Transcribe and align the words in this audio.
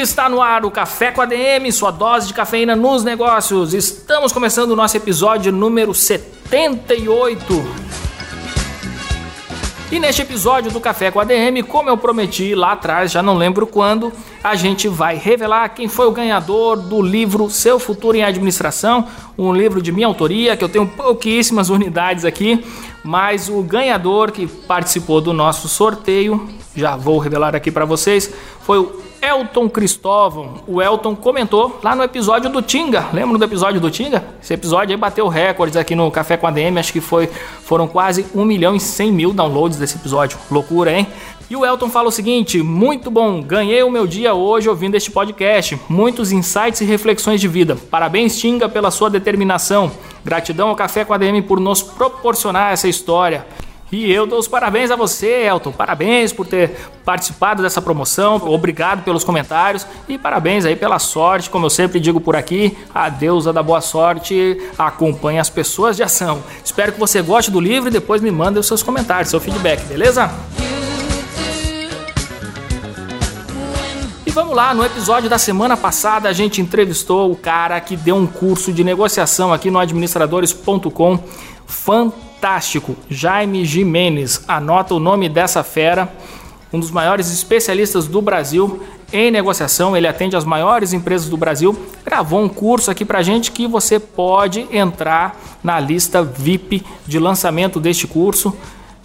Está 0.00 0.28
no 0.28 0.40
ar 0.40 0.64
o 0.64 0.70
Café 0.70 1.10
com 1.10 1.20
ADM, 1.20 1.70
sua 1.70 1.90
dose 1.90 2.28
de 2.28 2.34
cafeína 2.34 2.74
nos 2.74 3.04
negócios. 3.04 3.74
Estamos 3.74 4.32
começando 4.32 4.70
o 4.70 4.76
nosso 4.76 4.96
episódio 4.96 5.52
número 5.52 5.92
78. 5.94 7.90
E 9.92 9.98
neste 9.98 10.22
episódio 10.22 10.70
do 10.70 10.80
Café 10.80 11.10
com 11.10 11.20
ADM, 11.20 11.62
como 11.66 11.90
eu 11.90 11.98
prometi 11.98 12.54
lá 12.54 12.72
atrás, 12.72 13.10
já 13.10 13.22
não 13.22 13.36
lembro 13.36 13.66
quando, 13.66 14.12
a 14.42 14.54
gente 14.54 14.88
vai 14.88 15.16
revelar 15.16 15.68
quem 15.70 15.88
foi 15.88 16.06
o 16.06 16.12
ganhador 16.12 16.76
do 16.76 17.02
livro 17.02 17.50
Seu 17.50 17.78
Futuro 17.78 18.16
em 18.16 18.22
Administração, 18.22 19.06
um 19.36 19.52
livro 19.52 19.82
de 19.82 19.92
minha 19.92 20.06
autoria, 20.06 20.56
que 20.56 20.64
eu 20.64 20.68
tenho 20.68 20.86
pouquíssimas 20.86 21.68
unidades 21.68 22.24
aqui, 22.24 22.64
mas 23.04 23.48
o 23.48 23.62
ganhador 23.62 24.30
que 24.30 24.46
participou 24.46 25.20
do 25.20 25.32
nosso 25.32 25.68
sorteio, 25.68 26.48
já 26.74 26.96
vou 26.96 27.18
revelar 27.18 27.54
aqui 27.54 27.70
para 27.70 27.84
vocês, 27.84 28.32
foi 28.60 28.78
o 28.78 29.00
Elton 29.22 29.68
Cristóvão. 29.68 30.62
O 30.66 30.80
Elton 30.80 31.14
comentou 31.14 31.78
lá 31.82 31.94
no 31.94 32.02
episódio 32.02 32.50
do 32.50 32.62
Tinga. 32.62 33.06
Lembra 33.12 33.36
do 33.36 33.44
episódio 33.44 33.80
do 33.80 33.90
Tinga? 33.90 34.24
Esse 34.42 34.54
episódio 34.54 34.94
aí 34.94 34.96
bateu 34.96 35.28
recordes 35.28 35.76
aqui 35.76 35.94
no 35.94 36.10
Café 36.10 36.36
com 36.36 36.46
a 36.46 36.50
DM. 36.50 36.78
Acho 36.78 36.92
que 36.92 37.00
foi, 37.00 37.26
foram 37.62 37.86
quase 37.86 38.26
1 38.34 38.44
milhão 38.44 38.74
e 38.74 38.80
100 38.80 39.12
mil 39.12 39.32
downloads 39.32 39.78
desse 39.78 39.96
episódio. 39.96 40.38
Loucura, 40.50 40.92
hein? 40.92 41.06
E 41.50 41.56
o 41.56 41.66
Elton 41.66 41.88
fala 41.90 42.08
o 42.08 42.12
seguinte: 42.12 42.62
muito 42.62 43.10
bom, 43.10 43.42
ganhei 43.42 43.82
o 43.82 43.90
meu 43.90 44.06
dia 44.06 44.32
hoje 44.32 44.68
ouvindo 44.68 44.94
este 44.94 45.10
podcast. 45.10 45.78
Muitos 45.88 46.32
insights 46.32 46.80
e 46.80 46.84
reflexões 46.84 47.40
de 47.40 47.48
vida. 47.48 47.76
Parabéns, 47.90 48.38
Tinga, 48.38 48.68
pela 48.68 48.90
sua 48.90 49.10
determinação. 49.10 49.90
Gratidão 50.24 50.68
ao 50.68 50.76
Café 50.76 51.04
com 51.04 51.12
a 51.12 51.18
DM 51.18 51.42
por 51.42 51.58
nos 51.58 51.82
proporcionar 51.82 52.72
essa 52.72 52.88
história. 52.88 53.44
E 53.92 54.10
eu 54.12 54.24
dou 54.24 54.38
os 54.38 54.46
parabéns 54.46 54.90
a 54.90 54.96
você, 54.96 55.46
Elton. 55.46 55.72
Parabéns 55.72 56.32
por 56.32 56.46
ter 56.46 56.76
participado 57.04 57.60
dessa 57.60 57.82
promoção. 57.82 58.36
Obrigado 58.36 59.02
pelos 59.02 59.24
comentários 59.24 59.84
e 60.08 60.16
parabéns 60.16 60.64
aí 60.64 60.76
pela 60.76 61.00
sorte. 61.00 61.50
Como 61.50 61.66
eu 61.66 61.70
sempre 61.70 61.98
digo 61.98 62.20
por 62.20 62.36
aqui, 62.36 62.78
a 62.94 63.08
deusa 63.08 63.52
da 63.52 63.62
boa 63.62 63.80
sorte 63.80 64.60
acompanha 64.78 65.40
as 65.40 65.50
pessoas 65.50 65.96
de 65.96 66.04
ação. 66.04 66.40
Espero 66.64 66.92
que 66.92 67.00
você 67.00 67.20
goste 67.20 67.50
do 67.50 67.58
livro 67.58 67.88
e 67.88 67.92
depois 67.92 68.22
me 68.22 68.30
mande 68.30 68.60
os 68.60 68.66
seus 68.66 68.80
comentários, 68.82 69.28
seu 69.28 69.40
feedback, 69.40 69.84
beleza? 69.86 70.30
E 74.24 74.30
vamos 74.30 74.54
lá, 74.54 74.72
no 74.72 74.84
episódio 74.84 75.28
da 75.28 75.38
semana 75.38 75.76
passada 75.76 76.28
a 76.28 76.32
gente 76.32 76.60
entrevistou 76.60 77.32
o 77.32 77.34
cara 77.34 77.80
que 77.80 77.96
deu 77.96 78.14
um 78.14 78.26
curso 78.28 78.72
de 78.72 78.84
negociação 78.84 79.52
aqui 79.52 79.68
no 79.68 79.80
administradores.com. 79.80 81.18
Fantástico 81.66 82.29
fantástico, 82.40 82.96
Jaime 83.10 83.66
Jimenez. 83.66 84.42
Anota 84.48 84.94
o 84.94 84.98
nome 84.98 85.28
dessa 85.28 85.62
fera, 85.62 86.10
um 86.72 86.80
dos 86.80 86.90
maiores 86.90 87.30
especialistas 87.30 88.06
do 88.06 88.22
Brasil 88.22 88.82
em 89.12 89.30
negociação. 89.30 89.94
Ele 89.94 90.08
atende 90.08 90.36
as 90.36 90.44
maiores 90.46 90.94
empresas 90.94 91.28
do 91.28 91.36
Brasil. 91.36 91.78
Gravou 92.02 92.42
um 92.42 92.48
curso 92.48 92.90
aqui 92.90 93.04
pra 93.04 93.22
gente 93.22 93.52
que 93.52 93.66
você 93.66 94.00
pode 94.00 94.66
entrar 94.72 95.38
na 95.62 95.78
lista 95.78 96.22
VIP 96.22 96.82
de 97.06 97.18
lançamento 97.18 97.78
deste 97.78 98.06
curso 98.06 98.56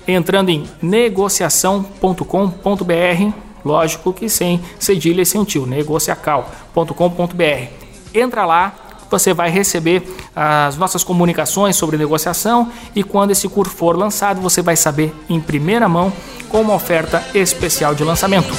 entrando 0.07 0.47
em 0.47 0.63
negociação.com.br. 0.81 3.33
Lógico 3.65 4.13
que 4.13 4.29
sem 4.29 4.61
cedilha 4.79 5.23
e 5.23 5.25
sem 5.25 5.43
tio, 5.43 5.65
negociacal.com.br. 5.65 7.67
Entra 8.13 8.45
lá, 8.45 8.84
você 9.09 9.33
vai 9.33 9.49
receber 9.49 10.03
as 10.35 10.77
nossas 10.77 11.03
comunicações 11.03 11.75
sobre 11.75 11.97
negociação 11.97 12.71
e 12.95 13.03
quando 13.03 13.31
esse 13.31 13.47
curso 13.47 13.73
for 13.73 13.97
lançado, 13.97 14.41
você 14.41 14.61
vai 14.61 14.75
saber 14.75 15.13
em 15.29 15.39
primeira 15.39 15.87
mão 15.87 16.11
com 16.49 16.61
uma 16.61 16.73
oferta 16.73 17.23
especial 17.33 17.93
de 17.93 18.03
lançamento. 18.03 18.53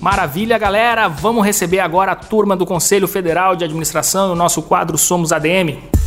Maravilha, 0.00 0.56
galera! 0.56 1.08
Vamos 1.08 1.44
receber 1.44 1.80
agora 1.80 2.12
a 2.12 2.16
turma 2.16 2.56
do 2.56 2.64
Conselho 2.64 3.06
Federal 3.06 3.54
de 3.54 3.64
Administração 3.64 4.28
no 4.28 4.34
nosso 4.34 4.62
quadro 4.62 4.96
Somos 4.96 5.30
ADM. 5.30 5.99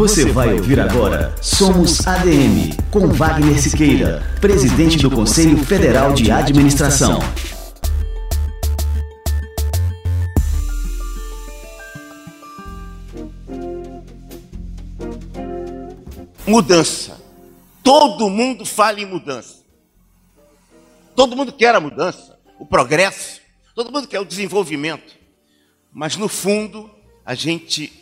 Você 0.00 0.32
vai 0.32 0.54
ouvir 0.54 0.80
agora 0.80 1.36
Somos 1.42 2.06
ADM, 2.06 2.74
com 2.90 3.08
Wagner 3.08 3.60
Siqueira, 3.60 4.22
presidente 4.40 4.96
do 4.96 5.10
Conselho 5.10 5.58
Federal 5.58 6.14
de 6.14 6.30
Administração. 6.30 7.18
Mudança. 16.46 17.20
Todo 17.82 18.30
mundo 18.30 18.64
fala 18.64 19.00
em 19.00 19.04
mudança. 19.04 19.56
Todo 21.14 21.36
mundo 21.36 21.52
quer 21.52 21.74
a 21.74 21.80
mudança, 21.80 22.38
o 22.58 22.64
progresso. 22.64 23.42
Todo 23.74 23.92
mundo 23.92 24.08
quer 24.08 24.20
o 24.20 24.24
desenvolvimento. 24.24 25.14
Mas 25.92 26.16
no 26.16 26.26
fundo, 26.26 26.90
a 27.22 27.34
gente 27.34 27.99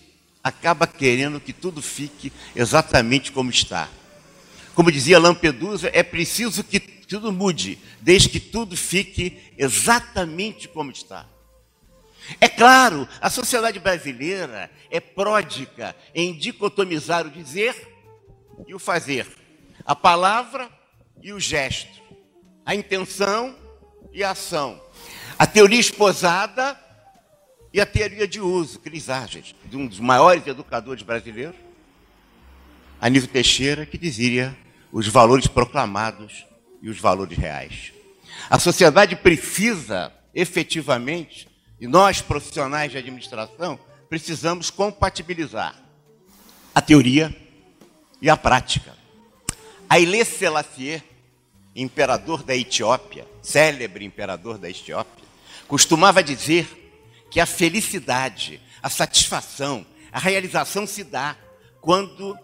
acaba 0.48 0.86
querendo 0.86 1.40
que 1.40 1.52
tudo 1.52 1.80
fique 1.82 2.32
exatamente 2.56 3.30
como 3.30 3.50
está. 3.50 3.88
Como 4.74 4.90
dizia 4.90 5.18
Lampedusa, 5.18 5.90
é 5.92 6.02
preciso 6.02 6.64
que 6.64 6.80
tudo 6.80 7.32
mude, 7.32 7.78
desde 8.00 8.28
que 8.28 8.40
tudo 8.40 8.76
fique 8.76 9.52
exatamente 9.56 10.68
como 10.68 10.90
está. 10.90 11.26
É 12.40 12.48
claro, 12.48 13.08
a 13.20 13.30
sociedade 13.30 13.78
brasileira 13.78 14.70
é 14.90 15.00
pródica 15.00 15.96
em 16.14 16.34
dicotomizar 16.34 17.26
o 17.26 17.30
dizer 17.30 17.74
e 18.66 18.74
o 18.74 18.78
fazer, 18.78 19.26
a 19.84 19.96
palavra 19.96 20.68
e 21.22 21.32
o 21.32 21.40
gesto, 21.40 22.02
a 22.64 22.74
intenção 22.74 23.56
e 24.12 24.22
a 24.22 24.32
ação, 24.32 24.80
a 25.38 25.46
teoria 25.46 25.80
esposada 25.80 26.78
a 27.80 27.86
teoria 27.86 28.26
de 28.26 28.40
uso, 28.40 28.78
Cris 28.80 29.08
Arges, 29.08 29.54
de 29.64 29.76
um 29.76 29.86
dos 29.86 30.00
maiores 30.00 30.46
educadores 30.46 31.02
brasileiros, 31.02 31.56
Anísio 33.00 33.28
Teixeira, 33.28 33.86
que 33.86 33.96
dizia 33.96 34.56
os 34.92 35.06
valores 35.06 35.46
proclamados 35.46 36.46
e 36.82 36.88
os 36.88 36.98
valores 36.98 37.36
reais. 37.36 37.92
A 38.50 38.58
sociedade 38.58 39.16
precisa, 39.16 40.12
efetivamente, 40.34 41.48
e 41.80 41.86
nós, 41.86 42.20
profissionais 42.20 42.90
de 42.90 42.98
administração, 42.98 43.78
precisamos 44.08 44.70
compatibilizar 44.70 45.74
a 46.74 46.80
teoria 46.80 47.34
e 48.20 48.28
a 48.28 48.36
prática. 48.36 48.96
Haile 49.88 50.24
Selassie, 50.24 51.02
imperador 51.74 52.42
da 52.42 52.56
Etiópia, 52.56 53.26
célebre 53.42 54.04
imperador 54.04 54.58
da 54.58 54.68
Etiópia, 54.68 55.24
costumava 55.66 56.22
dizer 56.22 56.87
que 57.30 57.40
a 57.40 57.46
felicidade, 57.46 58.60
a 58.82 58.88
satisfação, 58.88 59.86
a 60.12 60.18
realização 60.18 60.86
se 60.86 61.04
dá 61.04 61.36
quando 61.80 62.38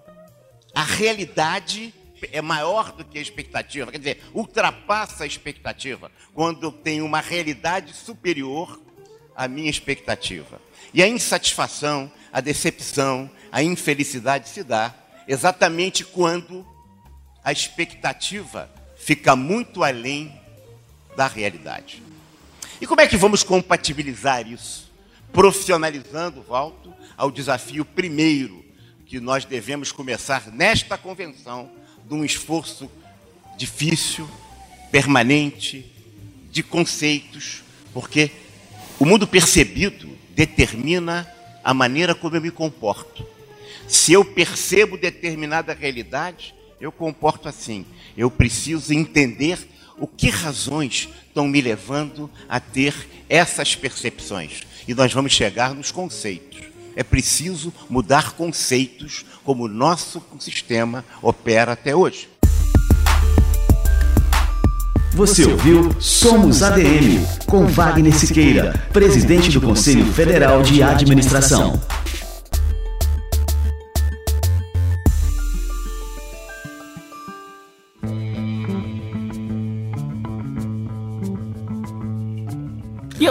a 0.74 0.82
realidade 0.82 1.94
é 2.32 2.40
maior 2.40 2.92
do 2.92 3.04
que 3.04 3.18
a 3.18 3.22
expectativa, 3.22 3.90
quer 3.90 3.98
dizer, 3.98 4.22
ultrapassa 4.32 5.24
a 5.24 5.26
expectativa, 5.26 6.10
quando 6.32 6.72
tem 6.72 7.02
uma 7.02 7.20
realidade 7.20 7.94
superior 7.94 8.80
à 9.36 9.46
minha 9.46 9.70
expectativa. 9.70 10.60
E 10.92 11.02
a 11.02 11.08
insatisfação, 11.08 12.10
a 12.32 12.40
decepção, 12.40 13.30
a 13.52 13.62
infelicidade 13.62 14.48
se 14.48 14.62
dá 14.62 14.94
exatamente 15.28 16.04
quando 16.04 16.66
a 17.42 17.52
expectativa 17.52 18.70
fica 18.96 19.36
muito 19.36 19.84
além 19.84 20.40
da 21.16 21.26
realidade. 21.26 22.02
E 22.80 22.86
como 22.86 23.00
é 23.00 23.06
que 23.06 23.16
vamos 23.16 23.42
compatibilizar 23.42 24.46
isso? 24.48 24.83
Profissionalizando, 25.34 26.42
volto 26.42 26.94
ao 27.16 27.28
desafio 27.28 27.84
primeiro 27.84 28.64
que 29.04 29.18
nós 29.18 29.44
devemos 29.44 29.90
começar 29.90 30.46
nesta 30.52 30.96
convenção, 30.96 31.68
de 32.06 32.14
um 32.14 32.24
esforço 32.24 32.88
difícil, 33.56 34.30
permanente, 34.92 35.92
de 36.52 36.62
conceitos, 36.62 37.64
porque 37.92 38.30
o 39.00 39.04
mundo 39.04 39.26
percebido 39.26 40.08
determina 40.36 41.28
a 41.64 41.74
maneira 41.74 42.14
como 42.14 42.36
eu 42.36 42.40
me 42.40 42.52
comporto. 42.52 43.26
Se 43.88 44.12
eu 44.12 44.24
percebo 44.24 44.96
determinada 44.96 45.74
realidade, 45.74 46.54
eu 46.80 46.92
comporto 46.92 47.48
assim. 47.48 47.84
Eu 48.16 48.30
preciso 48.30 48.94
entender 48.94 49.58
o 49.98 50.06
que 50.06 50.28
razões 50.28 51.08
estão 51.28 51.46
me 51.46 51.60
levando 51.60 52.30
a 52.48 52.58
ter 52.60 52.94
essas 53.28 53.74
percepções? 53.74 54.62
E 54.86 54.94
nós 54.94 55.12
vamos 55.12 55.32
chegar 55.32 55.74
nos 55.74 55.90
conceitos. 55.90 56.60
É 56.96 57.02
preciso 57.02 57.72
mudar 57.88 58.32
conceitos 58.32 59.24
como 59.42 59.64
o 59.64 59.68
nosso 59.68 60.22
sistema 60.38 61.04
opera 61.20 61.72
até 61.72 61.94
hoje. 61.94 62.28
Você 65.12 65.44
ouviu 65.44 65.94
Somos 66.00 66.62
ADM, 66.62 67.24
com 67.46 67.66
Wagner 67.66 68.12
Siqueira, 68.12 68.72
presidente 68.92 69.48
do 69.50 69.60
Conselho 69.60 70.12
Federal 70.12 70.60
de 70.62 70.82
Administração. 70.82 71.80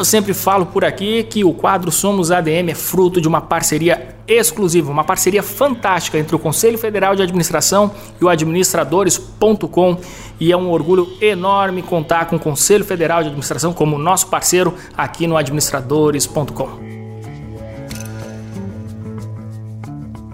Eu 0.03 0.05
sempre 0.05 0.33
falo 0.33 0.65
por 0.65 0.83
aqui 0.83 1.23
que 1.23 1.45
o 1.45 1.53
quadro 1.53 1.89
Somos 1.89 2.29
ADM 2.29 2.71
é 2.71 2.75
fruto 2.75 3.21
de 3.21 3.27
uma 3.29 3.39
parceria 3.39 4.17
exclusiva, 4.27 4.91
uma 4.91 5.05
parceria 5.05 5.41
fantástica 5.41 6.17
entre 6.17 6.35
o 6.35 6.39
Conselho 6.39 6.77
Federal 6.77 7.15
de 7.15 7.21
Administração 7.21 7.89
e 8.19 8.25
o 8.25 8.27
administradores.com. 8.27 9.97
E 10.41 10.51
é 10.51 10.57
um 10.57 10.69
orgulho 10.69 11.07
enorme 11.21 11.81
contar 11.81 12.25
com 12.25 12.35
o 12.35 12.39
Conselho 12.39 12.83
Federal 12.83 13.21
de 13.21 13.29
Administração 13.29 13.71
como 13.71 13.97
nosso 13.97 14.27
parceiro 14.27 14.73
aqui 14.97 15.25
no 15.25 15.37
administradores.com. 15.37 16.67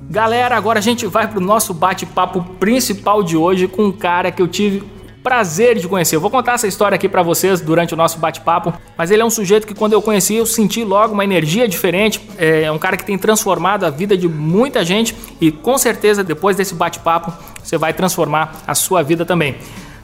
Galera, 0.09 0.57
agora 0.57 0.79
a 0.79 0.81
gente 0.81 1.05
vai 1.05 1.27
para 1.27 1.37
o 1.37 1.43
nosso 1.43 1.75
bate-papo 1.75 2.43
principal 2.59 3.21
de 3.21 3.37
hoje 3.37 3.67
com 3.67 3.85
um 3.85 3.91
cara 3.91 4.31
que 4.31 4.41
eu 4.41 4.47
tive 4.47 4.83
prazer 5.23 5.77
de 5.77 5.87
conhecer. 5.87 6.15
Eu 6.15 6.21
vou 6.21 6.29
contar 6.29 6.53
essa 6.53 6.67
história 6.67 6.95
aqui 6.95 7.09
para 7.09 7.21
vocês 7.21 7.61
durante 7.61 7.93
o 7.93 7.97
nosso 7.97 8.17
bate-papo, 8.19 8.73
mas 8.97 9.11
ele 9.11 9.21
é 9.21 9.25
um 9.25 9.29
sujeito 9.29 9.67
que 9.67 9.73
quando 9.73 9.93
eu 9.93 10.01
conheci 10.01 10.35
eu 10.35 10.45
senti 10.45 10.83
logo 10.83 11.13
uma 11.13 11.23
energia 11.23 11.67
diferente. 11.67 12.21
É 12.37 12.71
um 12.71 12.79
cara 12.79 12.97
que 12.97 13.05
tem 13.05 13.17
transformado 13.17 13.85
a 13.85 13.89
vida 13.89 14.17
de 14.17 14.27
muita 14.27 14.83
gente 14.83 15.15
e 15.39 15.51
com 15.51 15.77
certeza 15.77 16.23
depois 16.23 16.55
desse 16.55 16.73
bate-papo 16.73 17.33
você 17.63 17.77
vai 17.77 17.93
transformar 17.93 18.55
a 18.65 18.73
sua 18.73 19.03
vida 19.03 19.25
também. 19.25 19.55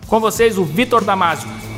Com 0.07 0.19
vocês, 0.19 0.57
o 0.57 0.63
Vitor 0.63 1.03
Damasio. 1.03 1.74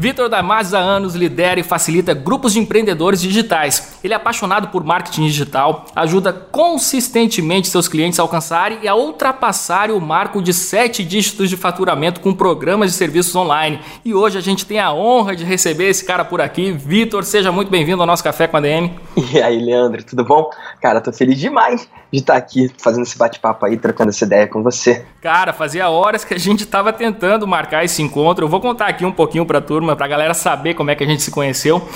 Vitor 0.00 0.30
Damasio 0.30 0.78
há 0.78 0.80
anos 0.80 1.14
lidera 1.14 1.60
e 1.60 1.62
facilita 1.62 2.14
grupos 2.14 2.54
de 2.54 2.58
empreendedores 2.58 3.20
digitais. 3.20 3.98
Ele 4.02 4.12
é 4.12 4.16
apaixonado 4.16 4.68
por 4.68 4.84
marketing 4.84 5.26
digital, 5.26 5.86
ajuda 5.94 6.32
consistentemente 6.32 7.68
seus 7.68 7.88
clientes 7.88 8.18
a 8.18 8.22
alcançarem 8.22 8.78
e 8.82 8.88
a 8.88 8.94
ultrapassarem 8.94 9.94
o 9.94 10.00
marco 10.00 10.42
de 10.42 10.52
sete 10.52 11.04
dígitos 11.04 11.48
de 11.48 11.56
faturamento 11.56 12.20
com 12.20 12.34
programas 12.34 12.90
de 12.90 12.96
serviços 12.96 13.34
online. 13.34 13.80
E 14.04 14.12
hoje 14.14 14.36
a 14.36 14.40
gente 14.40 14.66
tem 14.66 14.80
a 14.80 14.92
honra 14.92 15.36
de 15.36 15.44
receber 15.44 15.88
esse 15.88 16.04
cara 16.04 16.24
por 16.24 16.40
aqui. 16.40 16.72
Vitor, 16.72 17.24
seja 17.24 17.52
muito 17.52 17.70
bem-vindo 17.70 18.00
ao 18.00 18.06
nosso 18.06 18.24
Café 18.24 18.46
com 18.46 18.56
a 18.56 18.60
DM. 18.60 18.98
E 19.32 19.40
aí, 19.40 19.60
Leandro, 19.60 20.02
tudo 20.02 20.24
bom? 20.24 20.50
Cara, 20.80 21.00
tô 21.00 21.12
feliz 21.12 21.38
demais 21.38 21.88
de 22.12 22.18
estar 22.18 22.36
aqui 22.36 22.70
fazendo 22.78 23.02
esse 23.02 23.16
bate-papo 23.16 23.64
aí, 23.64 23.76
trocando 23.76 24.10
essa 24.10 24.24
ideia 24.24 24.46
com 24.46 24.62
você. 24.62 25.04
Cara, 25.20 25.52
fazia 25.52 25.88
horas 25.88 26.24
que 26.24 26.34
a 26.34 26.38
gente 26.38 26.64
estava 26.64 26.92
tentando 26.92 27.46
marcar 27.46 27.84
esse 27.84 28.02
encontro. 28.02 28.44
Eu 28.44 28.48
vou 28.48 28.60
contar 28.60 28.86
aqui 28.86 29.04
um 29.04 29.12
pouquinho 29.12 29.46
para 29.46 29.58
a 29.58 29.62
turma 29.62 29.94
para 29.94 30.00
pra 30.00 30.08
galera 30.08 30.32
saber 30.32 30.72
como 30.72 30.90
é 30.90 30.96
que 30.96 31.04
a 31.04 31.06
gente 31.06 31.22
se 31.22 31.30
conheceu. 31.30 31.86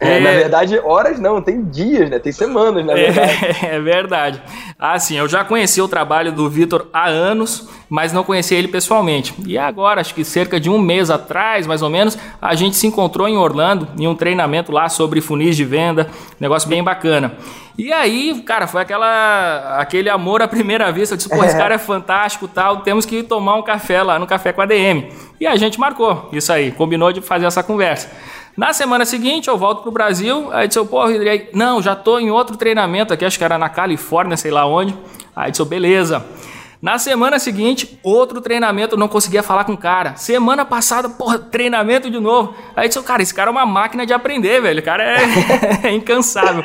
É, 0.00 0.18
é, 0.18 0.20
na 0.20 0.30
verdade, 0.30 0.78
horas 0.78 1.18
não, 1.18 1.42
tem 1.42 1.64
dias, 1.64 2.08
né? 2.08 2.20
Tem 2.20 2.30
semanas, 2.30 2.86
na 2.86 2.94
verdade. 2.94 3.32
É, 3.62 3.74
é 3.74 3.80
verdade. 3.80 4.40
Assim, 4.78 5.16
eu 5.16 5.28
já 5.28 5.44
conheci 5.44 5.82
o 5.82 5.88
trabalho 5.88 6.30
do 6.30 6.48
Vitor 6.48 6.86
há 6.92 7.08
anos, 7.08 7.68
mas 7.88 8.12
não 8.12 8.22
conhecia 8.22 8.56
ele 8.56 8.68
pessoalmente. 8.68 9.34
E 9.44 9.58
agora, 9.58 10.00
acho 10.00 10.14
que 10.14 10.24
cerca 10.24 10.60
de 10.60 10.70
um 10.70 10.78
mês 10.78 11.10
atrás, 11.10 11.66
mais 11.66 11.82
ou 11.82 11.90
menos, 11.90 12.16
a 12.40 12.54
gente 12.54 12.76
se 12.76 12.86
encontrou 12.86 13.26
em 13.26 13.36
Orlando, 13.36 13.88
em 13.98 14.06
um 14.06 14.14
treinamento 14.14 14.70
lá 14.70 14.88
sobre 14.88 15.20
funis 15.20 15.56
de 15.56 15.64
venda, 15.64 16.06
negócio 16.38 16.68
bem 16.68 16.82
bacana. 16.82 17.32
E 17.76 17.92
aí, 17.92 18.40
cara, 18.42 18.66
foi 18.66 18.82
aquela, 18.82 19.78
aquele 19.78 20.08
amor 20.08 20.42
à 20.42 20.48
primeira 20.48 20.90
vista. 20.92 21.14
Eu 21.14 21.16
disse, 21.16 21.28
pô, 21.28 21.42
esse 21.44 21.56
cara 21.56 21.74
é 21.74 21.78
fantástico 21.78 22.46
tal, 22.46 22.78
temos 22.78 23.04
que 23.04 23.22
tomar 23.22 23.56
um 23.56 23.62
café 23.62 24.02
lá 24.02 24.18
no 24.18 24.26
Café 24.26 24.52
com 24.52 24.60
a 24.60 24.66
DM. 24.66 25.08
E 25.40 25.46
a 25.46 25.56
gente 25.56 25.78
marcou 25.78 26.28
isso 26.32 26.52
aí, 26.52 26.70
combinou 26.70 27.12
de 27.12 27.20
fazer 27.20 27.46
essa 27.46 27.62
conversa. 27.62 28.10
Na 28.56 28.72
semana 28.72 29.04
seguinte, 29.04 29.48
eu 29.48 29.56
volto 29.56 29.82
pro 29.82 29.90
Brasil. 29.90 30.48
Aí 30.52 30.66
disse, 30.68 30.84
pô, 30.84 31.06
Rodrigo, 31.06 31.46
não, 31.54 31.80
já 31.80 31.94
tô 31.94 32.18
em 32.18 32.30
outro 32.30 32.56
treinamento 32.56 33.12
aqui, 33.12 33.24
acho 33.24 33.38
que 33.38 33.44
era 33.44 33.58
na 33.58 33.68
Califórnia, 33.68 34.36
sei 34.36 34.50
lá 34.50 34.66
onde. 34.66 34.96
Aí 35.34 35.50
disse, 35.50 35.64
beleza. 35.64 36.24
Na 36.80 36.96
semana 36.96 37.40
seguinte, 37.40 37.98
outro 38.04 38.40
treinamento, 38.40 38.96
não 38.96 39.08
conseguia 39.08 39.42
falar 39.42 39.64
com 39.64 39.72
o 39.72 39.76
cara. 39.76 40.14
Semana 40.14 40.64
passada, 40.64 41.08
porra, 41.08 41.38
treinamento 41.38 42.08
de 42.08 42.20
novo. 42.20 42.54
Aí 42.76 42.86
disse, 42.86 43.02
cara, 43.02 43.20
esse 43.20 43.34
cara 43.34 43.50
é 43.50 43.52
uma 43.52 43.66
máquina 43.66 44.06
de 44.06 44.12
aprender, 44.12 44.60
velho. 44.60 44.78
O 44.78 44.84
cara 44.84 45.02
é, 45.02 45.18
é 45.88 45.92
incansável. 45.92 46.64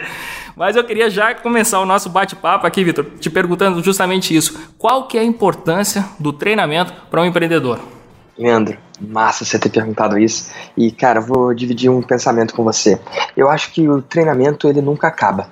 Mas 0.56 0.76
eu 0.76 0.84
queria 0.84 1.10
já 1.10 1.34
começar 1.34 1.80
o 1.80 1.86
nosso 1.86 2.10
bate-papo 2.10 2.68
aqui, 2.68 2.84
Vitor, 2.84 3.06
te 3.20 3.28
perguntando 3.28 3.82
justamente 3.84 4.36
isso. 4.36 4.74
Qual 4.78 5.08
que 5.08 5.18
é 5.18 5.22
a 5.22 5.24
importância 5.24 6.06
do 6.20 6.32
treinamento 6.32 6.94
para 7.10 7.22
um 7.22 7.26
empreendedor? 7.26 7.80
Leandro, 8.38 8.78
massa 9.00 9.46
você 9.46 9.60
ter 9.60 9.70
perguntado 9.70 10.18
isso. 10.18 10.52
E, 10.76 10.92
cara, 10.92 11.22
vou 11.22 11.54
dividir 11.54 11.90
um 11.90 12.02
pensamento 12.02 12.54
com 12.54 12.64
você. 12.64 13.00
Eu 13.38 13.50
acho 13.50 13.72
que 13.72 13.88
o 13.88 14.02
treinamento, 14.02 14.68
ele 14.68 14.82
nunca 14.82 15.08
acaba. 15.08 15.48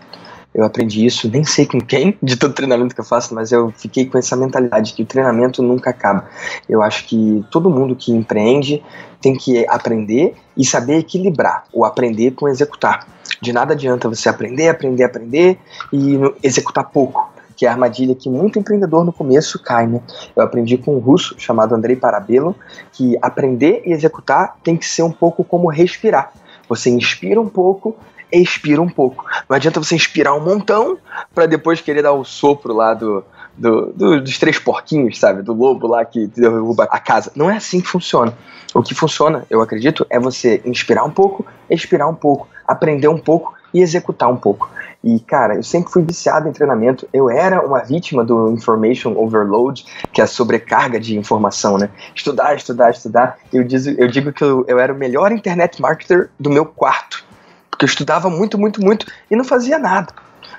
Eu 0.53 0.65
aprendi 0.65 1.05
isso, 1.05 1.29
nem 1.29 1.45
sei 1.45 1.65
com 1.65 1.79
quem, 1.79 2.17
de 2.21 2.35
todo 2.35 2.53
treinamento 2.53 2.93
que 2.93 2.99
eu 2.99 3.05
faço, 3.05 3.33
mas 3.33 3.51
eu 3.51 3.71
fiquei 3.71 4.05
com 4.05 4.17
essa 4.17 4.35
mentalidade 4.35 4.93
que 4.93 5.03
o 5.03 5.05
treinamento 5.05 5.61
nunca 5.63 5.91
acaba. 5.91 6.27
Eu 6.67 6.81
acho 6.81 7.05
que 7.07 7.45
todo 7.49 7.69
mundo 7.69 7.95
que 7.95 8.11
empreende 8.11 8.83
tem 9.21 9.35
que 9.35 9.65
aprender 9.67 10.35
e 10.57 10.65
saber 10.65 10.97
equilibrar 10.97 11.63
o 11.71 11.85
aprender 11.85 12.31
com 12.31 12.49
executar. 12.49 13.07
De 13.41 13.53
nada 13.53 13.73
adianta 13.73 14.09
você 14.09 14.27
aprender, 14.27 14.67
aprender, 14.67 15.03
aprender 15.03 15.57
e 15.93 16.19
executar 16.43 16.85
pouco 16.85 17.31
que 17.55 17.65
é 17.65 17.69
a 17.69 17.73
armadilha 17.73 18.15
que 18.15 18.29
muito 18.29 18.59
empreendedor 18.59 19.03
no 19.03 19.13
começo 19.13 19.59
cai, 19.59 19.87
né? 19.87 20.01
Eu 20.35 20.43
aprendi 20.43 20.77
com 20.77 20.95
um 20.95 20.99
russo 20.99 21.35
chamado 21.37 21.75
Andrei 21.75 21.95
Parabelo 21.95 22.55
que 22.91 23.17
aprender 23.21 23.83
e 23.85 23.91
executar 23.91 24.57
tem 24.63 24.77
que 24.77 24.85
ser 24.85 25.03
um 25.03 25.11
pouco 25.11 25.43
como 25.43 25.69
respirar. 25.69 26.31
Você 26.67 26.89
inspira 26.89 27.39
um 27.39 27.49
pouco, 27.49 27.95
expira 28.31 28.81
um 28.81 28.89
pouco. 28.89 29.25
Não 29.49 29.55
adianta 29.55 29.79
você 29.79 29.95
inspirar 29.95 30.33
um 30.33 30.39
montão 30.39 30.97
para 31.33 31.45
depois 31.45 31.81
querer 31.81 32.01
dar 32.01 32.13
o 32.13 32.23
sopro 32.23 32.73
lá 32.73 32.93
do, 32.93 33.23
do, 33.57 33.91
do, 33.93 34.21
dos 34.21 34.37
três 34.37 34.57
porquinhos, 34.57 35.19
sabe? 35.19 35.41
Do 35.41 35.53
lobo 35.53 35.87
lá 35.87 36.05
que 36.05 36.27
derruba 36.27 36.85
a 36.85 36.99
casa. 36.99 37.31
Não 37.35 37.49
é 37.49 37.57
assim 37.57 37.81
que 37.81 37.87
funciona. 37.87 38.33
O 38.73 38.81
que 38.81 38.95
funciona, 38.95 39.45
eu 39.49 39.61
acredito, 39.61 40.05
é 40.09 40.17
você 40.17 40.61
inspirar 40.63 41.03
um 41.03 41.11
pouco, 41.11 41.45
expirar 41.69 42.09
um 42.09 42.15
pouco, 42.15 42.47
aprender 42.65 43.09
um 43.09 43.17
pouco 43.17 43.53
e 43.73 43.81
executar 43.81 44.29
um 44.29 44.37
pouco. 44.37 44.69
E, 45.03 45.19
cara, 45.19 45.55
eu 45.55 45.63
sempre 45.63 45.91
fui 45.91 46.03
viciado 46.03 46.47
em 46.47 46.51
treinamento. 46.51 47.07
Eu 47.11 47.29
era 47.29 47.65
uma 47.65 47.79
vítima 47.79 48.23
do 48.23 48.51
information 48.51 49.13
overload, 49.17 49.85
que 50.13 50.21
é 50.21 50.23
a 50.23 50.27
sobrecarga 50.27 50.99
de 50.99 51.17
informação, 51.17 51.77
né? 51.77 51.89
Estudar, 52.13 52.55
estudar, 52.55 52.91
estudar. 52.91 53.37
Eu, 53.51 53.63
diz, 53.63 53.87
eu 53.87 54.07
digo 54.07 54.31
que 54.31 54.43
eu, 54.43 54.63
eu 54.67 54.79
era 54.79 54.93
o 54.93 54.95
melhor 54.95 55.31
internet 55.31 55.81
marketer 55.81 56.29
do 56.39 56.49
meu 56.49 56.65
quarto. 56.65 57.25
Porque 57.69 57.85
eu 57.85 57.87
estudava 57.87 58.29
muito, 58.29 58.59
muito, 58.59 58.81
muito 58.81 59.07
e 59.29 59.35
não 59.35 59.43
fazia 59.43 59.79
nada. 59.79 60.13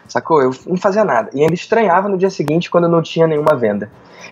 Sacou? 0.08 0.42
Eu 0.42 0.50
não 0.66 0.76
fazia 0.76 1.04
nada. 1.04 1.30
E 1.32 1.40
ainda 1.40 1.54
estranhava 1.54 2.08
no 2.08 2.18
dia 2.18 2.30
seguinte 2.30 2.68
quando 2.68 2.84
eu 2.84 2.90
não 2.90 3.00
tinha 3.00 3.26
nenhuma 3.26 3.54
venda. 3.54 3.90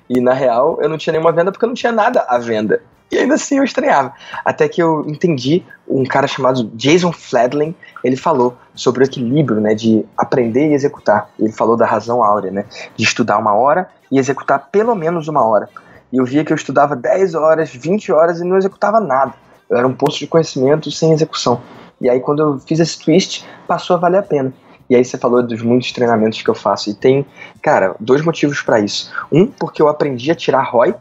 E 0.08 0.20
na 0.20 0.32
real, 0.32 0.78
eu 0.82 0.88
não 0.88 0.98
tinha 0.98 1.12
nenhuma 1.12 1.30
venda 1.30 1.52
porque 1.52 1.64
eu 1.64 1.68
não 1.68 1.74
tinha 1.74 1.92
nada 1.92 2.26
à 2.28 2.36
venda. 2.36 2.82
E 3.10 3.18
ainda 3.18 3.34
assim 3.34 3.58
eu 3.58 3.64
estranhava. 3.64 4.12
Até 4.44 4.68
que 4.68 4.80
eu 4.80 5.04
entendi 5.06 5.64
um 5.88 6.04
cara 6.04 6.26
chamado 6.26 6.64
Jason 6.74 7.12
Fladley, 7.12 7.74
ele 8.04 8.16
falou 8.16 8.56
sobre 8.74 9.02
o 9.02 9.06
equilíbrio, 9.06 9.60
né, 9.60 9.74
de 9.74 10.04
aprender 10.16 10.70
e 10.70 10.74
executar. 10.74 11.30
Ele 11.38 11.52
falou 11.52 11.76
da 11.76 11.84
razão 11.84 12.22
áurea, 12.22 12.50
né, 12.50 12.64
de 12.96 13.04
estudar 13.04 13.38
uma 13.38 13.54
hora 13.54 13.88
e 14.10 14.18
executar 14.18 14.68
pelo 14.70 14.94
menos 14.94 15.26
uma 15.26 15.44
hora. 15.44 15.68
E 16.12 16.16
eu 16.16 16.24
via 16.24 16.44
que 16.44 16.52
eu 16.52 16.56
estudava 16.56 16.94
10 16.94 17.34
horas, 17.34 17.70
20 17.70 18.12
horas 18.12 18.40
e 18.40 18.44
não 18.44 18.56
executava 18.56 19.00
nada. 19.00 19.34
Eu 19.68 19.76
era 19.76 19.86
um 19.86 19.94
posto 19.94 20.18
de 20.18 20.26
conhecimento 20.26 20.90
sem 20.90 21.12
execução. 21.12 21.60
E 22.00 22.08
aí 22.08 22.20
quando 22.20 22.42
eu 22.42 22.58
fiz 22.60 22.80
esse 22.80 22.98
twist, 22.98 23.44
passou 23.66 23.96
a 23.96 23.98
valer 23.98 24.18
a 24.18 24.22
pena. 24.22 24.52
E 24.88 24.96
aí 24.96 25.04
você 25.04 25.16
falou 25.16 25.40
dos 25.40 25.62
muitos 25.62 25.92
treinamentos 25.92 26.42
que 26.42 26.50
eu 26.50 26.54
faço. 26.54 26.90
E 26.90 26.94
tem, 26.94 27.24
cara, 27.62 27.94
dois 28.00 28.22
motivos 28.22 28.60
para 28.60 28.80
isso. 28.80 29.12
Um, 29.30 29.46
porque 29.46 29.80
eu 29.80 29.86
aprendi 29.86 30.32
a 30.32 30.34
tirar 30.34 30.62
ROI. 30.62 30.94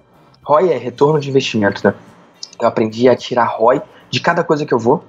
ROI 0.50 0.72
é 0.74 0.77
retorno 0.77 1.20
de 1.20 1.29
investimento, 1.29 1.88
né? 1.88 1.94
Eu 2.60 2.68
aprendi 2.68 3.08
a 3.08 3.15
tirar 3.15 3.46
ROI 3.46 3.82
de 4.10 4.20
cada 4.20 4.44
coisa 4.44 4.65
que 4.65 4.74
eu 4.74 4.79
vou. 4.79 5.03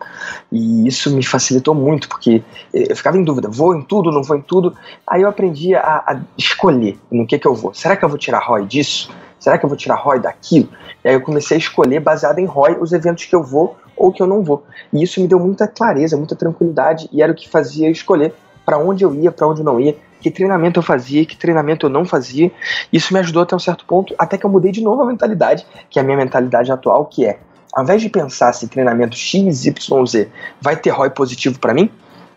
E 0.52 0.86
isso 0.86 1.10
me 1.16 1.24
facilitou 1.24 1.74
muito, 1.74 2.10
porque 2.10 2.42
eu 2.74 2.94
ficava 2.94 3.16
em 3.16 3.24
dúvida, 3.24 3.48
vou 3.48 3.74
em 3.74 3.80
tudo, 3.80 4.12
não 4.12 4.22
vou 4.22 4.36
em 4.36 4.42
tudo. 4.42 4.76
Aí 5.06 5.22
eu 5.22 5.28
aprendi 5.28 5.74
a, 5.74 6.04
a 6.06 6.20
escolher 6.36 6.98
no 7.10 7.26
que 7.26 7.38
que 7.38 7.48
eu 7.48 7.54
vou. 7.54 7.72
Será 7.72 7.96
que 7.96 8.04
eu 8.04 8.08
vou 8.10 8.18
tirar 8.18 8.40
ROI 8.40 8.66
disso? 8.66 9.10
Será 9.38 9.56
que 9.56 9.64
eu 9.64 9.68
vou 9.68 9.78
tirar 9.78 9.94
ROI 9.94 10.20
daquilo? 10.20 10.68
E 11.02 11.08
aí 11.08 11.14
eu 11.14 11.22
comecei 11.22 11.56
a 11.56 11.58
escolher, 11.58 12.00
baseado 12.00 12.38
em 12.38 12.44
ROI, 12.44 12.76
os 12.78 12.92
eventos 12.92 13.24
que 13.24 13.34
eu 13.34 13.42
vou 13.42 13.78
ou 13.96 14.12
que 14.12 14.22
eu 14.22 14.26
não 14.26 14.42
vou. 14.42 14.64
E 14.92 15.02
isso 15.02 15.22
me 15.22 15.26
deu 15.26 15.40
muita 15.40 15.66
clareza, 15.66 16.18
muita 16.18 16.36
tranquilidade, 16.36 17.08
e 17.10 17.22
era 17.22 17.32
o 17.32 17.34
que 17.34 17.48
fazia 17.48 17.88
eu 17.88 17.92
escolher 17.92 18.34
para 18.66 18.76
onde 18.76 19.04
eu 19.04 19.14
ia, 19.14 19.32
para 19.32 19.48
onde 19.48 19.62
eu 19.62 19.64
não 19.64 19.80
ia, 19.80 19.96
que 20.20 20.30
treinamento 20.30 20.78
eu 20.78 20.82
fazia, 20.82 21.24
que 21.24 21.36
treinamento 21.36 21.86
eu 21.86 21.90
não 21.90 22.04
fazia. 22.04 22.52
Isso 22.92 23.12
me 23.12 23.20
ajudou 23.20 23.42
até 23.42 23.56
um 23.56 23.58
certo 23.58 23.84
ponto, 23.84 24.14
até 24.18 24.36
que 24.36 24.44
eu 24.44 24.50
mudei 24.50 24.70
de 24.70 24.82
novo 24.82 25.02
a 25.02 25.06
mentalidade, 25.06 25.66
que 25.88 25.98
é 25.98 26.02
a 26.02 26.04
minha 26.04 26.16
mentalidade 26.16 26.70
atual, 26.70 27.06
que 27.06 27.24
é, 27.24 27.38
ao 27.72 27.82
invés 27.82 28.02
de 28.02 28.08
pensar 28.08 28.52
se 28.52 28.68
treinamento 28.68 29.16
X, 29.16 29.66
Y, 29.66 30.06
Z 30.06 30.28
vai 30.60 30.76
ter 30.76 30.90
ROI 30.90 31.10
positivo 31.10 31.58
para 31.58 31.74
mim, 31.74 31.90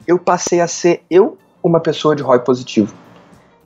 eu 0.08 0.18
passei 0.18 0.60
a 0.60 0.68
ser 0.68 1.04
eu 1.10 1.38
uma 1.62 1.80
pessoa 1.80 2.16
de 2.16 2.24
ROI 2.24 2.40
positivo. 2.40 2.94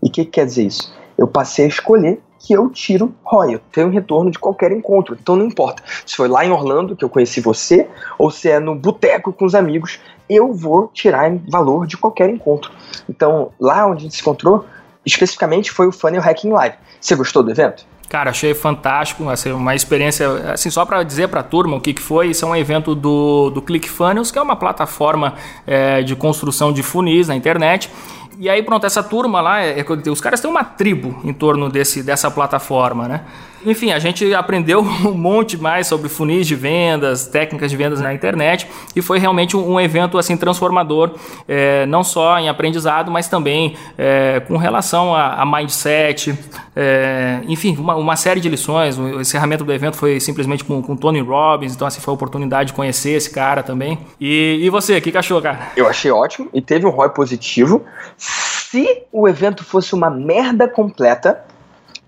E 0.02 0.08
o 0.08 0.12
que, 0.12 0.26
que 0.26 0.32
quer 0.32 0.46
dizer 0.46 0.64
isso? 0.64 0.94
Eu 1.18 1.28
passei 1.28 1.66
a 1.66 1.68
escolher 1.68 2.22
que 2.40 2.54
eu 2.54 2.70
tiro 2.70 3.14
ROI, 3.24 3.56
eu 3.56 3.62
tenho 3.72 3.90
retorno 3.90 4.30
de 4.30 4.38
qualquer 4.38 4.72
encontro. 4.72 5.18
Então 5.20 5.36
não 5.36 5.46
importa 5.46 5.84
se 6.06 6.16
foi 6.16 6.28
lá 6.28 6.46
em 6.46 6.52
Orlando 6.52 6.96
que 6.96 7.04
eu 7.04 7.10
conheci 7.10 7.42
você, 7.42 7.88
ou 8.18 8.30
se 8.30 8.50
é 8.50 8.60
no 8.60 8.76
boteco 8.76 9.34
com 9.34 9.46
os 9.46 9.56
amigos, 9.56 10.00
eu 10.30 10.54
vou 10.54 10.90
tirar 10.94 11.32
valor 11.48 11.86
de 11.88 11.98
qualquer 11.98 12.30
encontro. 12.30 12.72
Então 13.10 13.52
lá 13.60 13.86
onde 13.86 14.00
a 14.00 14.04
gente 14.04 14.16
se 14.16 14.22
encontrou, 14.22 14.66
especificamente 15.06 15.72
foi 15.72 15.88
o 15.88 15.92
Funnel 15.92 16.22
Hacking 16.22 16.52
Live. 16.52 16.76
Você 17.00 17.16
gostou 17.16 17.44
do 17.44 17.52
evento? 17.52 17.86
Cara, 18.10 18.30
achei 18.30 18.54
fantástico, 18.54 19.28
assim, 19.30 19.52
uma 19.52 19.76
experiência, 19.76 20.54
assim, 20.54 20.70
só 20.70 20.86
para 20.86 21.04
dizer 21.04 21.28
para 21.28 21.42
a 21.42 21.44
turma 21.44 21.76
o 21.76 21.82
que, 21.82 21.94
que 21.94 22.02
foi, 22.02 22.28
isso 22.28 22.46
é 22.46 22.48
um 22.48 22.56
evento 22.56 22.96
do, 22.96 23.50
do 23.50 23.62
ClickFunnels, 23.62 24.32
que 24.32 24.40
é 24.40 24.42
uma 24.42 24.56
plataforma 24.56 25.34
é, 25.66 26.02
de 26.02 26.16
construção 26.16 26.72
de 26.72 26.82
funis 26.82 27.28
na 27.28 27.36
internet, 27.36 27.92
e 28.40 28.48
aí, 28.50 28.62
pronto, 28.62 28.86
essa 28.86 29.02
turma 29.02 29.42
lá, 29.42 29.62
é, 29.62 29.80
é, 29.80 30.10
os 30.12 30.22
caras 30.22 30.40
têm 30.40 30.50
uma 30.50 30.64
tribo 30.64 31.20
em 31.24 31.34
torno 31.34 31.70
desse, 31.70 32.04
dessa 32.04 32.30
plataforma, 32.30 33.08
né? 33.08 33.22
Enfim, 33.66 33.92
a 33.92 34.00
gente 34.00 34.34
aprendeu 34.34 34.82
um 35.06 35.14
monte 35.14 35.58
mais 35.58 35.88
sobre 35.88 36.10
funis 36.10 36.48
de 36.48 36.56
vendas, 36.56 37.28
técnicas 37.28 37.72
de 37.72 37.78
vendas 37.78 38.00
na 38.00 38.14
internet 38.14 38.68
e 38.96 39.02
foi 39.02 39.20
realmente 39.20 39.56
um, 39.56 39.80
evento 39.80 40.18
assim 40.18 40.36
transformador, 40.36 41.16
é, 41.48 41.86
não 41.86 42.04
só 42.04 42.40
em 42.40 42.50
aprendizado, 42.50 43.12
mas 43.12 43.28
também 43.28 43.76
é, 43.98 44.40
com 44.42 44.58
relação 44.58 45.16
a, 45.16 45.42
a 45.42 45.46
mindset, 45.46 46.38
é, 46.76 47.40
enfim, 47.48 47.76
uma, 47.78 47.96
uma, 47.96 48.16
série 48.16 48.40
de 48.40 48.50
lições. 48.50 48.98
O 48.98 49.22
encerramento 49.22 49.64
do 49.64 49.74
evento 49.74 49.98
foi 49.98 50.20
simplesmente 50.20 50.64
com, 50.64 50.82
com 50.82 50.96
Tony 50.96 51.22
Robbins, 51.22 51.74
então 51.74 51.88
assim 51.88 52.02
foi 52.02 52.12
a 52.12 52.16
oportunidade 52.16 52.68
de 52.68 52.74
conhecer 52.74 53.12
esse 53.12 53.30
cara 53.30 53.64
também. 53.64 54.00
E, 54.20 54.60
e 54.62 54.70
você, 54.70 54.98
o 54.98 55.02
que, 55.02 55.12
que 55.12 55.18
achou, 55.18 55.42
cara? 55.42 55.72
Eu 55.76 55.88
achei 55.88 56.12
ótimo 56.12 56.50
e 56.54 56.62
teve 56.62 56.86
um 56.86 56.90
ROI 56.90 57.10
positivo. 57.10 57.86
Se 58.18 59.04
o 59.12 59.28
evento 59.28 59.64
fosse 59.64 59.94
uma 59.94 60.10
merda 60.10 60.68
completa, 60.68 61.44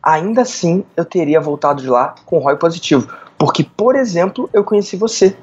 ainda 0.02 0.42
assim 0.42 0.84
eu 0.96 1.06
teria 1.06 1.40
voltado 1.40 1.82
de 1.82 1.90
lá 1.90 2.16
com 2.26 2.40
ROI 2.40 2.58
positivo. 2.58 3.12
Porque, 3.38 3.64
por 3.64 3.96
exemplo, 3.96 4.50
eu 4.54 4.64
conheci 4.64 4.96
você. 4.96 5.36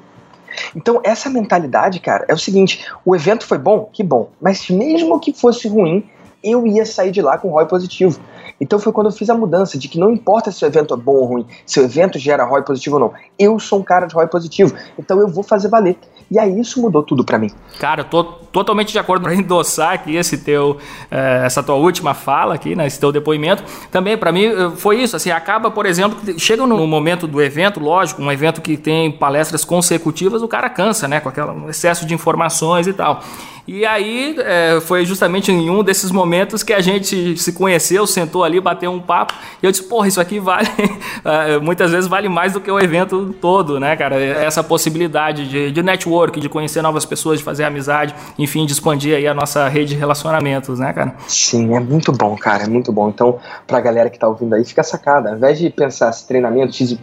Então, 0.74 1.00
essa 1.04 1.28
mentalidade, 1.30 2.00
cara, 2.00 2.24
é 2.28 2.34
o 2.34 2.38
seguinte: 2.38 2.86
o 3.04 3.14
evento 3.14 3.46
foi 3.46 3.58
bom? 3.58 3.88
Que 3.92 4.02
bom. 4.02 4.30
Mas 4.40 4.68
mesmo 4.68 5.18
que 5.20 5.32
fosse 5.32 5.68
ruim, 5.68 6.08
eu 6.42 6.66
ia 6.66 6.84
sair 6.84 7.10
de 7.10 7.22
lá 7.22 7.38
com 7.38 7.48
ROI 7.48 7.66
positivo. 7.66 8.20
Então 8.60 8.78
foi 8.78 8.92
quando 8.92 9.08
eu 9.08 9.12
fiz 9.12 9.28
a 9.30 9.34
mudança 9.34 9.78
de 9.78 9.88
que 9.88 9.98
não 9.98 10.10
importa 10.10 10.50
se 10.50 10.64
o 10.64 10.66
evento 10.66 10.94
é 10.94 10.96
bom 10.96 11.14
ou 11.14 11.24
ruim, 11.24 11.46
se 11.64 11.78
o 11.80 11.82
evento 11.82 12.18
gera 12.18 12.44
ROI 12.44 12.62
positivo 12.62 12.96
ou 12.96 13.00
não. 13.00 13.12
Eu 13.38 13.58
sou 13.58 13.80
um 13.80 13.82
cara 13.82 14.06
de 14.06 14.14
ROI 14.14 14.26
positivo, 14.28 14.74
então 14.98 15.20
eu 15.20 15.28
vou 15.28 15.42
fazer 15.42 15.68
valer. 15.68 15.96
E 16.30 16.38
aí 16.38 16.58
isso 16.58 16.80
mudou 16.80 17.02
tudo 17.02 17.24
para 17.24 17.38
mim. 17.38 17.50
Cara, 17.78 18.00
eu 18.00 18.04
tô 18.04 18.24
totalmente 18.24 18.90
de 18.90 18.98
acordo 18.98 19.22
para 19.22 19.34
endossar 19.36 19.92
aqui 19.92 20.16
esse 20.16 20.38
teu, 20.38 20.78
eh, 21.10 21.42
essa 21.44 21.62
tua 21.62 21.76
última 21.76 22.14
fala 22.14 22.54
aqui, 22.54 22.74
né, 22.74 22.86
esse 22.86 22.98
teu 22.98 23.12
depoimento. 23.12 23.62
Também 23.90 24.16
para 24.16 24.32
mim 24.32 24.46
eh, 24.46 24.70
foi 24.76 25.00
isso, 25.00 25.14
assim, 25.14 25.30
acaba, 25.30 25.70
por 25.70 25.86
exemplo, 25.86 26.18
chega 26.38 26.66
no 26.66 26.86
momento 26.86 27.26
do 27.26 27.40
evento, 27.40 27.78
lógico, 27.78 28.22
um 28.22 28.32
evento 28.32 28.60
que 28.60 28.76
tem 28.76 29.12
palestras 29.12 29.64
consecutivas, 29.64 30.42
o 30.42 30.48
cara 30.48 30.68
cansa, 30.68 31.06
né, 31.06 31.20
com 31.20 31.28
aquele 31.28 31.68
excesso 31.68 32.04
de 32.04 32.14
informações 32.14 32.86
e 32.86 32.92
tal. 32.92 33.20
E 33.66 33.84
aí 33.84 34.36
é, 34.38 34.80
foi 34.80 35.04
justamente 35.04 35.50
em 35.50 35.68
um 35.68 35.82
desses 35.82 36.12
momentos 36.12 36.62
que 36.62 36.72
a 36.72 36.80
gente 36.80 37.36
se 37.36 37.52
conheceu, 37.52 38.06
sentou 38.06 38.44
ali, 38.44 38.60
bateu 38.60 38.92
um 38.92 39.00
papo, 39.00 39.34
e 39.60 39.66
eu 39.66 39.72
disse, 39.72 39.82
porra, 39.84 40.06
isso 40.06 40.20
aqui 40.20 40.38
vale, 40.38 40.68
é, 41.24 41.58
muitas 41.58 41.90
vezes 41.90 42.08
vale 42.08 42.28
mais 42.28 42.52
do 42.52 42.60
que 42.60 42.70
o 42.70 42.78
evento 42.78 43.34
todo, 43.40 43.80
né, 43.80 43.96
cara? 43.96 44.22
Essa 44.22 44.62
possibilidade 44.62 45.48
de, 45.48 45.72
de 45.72 45.82
network, 45.82 46.38
de 46.38 46.48
conhecer 46.48 46.80
novas 46.80 47.04
pessoas, 47.04 47.38
de 47.38 47.44
fazer 47.44 47.64
amizade, 47.64 48.14
enfim, 48.38 48.64
de 48.64 48.72
expandir 48.72 49.16
aí 49.16 49.26
a 49.26 49.34
nossa 49.34 49.66
rede 49.68 49.90
de 49.90 49.96
relacionamentos, 49.96 50.78
né, 50.78 50.92
cara? 50.92 51.14
Sim, 51.26 51.74
é 51.74 51.80
muito 51.80 52.12
bom, 52.12 52.36
cara, 52.36 52.64
é 52.64 52.68
muito 52.68 52.92
bom. 52.92 53.08
Então, 53.08 53.38
pra 53.66 53.80
galera 53.80 54.08
que 54.08 54.18
tá 54.18 54.28
ouvindo 54.28 54.54
aí, 54.54 54.64
fica 54.64 54.84
sacada. 54.84 55.30
Ao 55.30 55.36
invés 55.36 55.58
de 55.58 55.70
pensar 55.70 56.12
se 56.12 56.26
treinamento 56.26 56.72
XYZ 56.72 56.98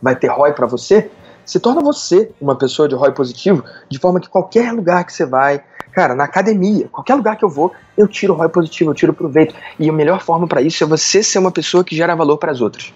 vai 0.00 0.14
ter 0.14 0.28
ROI 0.28 0.52
para 0.52 0.66
você, 0.66 1.10
se 1.44 1.60
torna 1.60 1.80
você 1.80 2.30
uma 2.40 2.56
pessoa 2.56 2.88
de 2.88 2.94
ROI 2.94 3.12
positivo, 3.12 3.64
de 3.88 3.98
forma 3.98 4.20
que 4.20 4.28
qualquer 4.28 4.72
lugar 4.72 5.04
que 5.04 5.12
você 5.12 5.24
vai, 5.24 5.62
Cara, 5.96 6.14
na 6.14 6.24
academia, 6.24 6.88
qualquer 6.92 7.14
lugar 7.14 7.36
que 7.36 7.44
eu 7.46 7.48
vou, 7.48 7.72
eu 7.96 8.06
tiro 8.06 8.34
o 8.34 8.36
ROI 8.36 8.50
positivo, 8.50 8.90
eu 8.90 8.94
tiro 8.94 9.14
proveito. 9.14 9.54
E 9.78 9.88
a 9.88 9.92
melhor 9.94 10.20
forma 10.20 10.46
para 10.46 10.60
isso 10.60 10.84
é 10.84 10.86
você 10.86 11.22
ser 11.22 11.38
uma 11.38 11.50
pessoa 11.50 11.82
que 11.82 11.96
gera 11.96 12.14
valor 12.14 12.36
para 12.36 12.52
as 12.52 12.60
outras. 12.60 12.92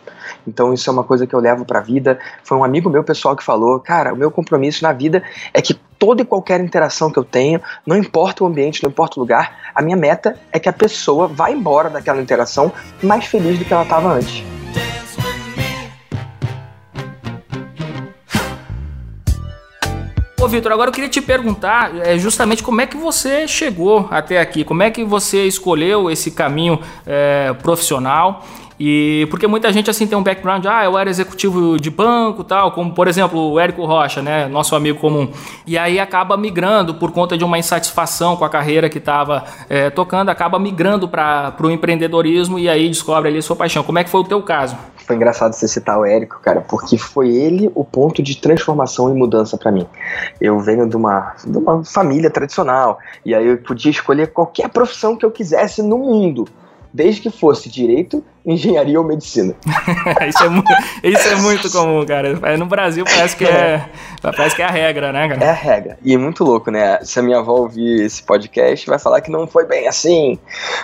Então 0.46 0.74
isso 0.74 0.90
é 0.90 0.92
uma 0.92 1.02
coisa 1.02 1.26
que 1.26 1.34
eu 1.34 1.40
levo 1.40 1.64
para 1.64 1.78
a 1.78 1.82
vida. 1.82 2.18
Foi 2.44 2.58
um 2.58 2.62
amigo 2.62 2.90
meu 2.90 3.02
pessoal 3.02 3.34
que 3.34 3.42
falou, 3.42 3.80
cara, 3.80 4.12
o 4.12 4.16
meu 4.18 4.30
compromisso 4.30 4.82
na 4.82 4.92
vida 4.92 5.22
é 5.54 5.62
que 5.62 5.72
toda 5.98 6.20
e 6.20 6.26
qualquer 6.26 6.60
interação 6.60 7.10
que 7.10 7.18
eu 7.18 7.24
tenho, 7.24 7.62
não 7.86 7.96
importa 7.96 8.44
o 8.44 8.46
ambiente, 8.46 8.82
não 8.82 8.90
importa 8.90 9.18
o 9.18 9.20
lugar, 9.20 9.72
a 9.74 9.80
minha 9.80 9.96
meta 9.96 10.38
é 10.52 10.58
que 10.58 10.68
a 10.68 10.72
pessoa 10.72 11.26
vá 11.26 11.50
embora 11.50 11.88
daquela 11.88 12.20
interação 12.20 12.70
mais 13.02 13.24
feliz 13.24 13.58
do 13.58 13.64
que 13.64 13.72
ela 13.72 13.82
estava 13.82 14.12
antes. 14.12 14.44
Ô, 20.40 20.48
Vitor, 20.48 20.72
agora 20.72 20.88
eu 20.88 20.94
queria 20.94 21.10
te 21.10 21.20
perguntar 21.20 21.94
é, 21.98 22.16
justamente 22.16 22.62
como 22.62 22.80
é 22.80 22.86
que 22.86 22.96
você 22.96 23.46
chegou 23.46 24.08
até 24.10 24.40
aqui, 24.40 24.64
como 24.64 24.82
é 24.82 24.90
que 24.90 25.04
você 25.04 25.44
escolheu 25.44 26.10
esse 26.10 26.30
caminho 26.30 26.80
é, 27.06 27.52
profissional 27.62 28.46
e 28.82 29.26
porque 29.28 29.46
muita 29.46 29.70
gente 29.70 29.90
assim 29.90 30.06
tem 30.06 30.16
um 30.16 30.22
background, 30.22 30.64
ah, 30.64 30.82
eu 30.82 30.96
era 30.96 31.10
executivo 31.10 31.78
de 31.78 31.90
banco, 31.90 32.42
tal, 32.42 32.72
como 32.72 32.94
por 32.94 33.08
exemplo 33.08 33.52
o 33.52 33.60
Érico 33.60 33.84
Rocha, 33.84 34.22
né, 34.22 34.48
nosso 34.48 34.74
amigo 34.74 34.98
comum. 34.98 35.30
E 35.66 35.76
aí 35.76 36.00
acaba 36.00 36.34
migrando 36.34 36.94
por 36.94 37.12
conta 37.12 37.36
de 37.36 37.44
uma 37.44 37.58
insatisfação 37.58 38.38
com 38.38 38.44
a 38.46 38.48
carreira 38.48 38.88
que 38.88 38.96
estava 38.96 39.44
é, 39.68 39.90
tocando, 39.90 40.30
acaba 40.30 40.58
migrando 40.58 41.06
para 41.06 41.54
o 41.60 41.70
empreendedorismo 41.70 42.58
e 42.58 42.70
aí 42.70 42.88
descobre 42.88 43.28
ali 43.28 43.42
sua 43.42 43.54
paixão. 43.54 43.82
Como 43.82 43.98
é 43.98 44.04
que 44.04 44.08
foi 44.08 44.22
o 44.22 44.24
teu 44.24 44.42
caso? 44.42 44.78
Foi 44.96 45.14
engraçado 45.14 45.52
você 45.52 45.68
citar 45.68 45.98
o 45.98 46.06
Érico, 46.06 46.40
cara, 46.40 46.62
porque 46.62 46.96
foi 46.96 47.28
ele 47.28 47.70
o 47.74 47.84
ponto 47.84 48.22
de 48.22 48.34
transformação 48.38 49.14
e 49.14 49.18
mudança 49.18 49.58
para 49.58 49.70
mim. 49.70 49.86
Eu 50.40 50.58
venho 50.58 50.88
de 50.88 50.96
uma, 50.96 51.34
de 51.46 51.58
uma 51.58 51.84
família 51.84 52.30
tradicional 52.30 52.98
e 53.26 53.34
aí 53.34 53.46
eu 53.46 53.58
podia 53.58 53.90
escolher 53.90 54.28
qualquer 54.28 54.70
profissão 54.70 55.16
que 55.16 55.26
eu 55.26 55.30
quisesse 55.30 55.82
no 55.82 55.98
mundo 55.98 56.48
desde 56.92 57.20
que 57.20 57.30
fosse 57.30 57.68
direito, 57.68 58.22
engenharia 58.44 58.98
ou 58.98 59.06
medicina. 59.06 59.54
isso, 60.28 60.44
é 60.44 60.48
muito, 60.48 60.72
isso 61.04 61.28
é 61.28 61.36
muito 61.36 61.70
comum, 61.70 62.04
cara. 62.06 62.56
No 62.56 62.66
Brasil 62.66 63.04
parece 63.04 63.36
que 63.36 63.44
é, 63.44 63.88
parece 64.22 64.56
que 64.56 64.62
é 64.62 64.64
a 64.64 64.70
regra, 64.70 65.12
né, 65.12 65.28
cara? 65.28 65.44
É 65.44 65.50
a 65.50 65.54
regra. 65.54 65.98
E 66.02 66.14
é 66.14 66.18
muito 66.18 66.44
louco, 66.44 66.70
né? 66.70 66.98
Se 67.02 67.18
a 67.18 67.22
minha 67.22 67.38
avó 67.38 67.52
ouvir 67.52 68.04
esse 68.04 68.22
podcast, 68.22 68.86
vai 68.86 68.98
falar 68.98 69.20
que 69.20 69.30
não 69.30 69.46
foi 69.46 69.66
bem 69.66 69.86
assim. 69.86 70.38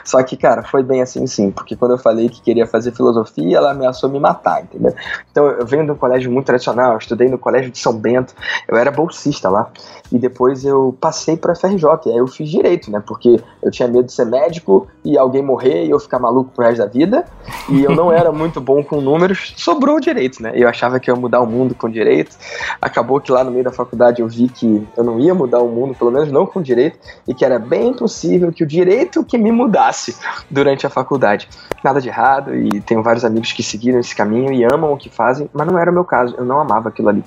Só 0.04 0.22
que, 0.22 0.36
cara, 0.36 0.62
foi 0.62 0.82
bem 0.82 1.02
assim 1.02 1.26
sim. 1.26 1.50
Porque 1.50 1.76
quando 1.76 1.92
eu 1.92 1.98
falei 1.98 2.28
que 2.28 2.40
queria 2.40 2.66
fazer 2.66 2.92
filosofia, 2.92 3.56
ela 3.56 3.70
ameaçou 3.70 4.10
me 4.10 4.20
matar, 4.20 4.62
entendeu? 4.62 4.94
Então 5.30 5.46
eu 5.46 5.66
venho 5.66 5.84
de 5.84 5.92
um 5.92 5.96
colégio 5.96 6.30
muito 6.30 6.46
tradicional, 6.46 6.92
eu 6.92 6.98
estudei 6.98 7.28
no 7.28 7.38
colégio 7.38 7.70
de 7.70 7.78
São 7.78 7.92
Bento, 7.92 8.34
eu 8.68 8.76
era 8.76 8.90
bolsista 8.90 9.48
lá. 9.48 9.70
E 10.12 10.18
depois 10.18 10.64
eu 10.64 10.96
passei 11.00 11.36
para 11.36 11.54
FRJ, 11.54 11.86
aí 12.06 12.16
eu 12.16 12.26
fiz 12.26 12.48
direito, 12.48 12.90
né? 12.90 13.02
Porque 13.04 13.40
eu 13.62 13.70
tinha 13.70 13.88
medo 13.88 14.04
de 14.04 14.12
ser 14.12 14.26
médico 14.26 14.86
e 15.04 15.18
alguém 15.18 15.42
morrer 15.42 15.84
e 15.84 15.90
eu 15.90 15.98
ficar 15.98 16.18
maluco 16.18 16.50
pro 16.52 16.64
resto 16.64 16.78
da 16.78 16.86
vida 16.86 17.24
e 17.68 17.82
eu 17.82 17.94
não 17.94 18.12
era 18.12 18.30
muito 18.30 18.60
bom 18.60 18.82
com 18.82 19.00
números, 19.00 19.54
sobrou 19.56 19.98
direito, 19.98 20.42
né? 20.42 20.52
Eu 20.54 20.68
achava 20.68 21.00
que 21.00 21.10
ia 21.10 21.16
mudar 21.16 21.40
o 21.40 21.46
mundo 21.46 21.74
com 21.74 21.88
direito. 21.88 22.36
Acabou 22.80 23.20
que 23.20 23.32
lá 23.32 23.42
no 23.42 23.50
meio 23.50 23.64
da 23.64 23.72
faculdade 23.72 24.20
eu 24.22 24.28
vi 24.28 24.48
que 24.48 24.86
eu 24.96 25.02
não 25.02 25.18
ia 25.18 25.34
mudar 25.34 25.60
o 25.60 25.68
mundo, 25.68 25.94
pelo 25.94 26.10
menos 26.10 26.30
não 26.30 26.46
com 26.46 26.62
direito, 26.62 26.98
e 27.26 27.34
que 27.34 27.44
era 27.44 27.58
bem 27.58 27.92
possível 27.92 28.52
que 28.52 28.62
o 28.62 28.66
direito 28.66 29.24
que 29.24 29.36
me 29.36 29.50
mudasse 29.50 30.16
durante 30.50 30.86
a 30.86 30.90
faculdade. 30.90 31.48
Nada 31.82 32.00
de 32.00 32.08
errado, 32.08 32.54
e 32.54 32.80
tenho 32.80 33.02
vários 33.02 33.24
amigos 33.24 33.52
que 33.52 33.62
seguiram 33.62 33.98
esse 33.98 34.14
caminho 34.14 34.52
e 34.52 34.64
amam 34.64 34.92
o 34.92 34.96
que 34.96 35.10
fazem, 35.10 35.50
mas 35.52 35.66
não 35.66 35.78
era 35.78 35.90
o 35.90 35.94
meu 35.94 36.04
caso, 36.04 36.34
eu 36.38 36.44
não 36.44 36.60
amava 36.60 36.88
aquilo 36.88 37.08
ali. 37.08 37.24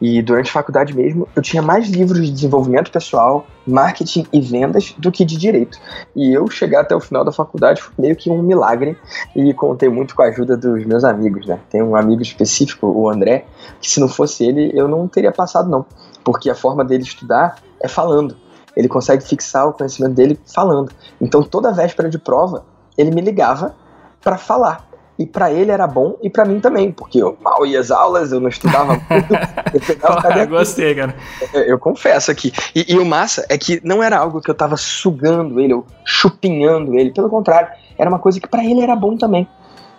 E 0.00 0.22
durante 0.22 0.50
a 0.50 0.52
faculdade 0.52 0.94
mesmo, 0.94 1.28
eu 1.34 1.42
tinha 1.42 1.62
mais 1.62 1.88
livros 1.88 2.24
de 2.24 2.30
desenvolvimento 2.30 2.90
pessoal, 2.90 3.46
marketing 3.66 4.26
e 4.32 4.40
vendas 4.40 4.94
do 4.98 5.10
que 5.10 5.24
de 5.24 5.36
direito. 5.36 5.78
E 6.14 6.32
eu 6.32 6.48
chegar 6.48 6.82
até 6.82 6.94
o 6.94 7.00
final 7.00 7.24
da 7.24 7.32
faculdade 7.32 7.82
foi 7.82 7.92
meio 7.98 8.16
que 8.16 8.30
um 8.30 8.42
milagre 8.42 8.96
e 9.34 9.52
contei 9.54 9.88
muito 9.88 10.14
com 10.14 10.22
a 10.22 10.26
ajuda 10.26 10.56
dos 10.56 10.84
meus 10.84 11.04
amigos, 11.04 11.46
né? 11.46 11.58
Tem 11.70 11.82
um 11.82 11.96
amigo 11.96 12.22
específico, 12.22 12.86
o 12.86 13.08
André, 13.08 13.46
que 13.80 13.90
se 13.90 14.00
não 14.00 14.08
fosse 14.08 14.44
ele, 14.44 14.70
eu 14.74 14.86
não 14.86 15.08
teria 15.08 15.32
passado 15.32 15.68
não, 15.68 15.84
porque 16.24 16.48
a 16.48 16.54
forma 16.54 16.84
dele 16.84 17.02
estudar 17.02 17.56
é 17.80 17.88
falando. 17.88 18.36
Ele 18.76 18.88
consegue 18.88 19.24
fixar 19.24 19.66
o 19.66 19.72
conhecimento 19.72 20.14
dele 20.14 20.38
falando. 20.46 20.92
Então 21.20 21.42
toda 21.42 21.72
véspera 21.72 22.08
de 22.08 22.18
prova, 22.18 22.64
ele 22.96 23.10
me 23.10 23.20
ligava 23.20 23.74
para 24.20 24.36
falar. 24.36 24.85
E 25.18 25.26
para 25.26 25.50
ele 25.50 25.70
era 25.70 25.86
bom 25.86 26.16
e 26.22 26.28
para 26.28 26.44
mim 26.44 26.60
também, 26.60 26.92
porque 26.92 27.22
eu 27.22 27.36
mal 27.42 27.64
ia 27.64 27.80
às 27.80 27.90
aulas, 27.90 28.32
eu 28.32 28.40
não 28.40 28.48
estudava 28.48 28.92
muito. 29.08 29.34
eu 29.72 29.80
pegava 29.80 30.46
Gostei, 30.46 30.94
cara. 30.94 31.14
Eu, 31.52 31.62
eu 31.62 31.78
confesso 31.78 32.30
aqui. 32.30 32.52
E, 32.74 32.94
e, 32.94 32.98
o 32.98 33.04
massa 33.04 33.46
é 33.48 33.56
que 33.56 33.80
não 33.82 34.02
era 34.02 34.18
algo 34.18 34.40
que 34.40 34.50
eu 34.50 34.54
tava 34.54 34.76
sugando 34.76 35.58
ele, 35.58 35.74
ou 35.74 35.86
chupinhando 36.04 36.98
ele, 36.98 37.10
pelo 37.12 37.30
contrário, 37.30 37.68
era 37.98 38.08
uma 38.10 38.18
coisa 38.18 38.40
que 38.40 38.48
para 38.48 38.64
ele 38.64 38.82
era 38.82 38.94
bom 38.94 39.16
também. 39.16 39.48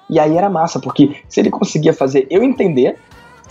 E 0.09 0.19
aí 0.19 0.37
era 0.37 0.49
massa, 0.49 0.79
porque 0.79 1.17
se 1.27 1.39
ele 1.39 1.49
conseguia 1.49 1.93
fazer 1.93 2.27
eu 2.29 2.43
entender, 2.43 2.97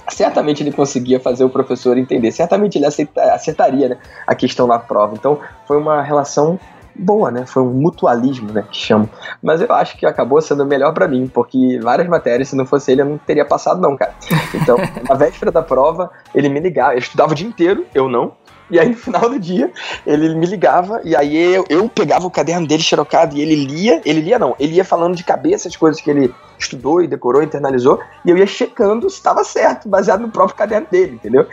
certamente 0.09 0.63
ele 0.63 0.73
conseguia 0.73 1.21
fazer 1.21 1.45
o 1.45 1.51
professor 1.51 1.99
entender, 1.99 2.31
certamente 2.31 2.79
ele 2.79 2.87
aceita, 2.87 3.21
acertaria 3.35 3.91
né, 3.91 3.99
a 4.27 4.35
questão 4.35 4.67
na 4.67 4.79
prova. 4.79 5.15
Então 5.15 5.39
foi 5.67 5.77
uma 5.77 6.01
relação 6.01 6.59
boa, 6.99 7.31
né? 7.31 7.45
Foi 7.47 7.63
um 7.63 7.73
mutualismo, 7.73 8.53
né? 8.53 8.65
Que 8.71 8.79
chamam. 8.79 9.09
Mas 9.43 9.61
eu 9.61 9.73
acho 9.73 9.97
que 9.97 10.07
acabou 10.07 10.41
sendo 10.41 10.65
melhor 10.65 10.93
para 10.93 11.09
mim, 11.09 11.27
porque 11.27 11.79
várias 11.83 12.09
matérias, 12.09 12.49
se 12.49 12.57
não 12.57 12.67
fosse 12.67 12.93
ele, 12.93 13.03
eu 13.03 13.07
não 13.07 13.19
teria 13.19 13.45
passado, 13.45 13.81
não, 13.81 13.97
cara. 13.97 14.15
Então, 14.55 14.77
na 15.09 15.15
véspera 15.15 15.51
da 15.51 15.63
prova, 15.63 16.11
ele 16.35 16.49
me 16.49 16.61
ligava, 16.61 16.95
eu 16.95 16.99
estudava 16.99 17.33
o 17.33 17.35
dia 17.35 17.47
inteiro, 17.47 17.87
eu 17.95 18.09
não. 18.09 18.33
E 18.69 18.81
aí, 18.81 18.89
no 18.89 18.97
final 18.97 19.31
do 19.31 19.39
dia, 19.39 19.71
ele 20.05 20.35
me 20.35 20.45
ligava, 20.45 21.01
e 21.05 21.15
aí 21.15 21.37
eu, 21.55 21.65
eu 21.69 21.89
pegava 21.89 22.27
o 22.27 22.31
caderno 22.31 22.67
dele 22.67 22.83
xerocado 22.83 23.37
e 23.37 23.41
ele 23.41 23.55
lia. 23.55 24.01
Ele 24.05 24.21
lia, 24.21 24.39
não, 24.39 24.57
ele 24.59 24.75
ia 24.75 24.85
falando 24.85 25.15
de 25.15 25.23
cabeça 25.23 25.69
as 25.69 25.77
coisas 25.77 26.01
que 26.01 26.11
ele 26.11 26.35
estudou 26.59 27.03
e 27.03 27.07
decorou, 27.07 27.43
internalizou, 27.43 28.01
e 28.25 28.31
eu 28.31 28.37
ia 28.37 28.47
checando 28.47 29.09
se 29.11 29.17
estava 29.17 29.45
certo, 29.45 29.89
baseado 29.89 30.21
no 30.21 30.31
próprio 30.31 30.57
caderno 30.57 30.87
dele, 30.91 31.15
entendeu? 31.15 31.47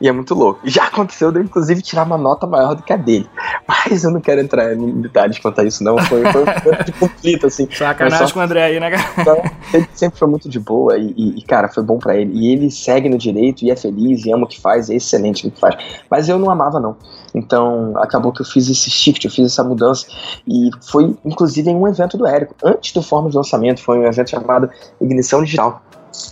E 0.00 0.08
é 0.08 0.12
muito 0.12 0.34
louco. 0.34 0.60
Já 0.64 0.84
aconteceu 0.84 1.30
de 1.30 1.38
eu, 1.38 1.42
inclusive, 1.42 1.82
tirar 1.82 2.04
uma 2.04 2.18
nota 2.18 2.46
maior 2.46 2.74
do 2.74 2.82
que 2.82 2.92
a 2.92 2.96
dele. 2.96 3.28
Mas 3.66 4.04
eu 4.04 4.10
não 4.10 4.20
quero 4.20 4.40
entrar 4.40 4.74
em 4.74 5.00
detalhes 5.00 5.38
quanto 5.38 5.60
a 5.60 5.64
isso, 5.64 5.82
não. 5.82 5.98
Foi, 5.98 6.22
foi 6.30 6.42
um 6.42 6.60
ponto 6.60 6.84
de 6.84 6.92
conflito, 6.92 7.46
assim. 7.46 7.68
Sacanagem 7.70 8.26
só... 8.26 8.34
com 8.34 8.40
o 8.40 8.42
André 8.42 8.64
aí, 8.64 8.80
né, 8.80 8.90
cara? 8.90 9.10
Então, 9.18 9.42
ele 9.72 9.88
sempre 9.94 10.18
foi 10.18 10.28
muito 10.28 10.48
de 10.48 10.58
boa 10.60 10.96
e, 10.98 11.34
e, 11.38 11.42
cara, 11.42 11.68
foi 11.68 11.82
bom 11.82 11.98
para 11.98 12.16
ele. 12.16 12.32
E 12.34 12.52
ele 12.52 12.70
segue 12.70 13.08
no 13.08 13.18
direito 13.18 13.64
e 13.64 13.70
é 13.70 13.76
feliz 13.76 14.24
e 14.24 14.32
ama 14.32 14.44
o 14.44 14.48
que 14.48 14.60
faz, 14.60 14.90
é 14.90 14.94
excelente 14.94 15.44
no 15.44 15.50
que 15.50 15.60
faz. 15.60 15.76
Mas 16.10 16.28
eu 16.28 16.38
não 16.38 16.50
amava, 16.50 16.80
não. 16.80 16.96
Então, 17.36 17.92
acabou 17.98 18.32
que 18.32 18.40
eu 18.40 18.46
fiz 18.46 18.68
esse 18.70 18.90
shift, 18.90 19.26
eu 19.26 19.30
fiz 19.30 19.52
essa 19.52 19.62
mudança. 19.62 20.06
E 20.48 20.70
foi, 20.90 21.14
inclusive, 21.22 21.70
em 21.70 21.76
um 21.76 21.86
evento 21.86 22.16
do 22.16 22.26
Érico. 22.26 22.54
Antes 22.64 22.92
do 22.92 23.02
Fórmula 23.02 23.30
de 23.30 23.36
Lançamento, 23.36 23.82
foi 23.82 23.98
um 23.98 24.06
evento 24.06 24.30
chamado 24.30 24.70
Ignição 25.00 25.44
Digital. 25.44 25.82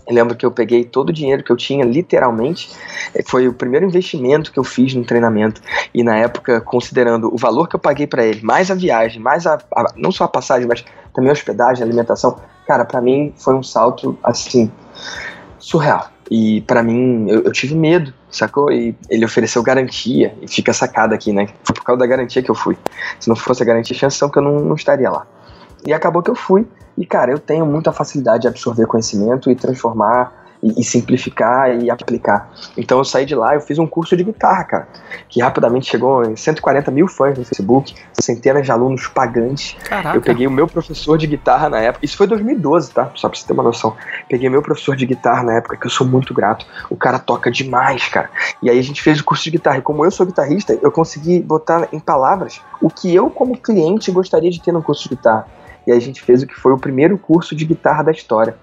Eu 0.07 0.15
lembro 0.15 0.35
que 0.35 0.47
eu 0.47 0.51
peguei 0.51 0.83
todo 0.83 1.11
o 1.11 1.13
dinheiro 1.13 1.45
que 1.45 1.53
eu 1.53 1.57
tinha, 1.57 1.85
literalmente, 1.85 2.71
eh, 3.15 3.23
foi 3.27 3.47
o 3.47 3.53
primeiro 3.53 3.85
investimento 3.85 4.51
que 4.51 4.59
eu 4.59 4.65
fiz 4.65 4.95
no 4.95 5.05
treinamento. 5.05 5.61
E 5.93 6.03
na 6.03 6.17
época, 6.17 6.59
considerando 6.63 7.33
o 7.33 7.37
valor 7.37 7.69
que 7.69 7.77
eu 7.77 7.81
paguei 7.81 8.07
para 8.07 8.25
ele, 8.25 8.41
mais 8.43 8.71
a 8.71 8.75
viagem, 8.75 9.21
mais 9.21 9.47
a, 9.47 9.59
a, 9.75 9.93
não 9.95 10.11
só 10.11 10.25
a 10.25 10.29
passagem, 10.29 10.67
mas 10.67 10.83
também 11.13 11.29
a 11.29 11.35
hospedagem, 11.35 11.83
a 11.83 11.87
alimentação, 11.87 12.37
cara, 12.67 12.87
para 12.87 13.03
mim 13.03 13.35
foi 13.37 13.55
um 13.55 13.63
salto 13.63 14.19
assim 14.23 14.73
surreal. 15.59 16.09
E 16.31 16.63
para 16.63 16.83
mim, 16.83 17.27
eu, 17.29 17.43
eu, 17.43 17.53
tive 17.53 17.75
medo, 17.75 18.13
sacou? 18.37 18.71
E 18.73 18.97
ele 19.09 19.25
ofereceu 19.25 19.63
garantia, 19.63 20.35
e 20.41 20.49
fica 20.49 20.73
sacada 20.73 21.15
aqui, 21.15 21.33
né? 21.33 21.49
Foi 21.63 21.75
por 21.75 21.85
causa 21.85 21.99
da 21.99 22.07
garantia 22.07 22.43
que 22.43 22.51
eu 22.51 22.55
fui. 22.55 22.77
Se 23.19 23.29
não 23.29 23.37
fosse 23.37 23.63
a 23.63 23.67
garantia, 23.67 23.97
chance 23.97 24.17
são 24.17 24.29
que 24.29 24.39
eu 24.39 24.43
não, 24.43 24.61
não 24.61 24.75
estaria 24.75 25.11
lá. 25.11 25.27
E 25.87 25.93
acabou 25.93 26.23
que 26.23 26.31
eu 26.31 26.35
fui. 26.35 26.67
E, 26.97 27.05
cara, 27.05 27.33
eu 27.33 27.39
tenho 27.39 27.67
muita 27.67 27.93
facilidade 27.93 28.43
de 28.43 28.49
absorver 28.49 28.87
conhecimento 28.87 29.51
e 29.51 29.57
transformar 29.57 30.44
e, 30.65 30.81
e, 30.81 30.85
simplificar 30.85 31.79
e 31.79 31.91
aplicar. 31.91 32.51
Então 32.77 32.97
eu 32.97 33.05
saí 33.05 33.27
de 33.27 33.35
lá, 33.35 33.55
eu 33.55 33.61
fiz 33.61 33.79
um 33.79 33.87
curso 33.87 34.17
de 34.17 34.25
guitarra, 34.25 34.65
cara, 34.65 34.89
que 35.29 35.43
rapidamente 35.43 35.91
chegou 35.91 36.25
em 36.25 36.35
140 36.35 36.91
mil 36.91 37.07
fãs 37.07 37.39
no 37.39 37.45
Facebook, 37.45 37.95
centenas 38.15 38.65
de 38.65 38.73
alunos 38.73 39.07
pagantes. 39.07 39.77
Caraca. 39.85 40.17
Eu 40.17 40.23
peguei 40.23 40.47
o 40.47 40.51
meu 40.51 40.67
professor 40.67 41.19
de 41.19 41.27
guitarra 41.27 41.69
na 41.69 41.81
época, 41.81 42.07
isso 42.07 42.17
foi 42.17 42.27
2012, 42.27 42.93
tá? 42.93 43.11
Só 43.15 43.29
pra 43.29 43.39
você 43.39 43.47
ter 43.47 43.53
uma 43.53 43.63
noção. 43.63 43.95
Peguei 44.29 44.49
meu 44.49 44.63
professor 44.63 44.97
de 44.97 45.05
guitarra 45.05 45.43
na 45.43 45.55
época, 45.55 45.77
que 45.77 45.87
eu 45.87 45.91
sou 45.91 46.07
muito 46.07 46.33
grato. 46.33 46.67
O 46.89 46.97
cara 46.97 47.19
toca 47.19 47.51
demais, 47.51 48.09
cara. 48.09 48.31
E 48.63 48.71
aí 48.71 48.79
a 48.79 48.83
gente 48.83 49.03
fez 49.03 49.21
o 49.21 49.25
curso 49.25 49.45
de 49.45 49.51
guitarra. 49.51 49.79
E 49.79 49.83
como 49.83 50.05
eu 50.05 50.11
sou 50.11 50.25
guitarrista, 50.25 50.79
eu 50.81 50.91
consegui 50.91 51.41
botar 51.41 51.89
em 51.93 52.01
palavras 52.01 52.61
o 52.81 52.89
que 52.89 53.15
eu, 53.15 53.29
como 53.29 53.59
cliente, 53.59 54.11
gostaria 54.11 54.51
de 54.51 54.63
ter 54.63 54.73
no 54.73 54.83
curso 54.83 55.03
de 55.03 55.11
guitarra. 55.11 55.47
E 55.87 55.93
aí 55.93 55.99
a 55.99 56.01
gente 56.01 56.23
fez 56.23 56.43
o 56.43 56.47
que 56.47 56.55
foi 56.55 56.73
o 56.73 56.79
primeiro 56.79 57.19
curso 57.19 57.55
de 57.55 57.65
guitarra 57.67 58.03
da 58.03 58.11
história. 58.11 58.57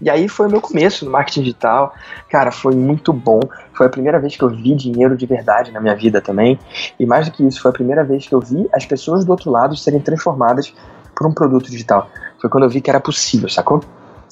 E 0.00 0.08
aí 0.08 0.28
foi 0.28 0.46
o 0.46 0.50
meu 0.50 0.60
começo 0.60 1.04
no 1.04 1.10
marketing 1.10 1.42
digital. 1.42 1.94
Cara, 2.28 2.52
foi 2.52 2.74
muito 2.74 3.12
bom. 3.12 3.40
Foi 3.72 3.86
a 3.86 3.90
primeira 3.90 4.18
vez 4.18 4.36
que 4.36 4.42
eu 4.42 4.48
vi 4.48 4.74
dinheiro 4.74 5.16
de 5.16 5.26
verdade 5.26 5.72
na 5.72 5.80
minha 5.80 5.94
vida 5.94 6.20
também. 6.20 6.58
E 6.98 7.04
mais 7.04 7.26
do 7.26 7.32
que 7.32 7.46
isso, 7.46 7.60
foi 7.60 7.70
a 7.70 7.74
primeira 7.74 8.04
vez 8.04 8.26
que 8.26 8.34
eu 8.34 8.40
vi 8.40 8.68
as 8.72 8.86
pessoas 8.86 9.24
do 9.24 9.30
outro 9.30 9.50
lado 9.50 9.76
serem 9.76 10.00
transformadas 10.00 10.72
por 11.14 11.26
um 11.26 11.32
produto 11.32 11.70
digital. 11.70 12.08
Foi 12.40 12.48
quando 12.48 12.64
eu 12.64 12.70
vi 12.70 12.80
que 12.80 12.88
era 12.88 13.00
possível, 13.00 13.48
sacou? 13.48 13.82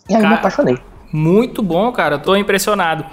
E 0.09 0.15
aí 0.15 0.23
cara, 0.23 0.35
me 0.35 0.39
apaixonei. 0.39 0.79
Muito 1.13 1.63
bom, 1.63 1.91
cara. 1.93 2.19
Tô 2.19 2.37
impressionado. 2.37 3.05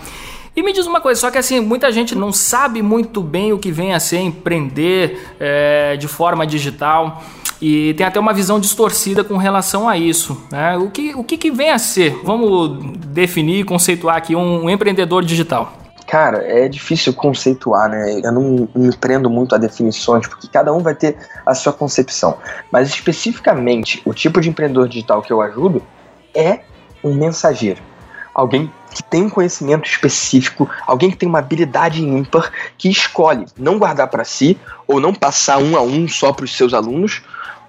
E 0.56 0.62
me 0.62 0.72
diz 0.72 0.86
uma 0.86 1.02
coisa, 1.02 1.20
só 1.20 1.32
que 1.32 1.38
assim, 1.40 1.60
muita 1.60 1.92
gente 1.92 2.14
não 2.14 2.32
sabe 2.32 2.84
muito 2.84 3.22
bem 3.22 3.52
o 3.52 3.58
que 3.58 3.72
vem 3.72 3.96
a 3.96 4.00
ser 4.00 4.20
empreender 4.20 5.34
é, 5.40 5.98
de 5.98 6.08
forma 6.08 6.46
digital 6.46 7.24
e 7.66 7.94
tem 7.94 8.06
até 8.06 8.20
uma 8.20 8.34
visão 8.34 8.60
distorcida 8.60 9.24
com 9.24 9.38
relação 9.38 9.88
a 9.88 9.98
isso. 9.98 10.38
Né? 10.52 10.76
O, 10.76 10.92
que, 10.92 11.16
o 11.16 11.24
que, 11.24 11.38
que 11.38 11.50
vem 11.50 11.70
a 11.70 11.80
ser? 11.80 12.20
Vamos 12.22 12.98
definir, 13.08 13.64
conceituar 13.64 14.18
aqui 14.18 14.36
um, 14.36 14.66
um 14.66 14.70
empreendedor 14.70 15.24
digital. 15.24 15.72
Cara, 16.06 16.44
é 16.46 16.68
difícil 16.68 17.14
conceituar, 17.14 17.90
né? 17.90 18.20
Eu 18.22 18.34
não 18.34 18.68
me 18.76 18.94
prendo 18.98 19.30
muito 19.30 19.56
a 19.56 19.58
definições, 19.58 20.28
porque 20.28 20.50
cada 20.50 20.74
um 20.74 20.80
vai 20.80 20.94
ter 20.94 21.16
a 21.46 21.56
sua 21.56 21.72
concepção. 21.72 22.38
Mas 22.70 22.90
especificamente, 22.90 24.02
o 24.04 24.14
tipo 24.14 24.42
de 24.42 24.50
empreendedor 24.50 24.90
digital 24.90 25.22
que 25.22 25.32
eu 25.32 25.42
ajudo 25.42 25.82
é 26.36 26.60
um 27.02 27.14
mensageiro. 27.14 27.82
Alguém 28.36 28.70
que 28.94 29.02
tem 29.04 29.24
um 29.24 29.30
conhecimento 29.30 29.88
específico, 29.88 30.70
alguém 30.86 31.10
que 31.10 31.16
tem 31.16 31.30
uma 31.30 31.40
habilidade 31.40 32.04
ímpar, 32.04 32.52
que 32.78 32.90
escolhe 32.90 33.46
não 33.58 33.80
guardar 33.80 34.10
para 34.10 34.26
si 34.26 34.60
ou 34.86 35.00
não 35.00 35.14
passar 35.14 35.60
um 35.60 35.78
a 35.78 35.82
um 35.82 36.10
só 36.10 36.34
para 36.34 36.44
os 36.44 36.56
seus 36.56 36.74
alunos, 36.74 37.22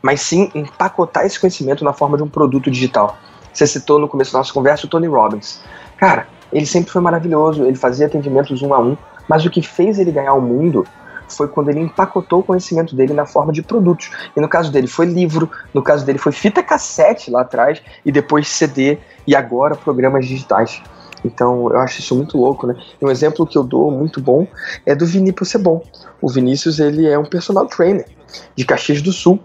mas 0.04 0.20
sim 0.20 0.50
empacotar 0.54 1.24
esse 1.24 1.40
conhecimento 1.40 1.82
na 1.82 1.94
forma 1.94 2.18
de 2.18 2.22
um 2.22 2.28
produto 2.28 2.70
digital. 2.70 3.16
Você 3.50 3.66
citou 3.66 3.98
no 3.98 4.06
começo 4.06 4.34
da 4.34 4.38
nossa 4.40 4.52
conversa 4.52 4.84
o 4.84 4.88
Tony 4.90 5.06
Robbins. 5.06 5.62
Cara, 5.96 6.28
ele 6.52 6.66
sempre 6.66 6.90
foi 6.90 7.00
maravilhoso, 7.00 7.64
ele 7.64 7.74
fazia 7.74 8.04
atendimentos 8.04 8.60
um 8.60 8.74
a 8.74 8.78
um, 8.78 8.98
mas 9.26 9.46
o 9.46 9.50
que 9.50 9.62
fez 9.62 9.98
ele 9.98 10.12
ganhar 10.12 10.34
o 10.34 10.42
mundo 10.42 10.86
foi 11.26 11.48
quando 11.48 11.70
ele 11.70 11.80
empacotou 11.80 12.40
o 12.40 12.42
conhecimento 12.42 12.94
dele 12.94 13.14
na 13.14 13.24
forma 13.24 13.50
de 13.50 13.62
produtos. 13.62 14.10
E 14.36 14.40
no 14.42 14.46
caso 14.46 14.70
dele 14.70 14.86
foi 14.86 15.06
livro, 15.06 15.50
no 15.72 15.82
caso 15.82 16.04
dele 16.04 16.18
foi 16.18 16.32
fita 16.32 16.62
cassete 16.62 17.30
lá 17.30 17.40
atrás, 17.40 17.80
e 18.04 18.12
depois 18.12 18.46
CD, 18.46 18.98
e 19.26 19.34
agora 19.34 19.74
programas 19.74 20.26
digitais. 20.26 20.82
Então 21.24 21.70
eu 21.70 21.78
acho 21.78 22.00
isso 22.00 22.14
muito 22.14 22.36
louco, 22.36 22.66
né? 22.66 22.76
Um 23.00 23.10
exemplo 23.10 23.46
que 23.46 23.56
eu 23.56 23.64
dou 23.64 23.90
muito 23.90 24.20
bom 24.20 24.46
é 24.84 24.94
do 24.94 25.06
Vinícius 25.06 25.48
Sebon. 25.48 25.82
O 26.20 26.28
Vinícius 26.28 26.78
ele 26.78 27.08
é 27.08 27.18
um 27.18 27.24
personal 27.24 27.64
trainer 27.64 28.06
de 28.54 28.66
Caxias 28.66 29.00
do 29.00 29.10
Sul 29.10 29.40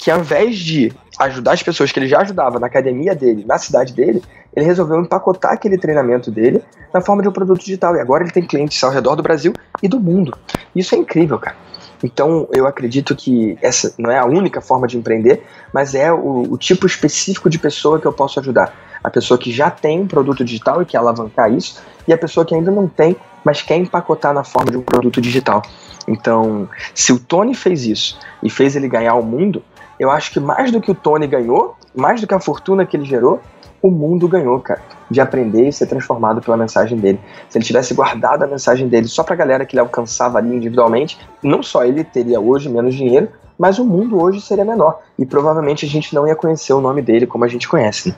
que 0.00 0.10
ao 0.10 0.20
invés 0.20 0.56
de 0.56 0.90
ajudar 1.18 1.52
as 1.52 1.62
pessoas 1.62 1.92
que 1.92 1.98
ele 1.98 2.08
já 2.08 2.22
ajudava 2.22 2.58
na 2.58 2.66
academia 2.66 3.14
dele, 3.14 3.44
na 3.46 3.58
cidade 3.58 3.92
dele, 3.92 4.22
ele 4.56 4.64
resolveu 4.64 4.98
empacotar 4.98 5.52
aquele 5.52 5.76
treinamento 5.76 6.30
dele 6.30 6.62
na 6.92 7.02
forma 7.02 7.20
de 7.20 7.28
um 7.28 7.32
produto 7.32 7.60
digital. 7.60 7.94
E 7.94 8.00
agora 8.00 8.24
ele 8.24 8.32
tem 8.32 8.42
clientes 8.42 8.82
ao 8.82 8.90
redor 8.90 9.14
do 9.14 9.22
Brasil 9.22 9.52
e 9.82 9.86
do 9.86 10.00
mundo. 10.00 10.34
Isso 10.74 10.94
é 10.94 10.98
incrível, 10.98 11.38
cara. 11.38 11.54
Então, 12.02 12.48
eu 12.50 12.66
acredito 12.66 13.14
que 13.14 13.58
essa 13.60 13.92
não 13.98 14.10
é 14.10 14.18
a 14.18 14.24
única 14.24 14.62
forma 14.62 14.86
de 14.86 14.96
empreender, 14.96 15.42
mas 15.70 15.94
é 15.94 16.10
o, 16.10 16.50
o, 16.50 16.56
tipo 16.56 16.86
específico 16.86 17.50
de 17.50 17.58
pessoa 17.58 18.00
que 18.00 18.06
eu 18.06 18.12
posso 18.12 18.40
ajudar. 18.40 18.74
A 19.04 19.10
pessoa 19.10 19.36
que 19.36 19.52
já 19.52 19.70
tem 19.70 20.00
um 20.00 20.06
produto 20.06 20.42
digital 20.42 20.80
e 20.80 20.86
quer 20.86 20.96
alavancar 20.96 21.52
isso, 21.52 21.78
e 22.08 22.12
a 22.12 22.16
pessoa 22.16 22.46
que 22.46 22.54
ainda 22.54 22.70
não 22.70 22.88
tem, 22.88 23.14
mas 23.44 23.60
quer 23.60 23.76
empacotar 23.76 24.32
na 24.32 24.44
forma 24.44 24.70
de 24.70 24.78
um 24.78 24.82
produto 24.82 25.20
digital. 25.20 25.60
Então, 26.08 26.68
se 26.94 27.12
o 27.12 27.18
Tony 27.18 27.54
fez 27.54 27.84
isso 27.84 28.18
e 28.42 28.48
fez 28.48 28.76
ele 28.76 28.88
ganhar 28.88 29.14
o 29.14 29.22
mundo, 29.22 29.62
eu 30.00 30.10
acho 30.10 30.32
que 30.32 30.40
mais 30.40 30.72
do 30.72 30.80
que 30.80 30.90
o 30.90 30.94
Tony 30.94 31.26
ganhou, 31.26 31.76
mais 31.94 32.22
do 32.22 32.26
que 32.26 32.32
a 32.32 32.40
fortuna 32.40 32.86
que 32.86 32.96
ele 32.96 33.04
gerou, 33.04 33.38
o 33.82 33.90
mundo 33.90 34.26
ganhou, 34.26 34.58
cara, 34.58 34.80
de 35.10 35.20
aprender 35.20 35.68
e 35.68 35.72
ser 35.72 35.86
transformado 35.86 36.40
pela 36.40 36.56
mensagem 36.56 36.96
dele. 36.96 37.20
Se 37.50 37.58
ele 37.58 37.66
tivesse 37.66 37.92
guardado 37.92 38.42
a 38.42 38.46
mensagem 38.46 38.88
dele 38.88 39.08
só 39.08 39.22
pra 39.22 39.36
galera 39.36 39.66
que 39.66 39.76
ele 39.76 39.80
alcançava 39.80 40.38
ali 40.38 40.56
individualmente, 40.56 41.18
não 41.42 41.62
só 41.62 41.84
ele 41.84 42.02
teria 42.02 42.40
hoje 42.40 42.70
menos 42.70 42.94
dinheiro, 42.94 43.28
mas 43.58 43.78
o 43.78 43.84
mundo 43.84 44.18
hoje 44.18 44.40
seria 44.40 44.64
menor. 44.64 45.00
E 45.18 45.26
provavelmente 45.26 45.84
a 45.84 45.88
gente 45.88 46.14
não 46.14 46.26
ia 46.26 46.34
conhecer 46.34 46.72
o 46.72 46.80
nome 46.80 47.02
dele 47.02 47.26
como 47.26 47.44
a 47.44 47.48
gente 47.48 47.68
conhece. 47.68 48.14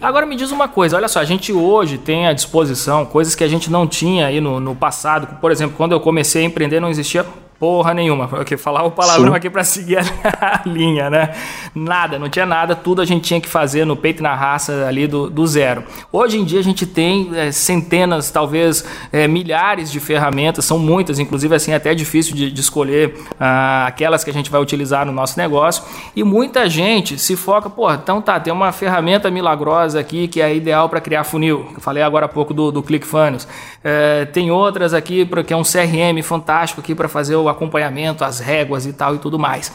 Agora 0.00 0.24
me 0.24 0.34
diz 0.34 0.50
uma 0.50 0.66
coisa, 0.66 0.96
olha 0.96 1.08
só, 1.08 1.20
a 1.20 1.24
gente 1.24 1.52
hoje 1.52 1.98
tem 1.98 2.26
à 2.26 2.32
disposição 2.32 3.04
coisas 3.04 3.34
que 3.34 3.44
a 3.44 3.48
gente 3.48 3.70
não 3.70 3.86
tinha 3.86 4.26
aí 4.26 4.40
no, 4.40 4.58
no 4.58 4.74
passado. 4.74 5.38
Por 5.40 5.50
exemplo, 5.50 5.76
quando 5.76 5.92
eu 5.92 6.00
comecei 6.00 6.42
a 6.42 6.46
empreender 6.46 6.80
não 6.80 6.88
existia 6.88 7.26
Porra 7.60 7.92
nenhuma. 7.92 8.26
Porque 8.26 8.56
falar 8.56 8.84
o 8.84 8.90
palavrão 8.90 9.32
Sim. 9.32 9.36
aqui 9.36 9.50
para 9.50 9.62
seguir 9.62 9.98
a, 9.98 10.62
linha, 10.64 11.10
né? 11.10 11.34
Nada, 11.74 12.18
não 12.18 12.30
tinha 12.30 12.46
nada, 12.46 12.74
tudo 12.74 13.02
a 13.02 13.04
gente 13.04 13.22
tinha 13.22 13.38
que 13.38 13.48
fazer 13.48 13.84
no 13.84 13.94
peito 13.94 14.20
e 14.20 14.22
na 14.22 14.34
raça 14.34 14.86
ali 14.88 15.06
do, 15.06 15.28
do 15.28 15.46
zero. 15.46 15.84
Hoje 16.10 16.38
em 16.38 16.44
dia 16.44 16.58
a 16.58 16.62
gente 16.62 16.86
tem 16.86 17.30
é, 17.34 17.52
centenas, 17.52 18.30
talvez 18.30 18.82
é, 19.12 19.28
milhares 19.28 19.92
de 19.92 20.00
ferramentas, 20.00 20.64
são 20.64 20.78
muitas, 20.78 21.18
inclusive 21.18 21.54
assim, 21.54 21.74
até 21.74 21.90
é 21.90 21.94
difícil 21.94 22.34
de, 22.34 22.50
de 22.50 22.60
escolher 22.62 23.14
ah, 23.38 23.84
aquelas 23.86 24.24
que 24.24 24.30
a 24.30 24.32
gente 24.32 24.50
vai 24.50 24.60
utilizar 24.62 25.04
no 25.04 25.12
nosso 25.12 25.38
negócio. 25.38 25.84
E 26.16 26.24
muita 26.24 26.66
gente 26.66 27.18
se 27.18 27.36
foca, 27.36 27.68
pô, 27.68 27.92
então 27.92 28.22
tá, 28.22 28.40
tem 28.40 28.54
uma 28.54 28.72
ferramenta 28.72 29.30
milagrosa 29.30 30.00
aqui 30.00 30.28
que 30.28 30.40
é 30.40 30.54
ideal 30.54 30.88
para 30.88 30.98
criar 30.98 31.24
funil. 31.24 31.66
Eu 31.74 31.80
falei 31.82 32.02
agora 32.02 32.24
há 32.24 32.28
pouco 32.28 32.54
do, 32.54 32.72
do 32.72 32.82
ClickFunnels. 32.82 33.46
É, 33.84 34.24
tem 34.24 34.50
outras 34.50 34.94
aqui, 34.94 35.28
que 35.46 35.52
é 35.52 35.56
um 35.56 35.62
CRM 35.62 36.22
fantástico 36.22 36.80
aqui 36.80 36.94
para 36.94 37.08
fazer 37.08 37.36
o 37.36 37.49
acompanhamento, 37.50 38.24
as 38.24 38.40
réguas 38.40 38.86
e 38.86 38.92
tal 38.92 39.14
e 39.14 39.18
tudo 39.18 39.38
mais. 39.38 39.72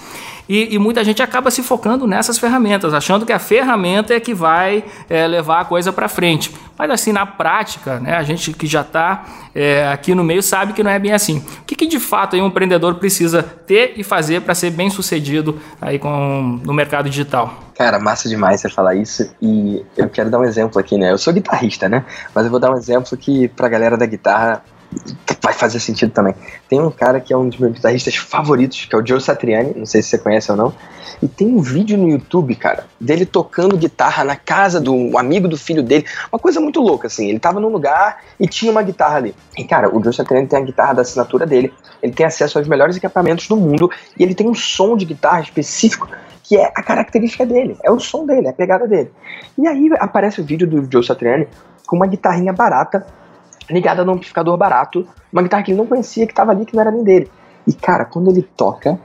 E, 0.48 0.76
e, 0.76 0.80
muita 0.80 1.04
gente 1.04 1.24
acaba 1.24 1.50
se 1.50 1.64
focando 1.64 2.06
nessas 2.06 2.38
ferramentas, 2.38 2.94
achando 2.94 3.26
que 3.26 3.34
a 3.34 3.40
ferramenta 3.40 4.14
é 4.14 4.20
que 4.20 4.34
vai 4.34 4.84
é, 5.10 5.26
levar 5.26 5.62
a 5.62 5.66
coisa 5.66 5.92
para 5.92 6.08
frente. 6.08 6.54
Mas 6.78 6.92
assim, 6.92 7.12
na 7.12 7.26
prática, 7.26 8.00
né, 8.00 8.16
a 8.16 8.22
gente 8.22 8.54
que 8.54 8.68
já 8.68 8.82
está 8.82 9.26
é, 9.56 9.88
aqui 9.88 10.14
no 10.14 10.24
meio 10.24 10.44
sabe 10.44 10.74
que 10.74 10.84
não 10.84 10.92
é 10.92 11.00
bem 11.00 11.14
assim. 11.14 11.40
O 11.62 11.64
que, 11.66 11.76
que 11.76 11.88
de 11.88 12.00
fato 12.00 12.36
aí, 12.36 12.42
um 12.42 12.48
empreendedor 12.48 12.96
precisa 12.96 13.42
ter 13.42 13.94
e 13.98 14.04
fazer 14.04 14.42
para 14.42 14.54
ser 14.54 14.70
bem 14.70 14.90
sucedido 14.90 15.60
aí 15.82 15.98
com, 15.98 16.60
no 16.64 16.74
mercado 16.74 17.10
digital? 17.10 17.66
Cara, 17.74 18.00
massa 18.00 18.30
demais 18.30 18.62
você 18.62 18.70
falar 18.70 18.96
isso 18.96 19.30
e 19.42 19.84
eu 19.98 20.08
quero 20.10 20.30
dar 20.30 20.40
um 20.40 20.44
exemplo 20.44 20.80
aqui, 20.80 20.98
né? 20.98 21.12
Eu 21.12 21.18
sou 21.18 21.34
guitarrista, 21.34 21.90
né? 21.90 22.06
Mas 22.34 22.46
eu 22.46 22.52
vou 22.52 22.60
dar 22.60 22.72
um 22.72 22.78
exemplo 22.78 23.18
que 23.18 23.48
pra 23.48 23.68
galera 23.68 23.98
da 23.98 24.06
guitarra 24.06 24.64
vai 25.41 25.54
fazer 25.54 25.80
sentido 25.80 26.12
também. 26.12 26.34
Tem 26.67 26.82
um 26.82 26.89
cara 26.89 27.19
que 27.19 27.32
é 27.32 27.38
um 27.38 27.48
dos 27.48 27.60
meus 27.60 27.74
guitarristas 27.74 28.15
favoritos, 28.15 28.86
que 28.86 28.95
é 28.95 28.98
o 28.98 29.06
Joe 29.06 29.21
Satriani, 29.21 29.74
não 29.76 29.86
sei 29.86 30.02
se 30.02 30.10
você 30.10 30.17
conhece 30.17 30.52
ou 30.52 30.58
não. 30.58 30.74
E 31.21 31.28
tem 31.28 31.48
um 31.48 31.62
vídeo 31.62 31.98
no 31.98 32.10
YouTube, 32.10 32.56
cara, 32.56 32.86
dele 33.00 33.26
tocando 33.26 33.78
guitarra 33.78 34.24
na 34.24 34.36
casa 34.36 34.82
do 34.82 35.17
amigo 35.17 35.48
do 35.48 35.58
filho 35.58 35.84
dele. 35.84 36.06
Uma 36.32 36.39
coisa 36.39 36.60
muito 36.60 36.82
louca, 36.82 37.08
assim. 37.08 37.30
Ele 37.30 37.39
tava 37.39 37.60
num 37.60 37.69
lugar 37.69 38.24
e 38.39 38.48
tinha 38.48 38.71
uma 38.71 38.82
guitarra 38.82 39.17
ali. 39.17 39.36
E, 39.58 39.63
cara, 39.63 39.95
o 39.95 40.04
Joe 40.04 40.13
Satriani 40.13 40.48
tem 40.48 40.60
a 40.60 40.63
guitarra 40.63 40.93
da 40.93 41.02
assinatura 41.04 41.45
dele. 41.45 41.71
Ele 42.02 42.12
tem 42.12 42.26
acesso 42.26 42.58
aos 42.58 42.67
melhores 42.67 42.98
equipamentos 42.98 43.48
do 43.48 43.56
mundo. 43.56 43.89
E 44.19 44.24
ele 44.24 44.34
tem 44.34 44.50
um 44.50 44.56
som 44.56 44.98
de 44.98 45.06
guitarra 45.06 45.41
específico 45.41 46.10
que 46.48 46.58
é 46.58 46.65
a 46.76 46.84
característica 46.84 47.43
dele, 47.43 47.76
é 47.84 47.89
o 47.89 48.00
som 48.00 48.24
dele, 48.24 48.45
é 48.45 48.50
a 48.52 48.54
pegada 48.54 48.88
dele. 48.88 49.12
E 49.58 49.67
aí 49.67 49.89
aparece 49.98 50.41
o 50.41 50.43
vídeo 50.43 50.67
do 50.67 50.88
Joe 50.91 51.04
Satriani 51.04 51.48
com 51.88 51.95
uma 51.95 52.06
guitarrinha 52.06 52.54
barata 52.54 53.04
ligada 53.69 54.04
no 54.06 54.13
amplificador 54.13 54.58
barato, 54.58 55.08
uma 55.32 55.41
guitarra 55.41 55.63
que 55.63 55.71
ele 55.71 55.78
não 55.78 55.88
conhecia, 55.88 56.25
que 56.25 56.32
estava 56.32 56.51
ali, 56.51 56.65
que 56.65 56.75
não 56.75 56.82
era 56.82 56.91
nem 56.91 57.04
dele. 57.04 57.32
E 57.67 57.73
cara, 57.73 58.06
quando 58.06 58.30
ele 58.30 58.41
toca, 58.41 58.99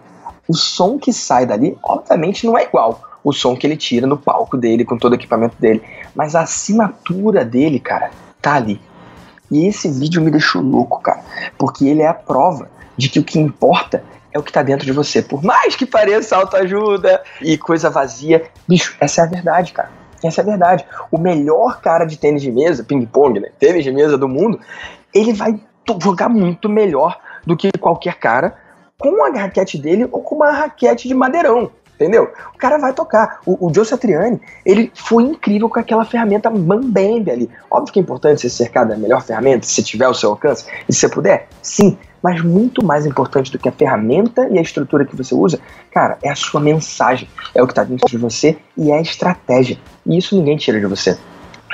o 0.46 0.54
som 0.54 0.98
que 0.98 1.12
sai 1.12 1.46
dali, 1.46 1.78
obviamente 1.82 2.46
não 2.46 2.58
é 2.58 2.64
igual 2.64 3.00
o 3.22 3.32
som 3.32 3.56
que 3.56 3.66
ele 3.66 3.76
tira 3.76 4.06
no 4.06 4.16
palco 4.16 4.56
dele, 4.56 4.84
com 4.84 4.96
todo 4.96 5.12
o 5.12 5.14
equipamento 5.14 5.56
dele, 5.58 5.82
mas 6.14 6.34
a 6.34 6.42
assinatura 6.42 7.44
dele, 7.44 7.78
cara, 7.78 8.10
tá 8.40 8.54
ali. 8.54 8.80
E 9.50 9.66
esse 9.66 9.90
vídeo 9.90 10.22
me 10.22 10.30
deixou 10.30 10.62
louco, 10.62 11.00
cara, 11.00 11.22
porque 11.58 11.86
ele 11.86 12.02
é 12.02 12.06
a 12.06 12.14
prova 12.14 12.70
de 12.96 13.08
que 13.08 13.18
o 13.18 13.24
que 13.24 13.38
importa 13.38 14.02
é 14.32 14.38
o 14.38 14.42
que 14.42 14.52
tá 14.52 14.62
dentro 14.62 14.86
de 14.86 14.92
você. 14.92 15.20
Por 15.22 15.42
mais 15.42 15.74
que 15.74 15.84
pareça 15.84 16.36
autoajuda 16.36 17.22
e 17.40 17.58
coisa 17.58 17.90
vazia, 17.90 18.48
bicho, 18.66 18.96
essa 19.00 19.22
é 19.22 19.24
a 19.24 19.26
verdade, 19.26 19.72
cara. 19.72 19.99
Essa 20.22 20.40
é 20.40 20.42
a 20.42 20.46
verdade. 20.46 20.84
O 21.10 21.18
melhor 21.18 21.80
cara 21.80 22.04
de 22.04 22.18
tênis 22.18 22.42
de 22.42 22.50
mesa, 22.50 22.84
ping-pong, 22.84 23.40
né? 23.40 23.50
Tênis 23.58 23.84
de 23.84 23.90
mesa 23.90 24.18
do 24.18 24.28
mundo, 24.28 24.60
ele 25.14 25.32
vai 25.32 25.58
jogar 26.02 26.28
muito 26.28 26.68
melhor 26.68 27.18
do 27.46 27.56
que 27.56 27.70
qualquer 27.78 28.14
cara 28.14 28.54
com 28.98 29.24
a 29.24 29.30
raquete 29.30 29.78
dele 29.78 30.06
ou 30.12 30.22
com 30.22 30.36
uma 30.36 30.50
raquete 30.50 31.08
de 31.08 31.14
madeirão. 31.14 31.70
Entendeu? 32.00 32.32
O 32.54 32.56
cara 32.56 32.78
vai 32.78 32.94
tocar. 32.94 33.40
O, 33.44 33.66
o 33.66 33.74
Joe 33.74 33.84
Satriani, 33.84 34.40
ele 34.64 34.90
foi 34.94 35.22
incrível 35.22 35.68
com 35.68 35.78
aquela 35.78 36.02
ferramenta 36.02 36.48
Mambembe 36.48 37.30
ali. 37.30 37.50
Óbvio 37.70 37.92
que 37.92 38.00
é 38.00 38.02
importante 38.02 38.40
você 38.40 38.48
cercar 38.48 38.88
da 38.88 38.96
melhor 38.96 39.22
ferramenta, 39.22 39.66
se 39.66 39.82
tiver 39.82 40.08
o 40.08 40.14
seu 40.14 40.30
alcance, 40.30 40.64
e 40.88 40.94
se 40.94 41.00
você 41.00 41.10
puder, 41.10 41.48
sim. 41.60 41.98
Mas 42.22 42.42
muito 42.42 42.82
mais 42.82 43.04
importante 43.04 43.52
do 43.52 43.58
que 43.58 43.68
a 43.68 43.72
ferramenta 43.72 44.48
e 44.50 44.58
a 44.58 44.62
estrutura 44.62 45.04
que 45.04 45.14
você 45.14 45.34
usa, 45.34 45.60
cara, 45.92 46.16
é 46.22 46.30
a 46.30 46.34
sua 46.34 46.58
mensagem. 46.58 47.28
É 47.54 47.62
o 47.62 47.66
que 47.66 47.72
está 47.72 47.84
dentro 47.84 48.08
de 48.08 48.16
você 48.16 48.56
e 48.78 48.90
é 48.90 48.96
a 48.96 49.02
estratégia. 49.02 49.78
E 50.06 50.16
isso 50.16 50.34
ninguém 50.34 50.56
tira 50.56 50.80
de 50.80 50.86
você. 50.86 51.18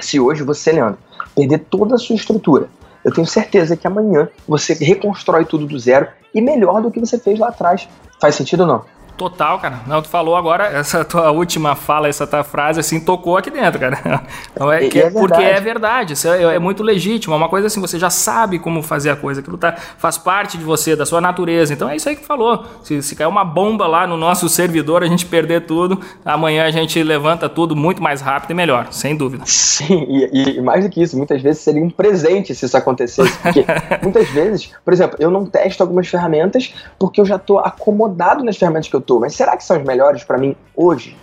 Se 0.00 0.18
hoje 0.18 0.42
você, 0.42 0.72
Leandro, 0.72 0.98
perder 1.36 1.58
toda 1.70 1.94
a 1.94 1.98
sua 1.98 2.16
estrutura, 2.16 2.68
eu 3.04 3.12
tenho 3.12 3.26
certeza 3.28 3.76
que 3.76 3.86
amanhã 3.86 4.28
você 4.48 4.74
reconstrói 4.74 5.44
tudo 5.44 5.66
do 5.66 5.78
zero 5.78 6.08
e 6.34 6.40
melhor 6.40 6.82
do 6.82 6.90
que 6.90 6.98
você 6.98 7.16
fez 7.16 7.38
lá 7.38 7.48
atrás. 7.48 7.88
Faz 8.20 8.34
sentido 8.34 8.60
ou 8.60 8.66
não? 8.66 8.95
Total, 9.16 9.58
cara. 9.58 9.80
Não, 9.86 10.02
tu 10.02 10.08
falou 10.08 10.36
agora, 10.36 10.66
essa 10.66 11.04
tua 11.04 11.30
última 11.32 11.74
fala, 11.74 12.08
essa 12.08 12.26
tua 12.26 12.44
frase, 12.44 12.80
assim, 12.80 13.00
tocou 13.00 13.36
aqui 13.36 13.50
dentro, 13.50 13.80
cara. 13.80 13.96
Então 14.52 14.72
é, 14.72 14.88
que, 14.88 14.98
é 14.98 15.10
porque 15.10 15.42
é 15.42 15.60
verdade, 15.60 16.14
isso 16.14 16.28
é, 16.28 16.54
é, 16.54 16.58
muito 16.58 16.82
legítimo. 16.82 17.34
É 17.34 17.36
uma 17.36 17.48
coisa 17.48 17.66
assim, 17.66 17.78
você 17.78 17.98
já 17.98 18.08
sabe 18.08 18.58
como 18.58 18.82
fazer 18.82 19.10
a 19.10 19.16
coisa, 19.16 19.40
aquilo 19.40 19.58
tá, 19.58 19.72
faz 19.72 20.16
parte 20.16 20.56
de 20.56 20.64
você, 20.64 20.96
da 20.96 21.04
sua 21.04 21.20
natureza. 21.20 21.74
Então 21.74 21.88
é 21.88 21.96
isso 21.96 22.08
aí 22.08 22.16
que 22.16 22.22
tu 22.22 22.26
falou. 22.26 22.64
Se, 22.82 23.02
se 23.02 23.14
cair 23.14 23.26
uma 23.26 23.44
bomba 23.44 23.86
lá 23.86 24.06
no 24.06 24.16
nosso 24.16 24.48
servidor, 24.50 25.02
a 25.02 25.06
gente 25.06 25.26
perder 25.26 25.66
tudo, 25.66 26.00
amanhã 26.24 26.64
a 26.64 26.70
gente 26.70 27.02
levanta 27.02 27.48
tudo 27.48 27.76
muito 27.76 28.02
mais 28.02 28.22
rápido 28.22 28.52
e 28.52 28.54
melhor, 28.54 28.88
sem 28.90 29.14
dúvida. 29.14 29.44
Sim, 29.46 30.06
e, 30.08 30.56
e 30.56 30.60
mais 30.62 30.84
do 30.84 30.90
que 30.90 31.02
isso, 31.02 31.16
muitas 31.16 31.42
vezes 31.42 31.62
seria 31.62 31.82
um 31.82 31.90
presente 31.90 32.54
se 32.54 32.64
isso 32.64 32.76
acontecesse. 32.76 33.36
Porque 33.38 33.64
muitas 34.02 34.28
vezes, 34.30 34.70
por 34.84 34.92
exemplo, 34.92 35.16
eu 35.20 35.30
não 35.30 35.44
testo 35.44 35.82
algumas 35.82 36.08
ferramentas 36.08 36.74
porque 36.98 37.20
eu 37.20 37.26
já 37.26 37.36
estou 37.36 37.58
acomodado 37.58 38.42
nas 38.42 38.56
ferramentas 38.56 38.88
que 38.88 38.96
eu 38.96 39.00
mas 39.20 39.34
será 39.34 39.56
que 39.56 39.64
são 39.64 39.78
os 39.78 39.84
melhores 39.84 40.24
para 40.24 40.38
mim 40.38 40.56
hoje? 40.74 41.16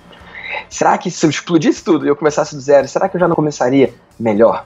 Será 0.69 0.98
que 0.98 1.10
se 1.10 1.26
eu 1.26 1.30
explodisse 1.30 1.84
tudo 1.84 2.06
e 2.06 2.10
eu 2.10 2.15
começasse 2.15 2.56
do 2.56 2.62
zero, 2.62 2.88
será 2.88 3.10
que 3.10 3.15
eu 3.15 3.19
já 3.19 3.28
não 3.28 3.36
começaria 3.36 3.93
melhor? 4.19 4.65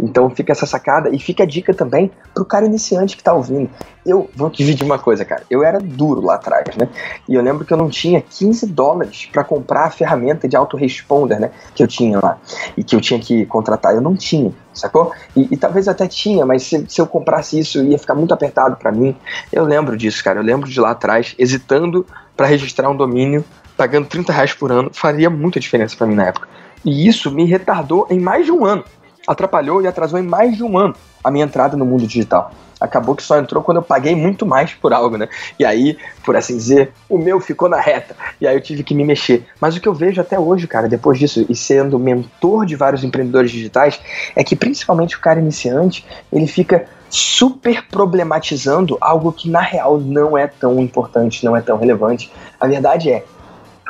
Então 0.00 0.30
fica 0.30 0.52
essa 0.52 0.66
sacada 0.66 1.10
e 1.10 1.18
fica 1.18 1.42
a 1.42 1.46
dica 1.46 1.74
também 1.74 2.10
pro 2.34 2.44
cara 2.44 2.64
iniciante 2.66 3.16
que 3.16 3.22
tá 3.22 3.32
ouvindo. 3.32 3.70
Eu 4.06 4.30
vou 4.34 4.48
dividir 4.48 4.84
uma 4.84 4.98
coisa, 4.98 5.24
cara. 5.24 5.42
Eu 5.50 5.62
era 5.62 5.78
duro 5.78 6.24
lá 6.24 6.36
atrás, 6.36 6.76
né? 6.76 6.88
E 7.28 7.34
eu 7.34 7.42
lembro 7.42 7.64
que 7.64 7.72
eu 7.72 7.76
não 7.76 7.90
tinha 7.90 8.20
15 8.20 8.66
dólares 8.66 9.28
para 9.30 9.44
comprar 9.44 9.84
a 9.84 9.90
ferramenta 9.90 10.48
de 10.48 10.56
autoresponder, 10.56 11.40
né? 11.40 11.50
Que 11.74 11.82
eu 11.82 11.86
tinha 11.86 12.18
lá. 12.22 12.38
E 12.76 12.84
que 12.84 12.94
eu 12.96 13.00
tinha 13.00 13.20
que 13.20 13.44
contratar. 13.46 13.94
Eu 13.94 14.00
não 14.00 14.16
tinha, 14.16 14.52
sacou? 14.72 15.12
E, 15.36 15.48
e 15.50 15.56
talvez 15.56 15.88
até 15.88 16.06
tinha, 16.06 16.46
mas 16.46 16.62
se, 16.62 16.86
se 16.88 17.00
eu 17.00 17.06
comprasse 17.06 17.58
isso 17.58 17.82
ia 17.82 17.98
ficar 17.98 18.14
muito 18.14 18.32
apertado 18.32 18.76
para 18.76 18.92
mim. 18.92 19.14
Eu 19.52 19.64
lembro 19.64 19.96
disso, 19.96 20.22
cara. 20.22 20.38
Eu 20.38 20.44
lembro 20.44 20.68
de 20.68 20.80
lá 20.80 20.92
atrás, 20.92 21.34
hesitando 21.38 22.06
para 22.36 22.46
registrar 22.46 22.88
um 22.88 22.96
domínio, 22.96 23.44
pagando 23.76 24.06
30 24.06 24.32
reais 24.32 24.54
por 24.54 24.70
ano, 24.70 24.90
faria 24.92 25.28
muita 25.28 25.58
diferença 25.60 25.96
para 25.96 26.06
mim 26.06 26.14
na 26.14 26.26
época. 26.26 26.48
E 26.84 27.06
isso 27.08 27.30
me 27.30 27.44
retardou 27.44 28.06
em 28.08 28.20
mais 28.20 28.46
de 28.46 28.52
um 28.52 28.64
ano 28.64 28.84
atrapalhou 29.28 29.82
e 29.82 29.86
atrasou 29.86 30.18
em 30.18 30.22
mais 30.22 30.56
de 30.56 30.64
um 30.64 30.78
ano 30.78 30.94
a 31.22 31.30
minha 31.30 31.44
entrada 31.44 31.76
no 31.76 31.84
mundo 31.84 32.06
digital. 32.06 32.50
Acabou 32.80 33.14
que 33.14 33.22
só 33.22 33.38
entrou 33.38 33.62
quando 33.62 33.78
eu 33.78 33.82
paguei 33.82 34.14
muito 34.14 34.46
mais 34.46 34.72
por 34.72 34.92
algo, 34.92 35.16
né? 35.16 35.28
E 35.58 35.64
aí, 35.64 35.98
por 36.24 36.36
assim 36.36 36.56
dizer, 36.56 36.92
o 37.08 37.18
meu 37.18 37.40
ficou 37.40 37.68
na 37.68 37.80
reta. 37.80 38.16
E 38.40 38.46
aí 38.46 38.54
eu 38.56 38.60
tive 38.60 38.84
que 38.84 38.94
me 38.94 39.04
mexer. 39.04 39.44
Mas 39.60 39.76
o 39.76 39.80
que 39.80 39.88
eu 39.88 39.92
vejo 39.92 40.20
até 40.20 40.38
hoje, 40.38 40.66
cara, 40.66 40.88
depois 40.88 41.18
disso, 41.18 41.44
e 41.48 41.56
sendo 41.56 41.98
mentor 41.98 42.64
de 42.64 42.76
vários 42.76 43.02
empreendedores 43.02 43.50
digitais, 43.50 44.00
é 44.34 44.44
que 44.44 44.54
principalmente 44.54 45.16
o 45.16 45.20
cara 45.20 45.40
iniciante, 45.40 46.06
ele 46.32 46.46
fica 46.46 46.86
super 47.10 47.84
problematizando 47.88 48.96
algo 49.00 49.32
que 49.32 49.50
na 49.50 49.60
real 49.60 49.98
não 49.98 50.38
é 50.38 50.46
tão 50.46 50.78
importante, 50.78 51.44
não 51.44 51.56
é 51.56 51.60
tão 51.60 51.78
relevante. 51.78 52.30
A 52.60 52.66
verdade 52.66 53.10
é, 53.10 53.24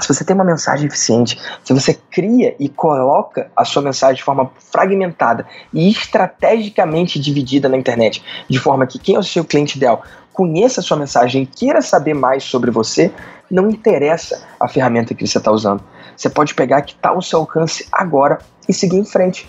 se 0.00 0.08
você 0.08 0.24
tem 0.24 0.34
uma 0.34 0.44
mensagem 0.44 0.87
eficiente, 0.87 1.40
se 1.64 1.72
você 1.72 1.94
cria 2.11 2.54
e 2.58 2.68
coloca 2.68 3.50
a 3.56 3.64
sua 3.64 3.82
mensagem 3.82 4.16
de 4.16 4.22
forma 4.22 4.50
fragmentada 4.70 5.46
e 5.72 5.90
estrategicamente 5.90 7.18
dividida 7.18 7.68
na 7.68 7.76
internet, 7.76 8.22
de 8.48 8.58
forma 8.58 8.87
que 8.87 8.98
quem 8.98 9.16
é 9.16 9.18
o 9.18 9.22
seu 9.22 9.44
cliente 9.44 9.76
ideal 9.76 10.02
conheça 10.32 10.80
a 10.80 10.84
sua 10.84 10.96
mensagem 10.96 11.42
e 11.42 11.46
queira 11.46 11.82
saber 11.82 12.14
mais 12.14 12.44
sobre 12.44 12.70
você, 12.70 13.12
não 13.50 13.68
interessa 13.68 14.40
a 14.61 14.68
ferramenta 14.68 15.12
que 15.12 15.26
você 15.26 15.38
está 15.38 15.50
usando. 15.50 15.82
Você 16.16 16.30
pode 16.30 16.54
pegar 16.54 16.82
que 16.82 16.92
está 16.92 17.08
ao 17.08 17.20
seu 17.20 17.40
alcance 17.40 17.87
agora 17.90 18.38
e 18.68 18.72
seguir 18.72 18.98
em 18.98 19.04
frente. 19.04 19.48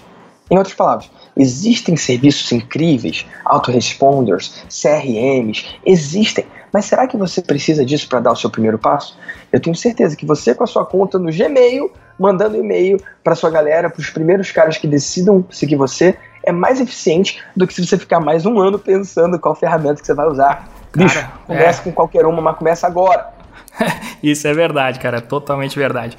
Em 0.49 0.57
outras 0.57 0.75
palavras, 0.75 1.12
existem 1.39 1.95
serviços 1.95 2.52
incríveis, 2.52 3.25
autoresponders, 3.45 4.63
CRMs, 4.69 5.65
existem, 5.86 6.45
mas 6.71 6.86
será 6.86 7.08
que 7.08 7.17
você 7.17 7.41
precisa 7.41 7.84
disso 7.84 8.08
para 8.08 8.19
dar 8.19 8.34
o 8.34 8.36
seu 8.36 8.49
primeiro 8.49 8.78
passo? 8.78 9.17
Eu 9.52 9.60
tenho 9.60 9.75
certeza 9.75 10.15
que 10.15 10.25
você, 10.25 10.54
com 10.54 10.63
a 10.63 10.67
sua 10.67 10.86
conta 10.86 11.17
no 11.17 11.32
Gmail, 11.32 11.91
mandando 12.19 12.58
e-mail 12.58 13.02
para 13.23 13.34
sua 13.36 13.49
galera, 13.49 13.89
para 13.89 14.02
os 14.02 14.10
primeiros 14.10 14.52
caras 14.52 14.78
que 14.78 14.88
decidam 14.88 15.43
seguir 15.49 15.78
você, 15.78 16.15
é 16.43 16.52
mais 16.52 16.80
eficiente 16.80 17.41
do 17.56 17.65
que 17.65 17.73
se 17.73 17.86
você 17.86 17.97
ficar 17.97 18.19
mais 18.19 18.45
um 18.45 18.60
ano 18.60 18.78
pensando 18.78 19.39
qual 19.39 19.56
ferramenta 19.56 20.02
que 20.02 20.06
você 20.06 20.13
vai 20.13 20.28
usar. 20.28 20.69
Cara, 20.91 21.08
Bicho, 21.08 21.30
começa 21.47 21.82
é. 21.82 21.84
com 21.84 21.91
qualquer 21.91 22.25
uma, 22.25 22.41
mas 22.41 22.58
começa 22.58 22.86
agora. 22.86 23.38
Isso 24.22 24.48
é 24.48 24.54
verdade, 24.54 25.00
cara, 25.00 25.22
totalmente 25.22 25.78
verdade. 25.78 26.17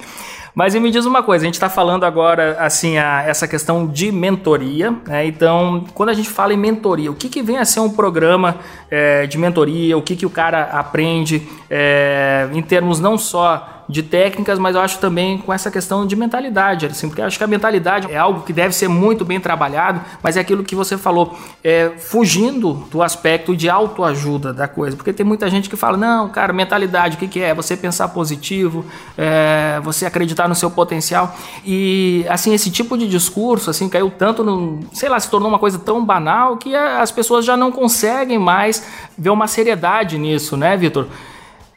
Mas 0.53 0.75
me 0.75 0.91
diz 0.91 1.05
uma 1.05 1.23
coisa, 1.23 1.45
a 1.45 1.47
gente 1.47 1.53
está 1.53 1.69
falando 1.69 2.03
agora, 2.03 2.57
assim, 2.59 2.97
a, 2.97 3.23
essa 3.23 3.47
questão 3.47 3.87
de 3.87 4.11
mentoria, 4.11 4.93
né? 5.07 5.25
Então, 5.25 5.85
quando 5.93 6.09
a 6.09 6.13
gente 6.13 6.29
fala 6.29 6.53
em 6.53 6.57
mentoria, 6.57 7.09
o 7.09 7.15
que, 7.15 7.29
que 7.29 7.41
vem 7.41 7.57
a 7.57 7.63
ser 7.63 7.79
um 7.79 7.89
programa 7.89 8.57
é, 8.89 9.25
de 9.27 9.37
mentoria? 9.37 9.97
O 9.97 10.01
que, 10.01 10.15
que 10.15 10.25
o 10.25 10.29
cara 10.29 10.63
aprende 10.63 11.47
é, 11.69 12.49
em 12.51 12.61
termos 12.61 12.99
não 12.99 13.17
só 13.17 13.80
de 13.91 14.01
técnicas, 14.01 14.57
mas 14.57 14.73
eu 14.73 14.81
acho 14.81 14.99
também 14.99 15.37
com 15.37 15.51
essa 15.51 15.69
questão 15.69 16.07
de 16.07 16.15
mentalidade, 16.15 16.85
assim, 16.85 17.09
porque 17.09 17.21
eu 17.21 17.25
acho 17.25 17.37
que 17.37 17.43
a 17.43 17.47
mentalidade 17.47 18.09
é 18.09 18.17
algo 18.17 18.41
que 18.41 18.53
deve 18.53 18.73
ser 18.73 18.87
muito 18.87 19.25
bem 19.25 19.37
trabalhado, 19.37 19.99
mas 20.23 20.37
é 20.37 20.39
aquilo 20.39 20.63
que 20.63 20.73
você 20.73 20.97
falou, 20.97 21.37
é, 21.61 21.91
fugindo 21.97 22.85
do 22.89 23.03
aspecto 23.03 23.53
de 23.53 23.69
autoajuda 23.69 24.53
da 24.53 24.65
coisa, 24.65 24.95
porque 24.95 25.11
tem 25.11 25.25
muita 25.25 25.49
gente 25.49 25.69
que 25.69 25.75
fala, 25.75 25.97
não, 25.97 26.29
cara, 26.29 26.53
mentalidade, 26.53 27.17
o 27.17 27.19
que, 27.19 27.27
que 27.27 27.41
é? 27.41 27.53
Você 27.53 27.75
pensar 27.75 28.07
positivo, 28.07 28.85
é, 29.17 29.81
você 29.83 30.05
acreditar 30.05 30.47
no 30.47 30.55
seu 30.55 30.71
potencial, 30.71 31.35
e 31.65 32.25
assim, 32.29 32.53
esse 32.53 32.71
tipo 32.71 32.97
de 32.97 33.09
discurso, 33.09 33.69
assim, 33.69 33.89
caiu 33.89 34.09
tanto 34.09 34.41
no, 34.41 34.79
sei 34.93 35.09
lá, 35.09 35.19
se 35.19 35.29
tornou 35.29 35.49
uma 35.49 35.59
coisa 35.59 35.77
tão 35.77 36.03
banal 36.05 36.55
que 36.55 36.73
as 36.73 37.11
pessoas 37.11 37.43
já 37.43 37.57
não 37.57 37.73
conseguem 37.73 38.39
mais 38.39 38.87
ver 39.17 39.31
uma 39.31 39.47
seriedade 39.47 40.17
nisso, 40.17 40.55
né, 40.55 40.77
Vitor? 40.77 41.07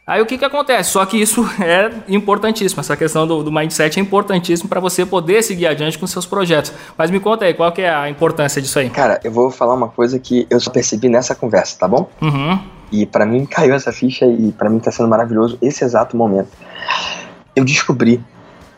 Aí 0.06 0.20
o 0.20 0.26
que, 0.26 0.36
que 0.36 0.44
acontece? 0.44 0.90
Só 0.90 1.04
que 1.06 1.16
isso 1.16 1.48
é 1.58 1.90
importantíssimo, 2.08 2.80
essa 2.80 2.96
questão 2.96 3.26
do, 3.26 3.42
do 3.42 3.50
mindset 3.50 3.98
é 3.98 4.02
importantíssimo 4.02 4.68
para 4.68 4.78
você 4.78 5.06
poder 5.06 5.42
seguir 5.42 5.66
adiante 5.66 5.98
com 5.98 6.06
seus 6.06 6.26
projetos. 6.26 6.72
Mas 6.96 7.10
me 7.10 7.18
conta 7.18 7.46
aí, 7.46 7.54
qual 7.54 7.72
que 7.72 7.80
é 7.80 7.92
a 7.92 8.10
importância 8.10 8.60
disso 8.60 8.78
aí? 8.78 8.90
Cara, 8.90 9.18
eu 9.24 9.32
vou 9.32 9.50
falar 9.50 9.74
uma 9.74 9.88
coisa 9.88 10.18
que 10.18 10.46
eu 10.50 10.60
só 10.60 10.70
percebi 10.70 11.08
nessa 11.08 11.34
conversa, 11.34 11.78
tá 11.78 11.88
bom? 11.88 12.08
Uhum. 12.20 12.60
E 12.92 13.06
para 13.06 13.24
mim 13.24 13.46
caiu 13.46 13.74
essa 13.74 13.92
ficha 13.92 14.26
e 14.26 14.52
para 14.52 14.68
mim 14.68 14.78
tá 14.78 14.92
sendo 14.92 15.08
maravilhoso 15.08 15.58
esse 15.62 15.82
exato 15.82 16.16
momento. 16.16 16.50
Eu 17.56 17.64
descobri 17.64 18.22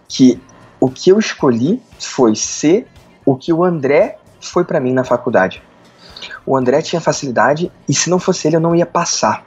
que 0.09 0.41
o 0.79 0.89
que 0.89 1.11
eu 1.11 1.19
escolhi 1.19 1.83
foi 1.99 2.37
ser 2.37 2.87
o 3.25 3.35
que 3.35 3.53
o 3.53 3.65
André 3.65 4.19
foi 4.41 4.65
para 4.65 4.79
mim 4.79 4.93
na 4.93 5.03
faculdade. 5.03 5.61
O 6.47 6.57
André 6.57 6.81
tinha 6.83 7.01
facilidade 7.01 7.73
e 7.89 7.93
se 7.93 8.09
não 8.09 8.21
fosse 8.21 8.47
ele 8.47 8.57
eu 8.57 8.61
não 8.61 8.77
ia 8.77 8.87
passar. 8.87 9.45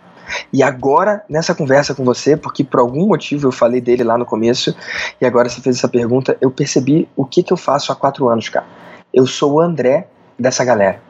E 0.51 0.61
agora, 0.63 1.23
nessa 1.29 1.53
conversa 1.55 1.93
com 1.95 2.03
você, 2.03 2.35
porque 2.37 2.63
por 2.63 2.79
algum 2.79 3.07
motivo 3.07 3.47
eu 3.47 3.51
falei 3.51 3.81
dele 3.81 4.03
lá 4.03 4.17
no 4.17 4.25
começo, 4.25 4.75
e 5.19 5.25
agora 5.25 5.49
você 5.49 5.61
fez 5.61 5.77
essa 5.77 5.87
pergunta, 5.87 6.37
eu 6.41 6.51
percebi 6.51 7.07
o 7.15 7.25
que, 7.25 7.43
que 7.43 7.53
eu 7.53 7.57
faço 7.57 7.91
há 7.91 7.95
quatro 7.95 8.27
anos, 8.29 8.49
cara. 8.49 8.65
Eu 9.13 9.25
sou 9.25 9.53
o 9.53 9.59
André 9.61 10.07
dessa 10.37 10.63
galera. 10.63 11.01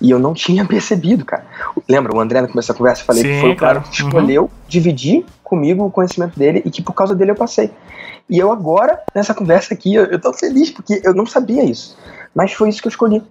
E 0.00 0.10
eu 0.10 0.18
não 0.18 0.34
tinha 0.34 0.64
percebido, 0.66 1.24
cara. 1.24 1.44
Lembra, 1.88 2.14
o 2.14 2.20
André 2.20 2.40
no 2.40 2.48
começo 2.48 2.68
da 2.68 2.74
conversa, 2.74 3.02
eu 3.02 3.06
falei 3.06 3.22
Sim, 3.22 3.28
que 3.28 3.40
foi 3.40 3.50
o 3.52 3.56
cara 3.56 3.80
claro. 3.80 3.90
que 3.90 4.02
escolheu 4.02 4.42
Uhum. 4.42 4.48
dividir 4.68 5.24
comigo 5.42 5.84
o 5.84 5.90
conhecimento 5.90 6.38
dele 6.38 6.62
e 6.64 6.70
que 6.70 6.82
por 6.82 6.94
causa 6.94 7.14
dele 7.14 7.30
eu 7.30 7.34
passei. 7.36 7.70
E 8.28 8.38
eu 8.38 8.50
agora, 8.50 9.00
nessa 9.14 9.34
conversa 9.34 9.74
aqui, 9.74 9.94
eu, 9.94 10.04
eu 10.06 10.18
tô 10.20 10.32
feliz 10.32 10.70
porque 10.70 11.00
eu 11.04 11.14
não 11.14 11.26
sabia 11.26 11.62
isso. 11.64 11.96
Mas 12.34 12.52
foi 12.52 12.68
isso 12.70 12.80
que 12.80 12.88
eu 12.88 12.90
escolhi. 12.90 13.22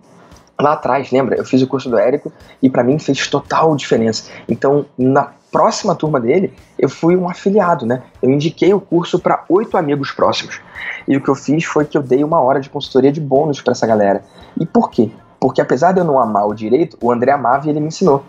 Lá 0.62 0.74
atrás, 0.74 1.12
lembra? 1.12 1.36
Eu 1.36 1.46
fiz 1.46 1.62
o 1.62 1.68
curso 1.68 1.90
do 1.90 1.98
Érico 1.98 2.32
e 2.62 2.70
pra 2.70 2.84
mim 2.84 3.00
fez 3.00 3.28
total 3.28 3.76
diferença. 3.76 4.30
Então, 4.48 4.86
na 4.98 5.32
próxima 5.52 5.96
turma 5.96 6.20
dele, 6.20 6.54
eu 6.78 6.88
fui 6.88 7.16
um 7.16 7.28
afiliado, 7.28 7.86
né? 7.86 8.04
Eu 8.22 8.30
indiquei 8.30 8.74
o 8.74 8.80
curso 8.80 9.20
para 9.20 9.44
oito 9.50 9.76
amigos 9.78 10.12
próximos. 10.12 10.62
E 11.08 11.18
o 11.18 11.22
que 11.22 11.30
eu 11.30 11.36
fiz 11.36 11.66
foi 11.66 11.86
que 11.86 11.98
eu 11.98 12.04
dei 12.04 12.24
uma 12.24 12.40
hora 12.40 12.60
de 12.60 12.70
consultoria 12.70 13.12
de 13.12 13.20
bônus 13.20 13.62
para 13.62 13.72
essa 13.72 13.86
galera. 13.86 14.24
E 14.60 14.66
por 14.66 14.90
quê? 14.90 15.12
Porque 15.40 15.60
apesar 15.60 15.92
de 15.92 16.00
eu 16.00 16.06
não 16.06 16.20
amar 16.20 16.48
o 16.48 16.54
direito, 16.54 16.98
o 17.02 17.12
André 17.12 17.32
amava 17.32 17.66
e 17.66 17.70
ele 17.72 17.80
me 17.80 17.88
ensinou. 17.88 18.24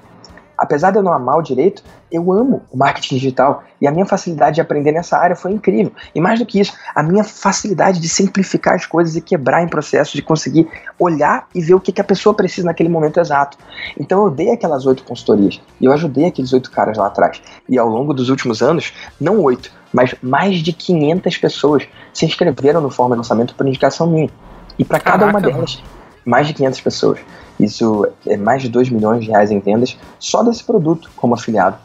Apesar 0.63 0.93
de 0.93 0.99
eu 0.99 1.03
não 1.03 1.13
amar 1.13 1.37
o 1.39 1.43
direito, 1.43 1.83
eu 2.11 2.31
amo 2.33 2.63
o 2.71 2.77
marketing 2.77 3.17
digital 3.17 3.65
e 3.81 3.87
a 3.89 3.91
minha 3.91 4.07
facilidade 4.07 4.55
de 4.55 4.61
aprender 4.61 4.93
nessa 4.93 5.19
área 5.19 5.35
foi 5.35 5.51
incrível. 5.51 5.91
E 6.15 6.21
mais 6.21 6.39
do 6.39 6.47
que 6.47 6.61
isso, 6.61 6.73
a 6.95 7.03
minha 7.03 7.25
facilidade 7.25 7.99
de 7.99 8.09
simplificar 8.09 8.77
as 8.77 8.87
coisas 8.87 9.17
e 9.17 9.21
quebrar 9.21 9.65
em 9.65 9.67
processos, 9.67 10.15
de 10.15 10.23
conseguir 10.23 10.69
olhar 11.01 11.49
e 11.53 11.61
ver 11.61 11.75
o 11.75 11.81
que, 11.81 11.91
que 11.91 12.01
a 12.01 12.05
pessoa 12.05 12.33
precisa 12.33 12.69
naquele 12.69 12.89
momento 12.89 13.19
exato. 13.19 13.59
Então 13.99 14.23
eu 14.23 14.31
dei 14.31 14.53
aquelas 14.53 14.87
oito 14.87 15.03
consultorias 15.03 15.61
e 15.81 15.85
eu 15.85 15.91
ajudei 15.93 16.27
aqueles 16.27 16.53
oito 16.53 16.71
caras 16.71 16.97
lá 16.97 17.09
atrás. 17.09 17.43
E 17.69 17.77
ao 17.77 17.89
longo 17.89 18.15
dos 18.15 18.29
últimos 18.29 18.63
anos, 18.63 18.93
não 19.21 19.41
oito, 19.41 19.73
mas 19.93 20.15
mais 20.23 20.59
de 20.59 20.73
500 20.73 21.39
pessoas 21.39 21.89
se 22.15 22.25
inscreveram 22.25 22.81
no 22.81 22.89
Forma 22.89 23.17
de 23.17 23.19
Lançamento 23.19 23.57
por 23.57 23.67
indicação 23.67 24.07
minha. 24.07 24.31
E 24.79 24.85
para 24.85 25.01
cada 25.01 25.27
uma 25.27 25.41
delas, 25.41 25.83
mais 26.25 26.47
de 26.47 26.55
500 26.55 26.81
pessoas. 26.81 27.19
Isso 27.59 28.07
é 28.27 28.37
mais 28.37 28.63
de 28.63 28.69
2 28.69 28.91
milhões 28.91 29.25
de 29.25 29.31
reais 29.31 29.51
em 29.51 29.61
vendas 29.61 29.99
só 30.19 30.43
desse 30.43 30.65
produto 30.65 31.11
como 31.17 31.35
afiliado. 31.35 31.77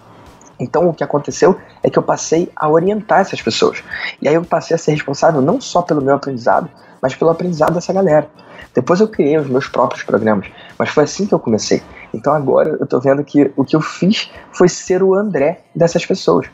Então 0.59 0.89
o 0.89 0.93
que 0.93 1.03
aconteceu 1.03 1.57
é 1.83 1.89
que 1.89 1.99
eu 1.99 2.03
passei 2.03 2.51
a 2.55 2.67
orientar 2.69 3.19
essas 3.19 3.41
pessoas. 3.41 3.83
E 4.21 4.27
aí 4.27 4.35
eu 4.35 4.43
passei 4.43 4.75
a 4.75 4.77
ser 4.77 4.91
responsável 4.91 5.41
não 5.41 5.61
só 5.61 5.81
pelo 5.81 6.01
meu 6.01 6.15
aprendizado, 6.15 6.69
mas 7.01 7.15
pelo 7.15 7.29
aprendizado 7.29 7.73
dessa 7.73 7.93
galera. 7.93 8.27
Depois 8.73 8.99
eu 8.99 9.07
criei 9.07 9.37
os 9.37 9.47
meus 9.47 9.67
próprios 9.67 10.03
programas, 10.03 10.47
mas 10.77 10.89
foi 10.89 11.03
assim 11.03 11.25
que 11.25 11.33
eu 11.33 11.39
comecei. 11.39 11.81
Então 12.13 12.33
agora 12.33 12.77
eu 12.79 12.85
tô 12.87 12.99
vendo 12.99 13.23
que 13.23 13.51
o 13.55 13.63
que 13.63 13.75
eu 13.75 13.81
fiz 13.81 14.31
foi 14.51 14.67
ser 14.69 15.03
o 15.03 15.13
André 15.13 15.61
dessas 15.75 16.05
pessoas. 16.05 16.47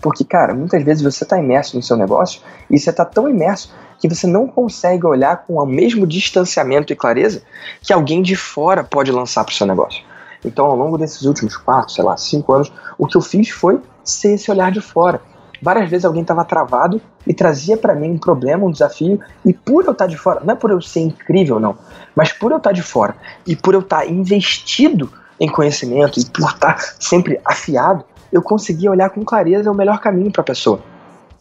Porque, 0.00 0.24
cara, 0.24 0.54
muitas 0.54 0.82
vezes 0.82 1.02
você 1.02 1.24
tá 1.24 1.38
imerso 1.38 1.76
no 1.76 1.82
seu 1.82 1.96
negócio 1.96 2.40
e 2.70 2.78
você 2.78 2.92
tá 2.92 3.04
tão 3.04 3.28
imerso 3.28 3.74
que 4.00 4.08
você 4.08 4.26
não 4.26 4.48
consegue 4.48 5.06
olhar 5.06 5.44
com 5.44 5.54
o 5.54 5.66
mesmo 5.66 6.06
distanciamento 6.06 6.92
e 6.92 6.96
clareza 6.96 7.42
que 7.82 7.92
alguém 7.92 8.22
de 8.22 8.34
fora 8.34 8.82
pode 8.82 9.12
lançar 9.12 9.44
para 9.44 9.52
o 9.52 9.54
seu 9.54 9.66
negócio. 9.66 10.02
Então, 10.44 10.66
ao 10.66 10.74
longo 10.74 10.96
desses 10.96 11.22
últimos 11.22 11.56
quatro, 11.56 11.92
sei 11.92 12.02
lá, 12.02 12.16
cinco 12.16 12.52
anos, 12.54 12.72
o 12.98 13.06
que 13.06 13.16
eu 13.16 13.20
fiz 13.20 13.50
foi 13.50 13.78
ser 14.02 14.34
esse 14.34 14.50
olhar 14.50 14.72
de 14.72 14.80
fora. 14.80 15.20
Várias 15.62 15.90
vezes 15.90 16.06
alguém 16.06 16.22
estava 16.22 16.42
travado 16.44 17.00
e 17.26 17.34
trazia 17.34 17.76
para 17.76 17.94
mim 17.94 18.12
um 18.12 18.18
problema, 18.18 18.64
um 18.64 18.70
desafio, 18.70 19.20
e 19.44 19.52
por 19.52 19.84
eu 19.84 19.92
estar 19.92 20.06
de 20.06 20.16
fora, 20.16 20.40
não 20.42 20.54
é 20.54 20.56
por 20.56 20.70
eu 20.70 20.80
ser 20.80 21.00
incrível, 21.00 21.60
não, 21.60 21.76
mas 22.16 22.32
por 22.32 22.50
eu 22.50 22.56
estar 22.56 22.72
de 22.72 22.82
fora 22.82 23.14
e 23.46 23.54
por 23.54 23.74
eu 23.74 23.80
estar 23.80 24.08
investido 24.08 25.12
em 25.38 25.48
conhecimento 25.50 26.18
e 26.18 26.24
por 26.24 26.48
estar 26.48 26.78
sempre 26.98 27.38
afiado, 27.44 28.04
eu 28.32 28.40
conseguia 28.40 28.90
olhar 28.90 29.10
com 29.10 29.22
clareza 29.22 29.70
o 29.70 29.74
melhor 29.74 30.00
caminho 30.00 30.30
para 30.30 30.40
a 30.40 30.44
pessoa. 30.44 30.80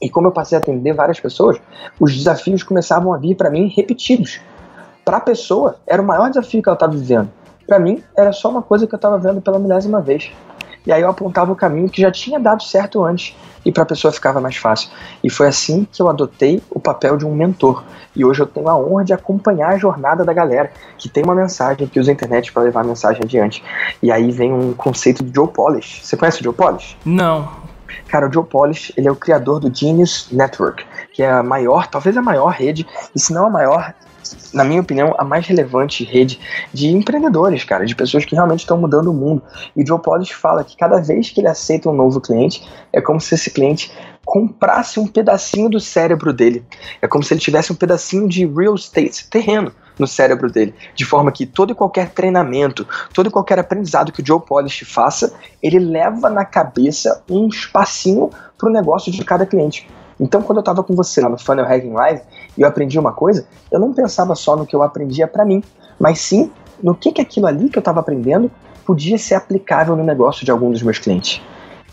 E 0.01 0.09
como 0.09 0.27
eu 0.27 0.31
passei 0.31 0.57
a 0.57 0.61
atender 0.61 0.93
várias 0.93 1.19
pessoas, 1.19 1.57
os 1.99 2.15
desafios 2.15 2.63
começavam 2.63 3.13
a 3.13 3.17
vir 3.17 3.35
para 3.35 3.49
mim 3.49 3.67
repetidos. 3.67 4.39
Para 5.03 5.17
a 5.17 5.21
pessoa, 5.21 5.75
era 5.85 6.01
o 6.01 6.05
maior 6.05 6.29
desafio 6.29 6.61
que 6.61 6.69
ela 6.69 6.75
estava 6.75 6.93
vivendo. 6.93 7.29
Para 7.67 7.79
mim, 7.79 8.03
era 8.15 8.31
só 8.31 8.49
uma 8.49 8.61
coisa 8.61 8.87
que 8.87 8.93
eu 8.93 8.97
estava 8.97 9.17
vendo 9.17 9.41
pela 9.41 9.59
milésima 9.59 10.01
vez. 10.01 10.31
E 10.85 10.91
aí 10.91 11.01
eu 11.01 11.09
apontava 11.09 11.51
o 11.51 11.55
caminho 11.55 11.89
que 11.89 12.01
já 12.01 12.11
tinha 12.11 12.39
dado 12.39 12.63
certo 12.63 13.03
antes 13.03 13.35
e 13.65 13.71
para 13.71 13.83
a 13.83 13.85
pessoa 13.85 14.11
ficava 14.11 14.39
mais 14.39 14.55
fácil. 14.55 14.89
E 15.23 15.29
foi 15.29 15.47
assim 15.47 15.85
que 15.91 16.01
eu 16.01 16.09
adotei 16.09 16.63
o 16.69 16.79
papel 16.79 17.17
de 17.17 17.25
um 17.25 17.35
mentor. 17.35 17.83
E 18.15 18.23
hoje 18.23 18.41
eu 18.41 18.47
tenho 18.47 18.69
a 18.69 18.77
honra 18.77 19.03
de 19.03 19.13
acompanhar 19.13 19.69
a 19.69 19.77
jornada 19.77 20.23
da 20.23 20.33
galera 20.33 20.71
que 20.97 21.09
tem 21.09 21.23
uma 21.23 21.35
mensagem, 21.35 21.87
que 21.87 21.99
usa 21.99 22.11
a 22.11 22.13
internet 22.13 22.51
para 22.51 22.63
levar 22.63 22.81
a 22.81 22.83
mensagem 22.83 23.21
adiante. 23.23 23.63
E 24.01 24.11
aí 24.11 24.31
vem 24.31 24.51
um 24.51 24.73
conceito 24.73 25.23
do 25.23 25.33
Joe 25.33 25.47
Polish. 25.47 26.01
Você 26.03 26.17
conhece 26.17 26.41
o 26.41 26.43
Joe 26.43 26.53
Polish? 26.53 26.97
Não. 27.05 27.68
Cara, 28.07 28.27
o 28.27 28.33
Joe 28.33 28.45
Polish, 28.45 28.93
ele 28.95 29.07
é 29.07 29.11
o 29.11 29.15
criador 29.15 29.59
do 29.59 29.73
Genius 29.73 30.27
Network, 30.31 30.85
que 31.13 31.23
é 31.23 31.29
a 31.29 31.43
maior, 31.43 31.87
talvez 31.87 32.15
a 32.17 32.21
maior 32.21 32.49
rede, 32.49 32.85
e 33.15 33.19
se 33.19 33.33
não 33.33 33.45
a 33.45 33.49
maior, 33.49 33.93
na 34.53 34.63
minha 34.63 34.81
opinião, 34.81 35.15
a 35.17 35.23
mais 35.23 35.45
relevante 35.47 36.03
rede 36.03 36.39
de 36.73 36.87
empreendedores, 36.87 37.63
cara, 37.63 37.85
de 37.85 37.95
pessoas 37.95 38.25
que 38.25 38.35
realmente 38.35 38.61
estão 38.61 38.77
mudando 38.77 39.11
o 39.11 39.13
mundo. 39.13 39.41
E 39.75 39.83
o 39.83 39.87
Joe 39.87 39.99
Polish 39.99 40.31
fala 40.31 40.63
que 40.63 40.75
cada 40.77 40.99
vez 40.99 41.29
que 41.29 41.41
ele 41.41 41.47
aceita 41.47 41.89
um 41.89 41.93
novo 41.93 42.19
cliente, 42.21 42.67
é 42.91 43.01
como 43.01 43.19
se 43.19 43.35
esse 43.35 43.49
cliente 43.49 43.91
comprasse 44.25 44.99
um 44.99 45.07
pedacinho 45.07 45.69
do 45.69 45.79
cérebro 45.79 46.31
dele. 46.31 46.63
É 47.01 47.07
como 47.07 47.23
se 47.23 47.33
ele 47.33 47.41
tivesse 47.41 47.71
um 47.71 47.75
pedacinho 47.75 48.27
de 48.27 48.45
real 48.45 48.75
estate, 48.75 49.27
terreno, 49.29 49.71
no 49.97 50.07
cérebro 50.07 50.49
dele, 50.49 50.73
de 50.95 51.03
forma 51.03 51.31
que 51.31 51.45
todo 51.45 51.71
e 51.71 51.75
qualquer 51.75 52.11
treinamento, 52.11 52.87
todo 53.13 53.27
e 53.27 53.31
qualquer 53.31 53.59
aprendizado 53.59 54.11
que 54.11 54.21
o 54.21 54.25
Joe 54.25 54.39
Polish 54.39 54.85
faça, 54.85 55.33
ele 55.61 55.77
leva 55.77 56.29
na 56.29 56.45
cabeça 56.45 57.21
um 57.29 57.47
espacinho 57.47 58.29
para 58.57 58.69
o 58.69 58.71
negócio 58.71 59.11
de 59.11 59.23
cada 59.25 59.45
cliente. 59.45 59.89
Então, 60.19 60.41
quando 60.41 60.57
eu 60.57 60.61
estava 60.61 60.83
com 60.83 60.95
você 60.95 61.21
lá 61.21 61.29
no 61.29 61.37
Funnel 61.37 61.65
Hacking 61.65 61.93
Live 61.93 62.21
e 62.57 62.61
eu 62.61 62.67
aprendi 62.67 62.99
uma 62.99 63.13
coisa, 63.13 63.47
eu 63.71 63.79
não 63.79 63.93
pensava 63.93 64.35
só 64.35 64.55
no 64.55 64.65
que 64.65 64.75
eu 64.75 64.83
aprendia 64.83 65.27
para 65.27 65.45
mim, 65.45 65.63
mas 65.99 66.19
sim 66.19 66.51
no 66.81 66.95
que, 66.95 67.11
que 67.11 67.21
aquilo 67.21 67.47
ali 67.47 67.69
que 67.69 67.77
eu 67.77 67.81
estava 67.81 67.99
aprendendo 67.99 68.51
podia 68.85 69.17
ser 69.17 69.35
aplicável 69.35 69.95
no 69.95 70.03
negócio 70.03 70.43
de 70.43 70.51
algum 70.51 70.71
dos 70.71 70.81
meus 70.81 70.97
clientes. 70.97 71.41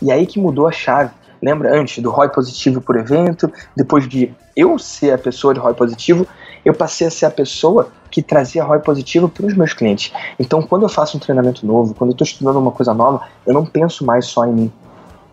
E 0.01 0.11
aí 0.11 0.25
que 0.25 0.39
mudou 0.39 0.67
a 0.67 0.71
chave. 0.71 1.11
Lembra 1.41 1.79
antes 1.79 2.01
do 2.01 2.09
ROI 2.09 2.29
positivo 2.29 2.81
por 2.81 2.97
evento, 2.97 3.51
depois 3.75 4.07
de 4.07 4.33
eu 4.55 4.77
ser 4.79 5.13
a 5.13 5.17
pessoa 5.17 5.53
de 5.53 5.59
ROI 5.59 5.73
positivo, 5.73 6.25
eu 6.65 6.73
passei 6.73 7.07
a 7.07 7.11
ser 7.11 7.25
a 7.25 7.31
pessoa 7.31 7.89
que 8.09 8.21
trazia 8.21 8.63
ROI 8.63 8.79
positivo 8.79 9.29
para 9.29 9.45
os 9.45 9.53
meus 9.53 9.73
clientes. 9.73 10.11
Então, 10.39 10.61
quando 10.61 10.83
eu 10.83 10.89
faço 10.89 11.17
um 11.17 11.19
treinamento 11.19 11.65
novo, 11.65 11.93
quando 11.93 12.11
eu 12.11 12.13
estou 12.13 12.25
estudando 12.25 12.57
uma 12.57 12.71
coisa 12.71 12.93
nova, 12.93 13.21
eu 13.45 13.53
não 13.53 13.65
penso 13.65 14.05
mais 14.05 14.25
só 14.25 14.45
em 14.45 14.53
mim, 14.53 14.73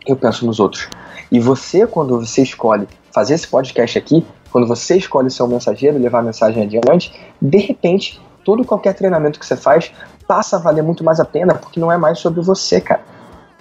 eu 0.07 0.17
penso 0.17 0.47
nos 0.47 0.61
outros. 0.61 0.89
E 1.31 1.41
você, 1.41 1.87
quando 1.87 2.21
você 2.21 2.43
escolhe 2.43 2.87
fazer 3.13 3.35
esse 3.35 3.49
podcast 3.49 3.99
aqui, 3.99 4.27
quando 4.51 4.67
você 4.67 4.97
escolhe 4.97 5.31
ser 5.31 5.43
um 5.43 5.49
mensageiro 5.49 5.99
levar 5.99 6.21
a 6.21 6.23
mensagem 6.23 6.63
adiante, 6.63 7.13
de 7.41 7.59
repente, 7.59 8.21
todo 8.45 8.65
qualquer 8.65 8.95
treinamento 8.95 9.39
que 9.41 9.47
você 9.47 9.57
faz 9.57 9.91
passa 10.29 10.57
a 10.57 10.61
valer 10.61 10.83
muito 10.83 11.03
mais 11.03 11.19
a 11.19 11.25
pena, 11.25 11.55
porque 11.55 11.81
não 11.81 11.91
é 11.91 11.97
mais 11.97 12.19
sobre 12.19 12.41
você, 12.41 12.81
cara. 12.81 13.03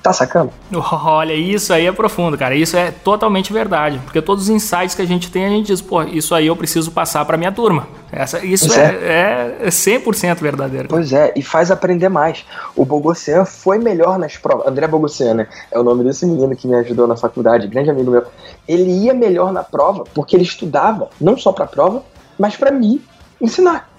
Tá 0.03 0.11
sacando? 0.11 0.51
Olha, 1.05 1.33
isso 1.33 1.71
aí 1.71 1.87
é 1.87 1.91
profundo, 1.93 2.37
cara. 2.37 2.53
Isso 2.53 2.75
é 2.75 2.91
totalmente 2.91 3.53
verdade. 3.53 4.01
Porque 4.03 4.21
todos 4.21 4.43
os 4.43 4.49
insights 4.49 4.93
que 4.93 5.01
a 5.01 5.07
gente 5.07 5.31
tem, 5.31 5.45
a 5.45 5.49
gente 5.49 5.67
diz, 5.67 5.81
pô, 5.81 6.03
isso 6.03 6.35
aí 6.35 6.47
eu 6.47 6.55
preciso 6.57 6.91
passar 6.91 7.23
para 7.23 7.37
minha 7.37 7.53
turma. 7.53 7.87
Essa, 8.11 8.45
isso 8.45 8.77
é, 8.77 9.55
é, 9.61 9.67
é 9.67 9.69
100% 9.69 10.41
verdadeiro. 10.41 10.89
Pois 10.89 11.13
é, 11.13 11.31
e 11.37 11.41
faz 11.41 11.71
aprender 11.71 12.09
mais. 12.09 12.45
O 12.75 12.83
Bogossian 12.83 13.45
foi 13.45 13.77
melhor 13.77 14.19
nas 14.19 14.35
provas. 14.35 14.67
André 14.67 14.87
Bogossian, 14.87 15.35
né? 15.35 15.47
É 15.71 15.79
o 15.79 15.83
nome 15.83 16.03
desse 16.03 16.25
menino 16.25 16.53
que 16.53 16.67
me 16.67 16.75
ajudou 16.75 17.07
na 17.07 17.15
faculdade, 17.15 17.65
grande 17.67 17.89
amigo 17.89 18.11
meu. 18.11 18.25
Ele 18.67 18.91
ia 18.91 19.13
melhor 19.13 19.53
na 19.53 19.63
prova 19.63 20.03
porque 20.13 20.35
ele 20.35 20.43
estudava, 20.43 21.09
não 21.19 21.37
só 21.37 21.53
para 21.53 21.63
a 21.63 21.67
prova, 21.67 22.03
mas 22.37 22.57
para 22.57 22.71
mim 22.71 23.01
ensinar. 23.39 23.92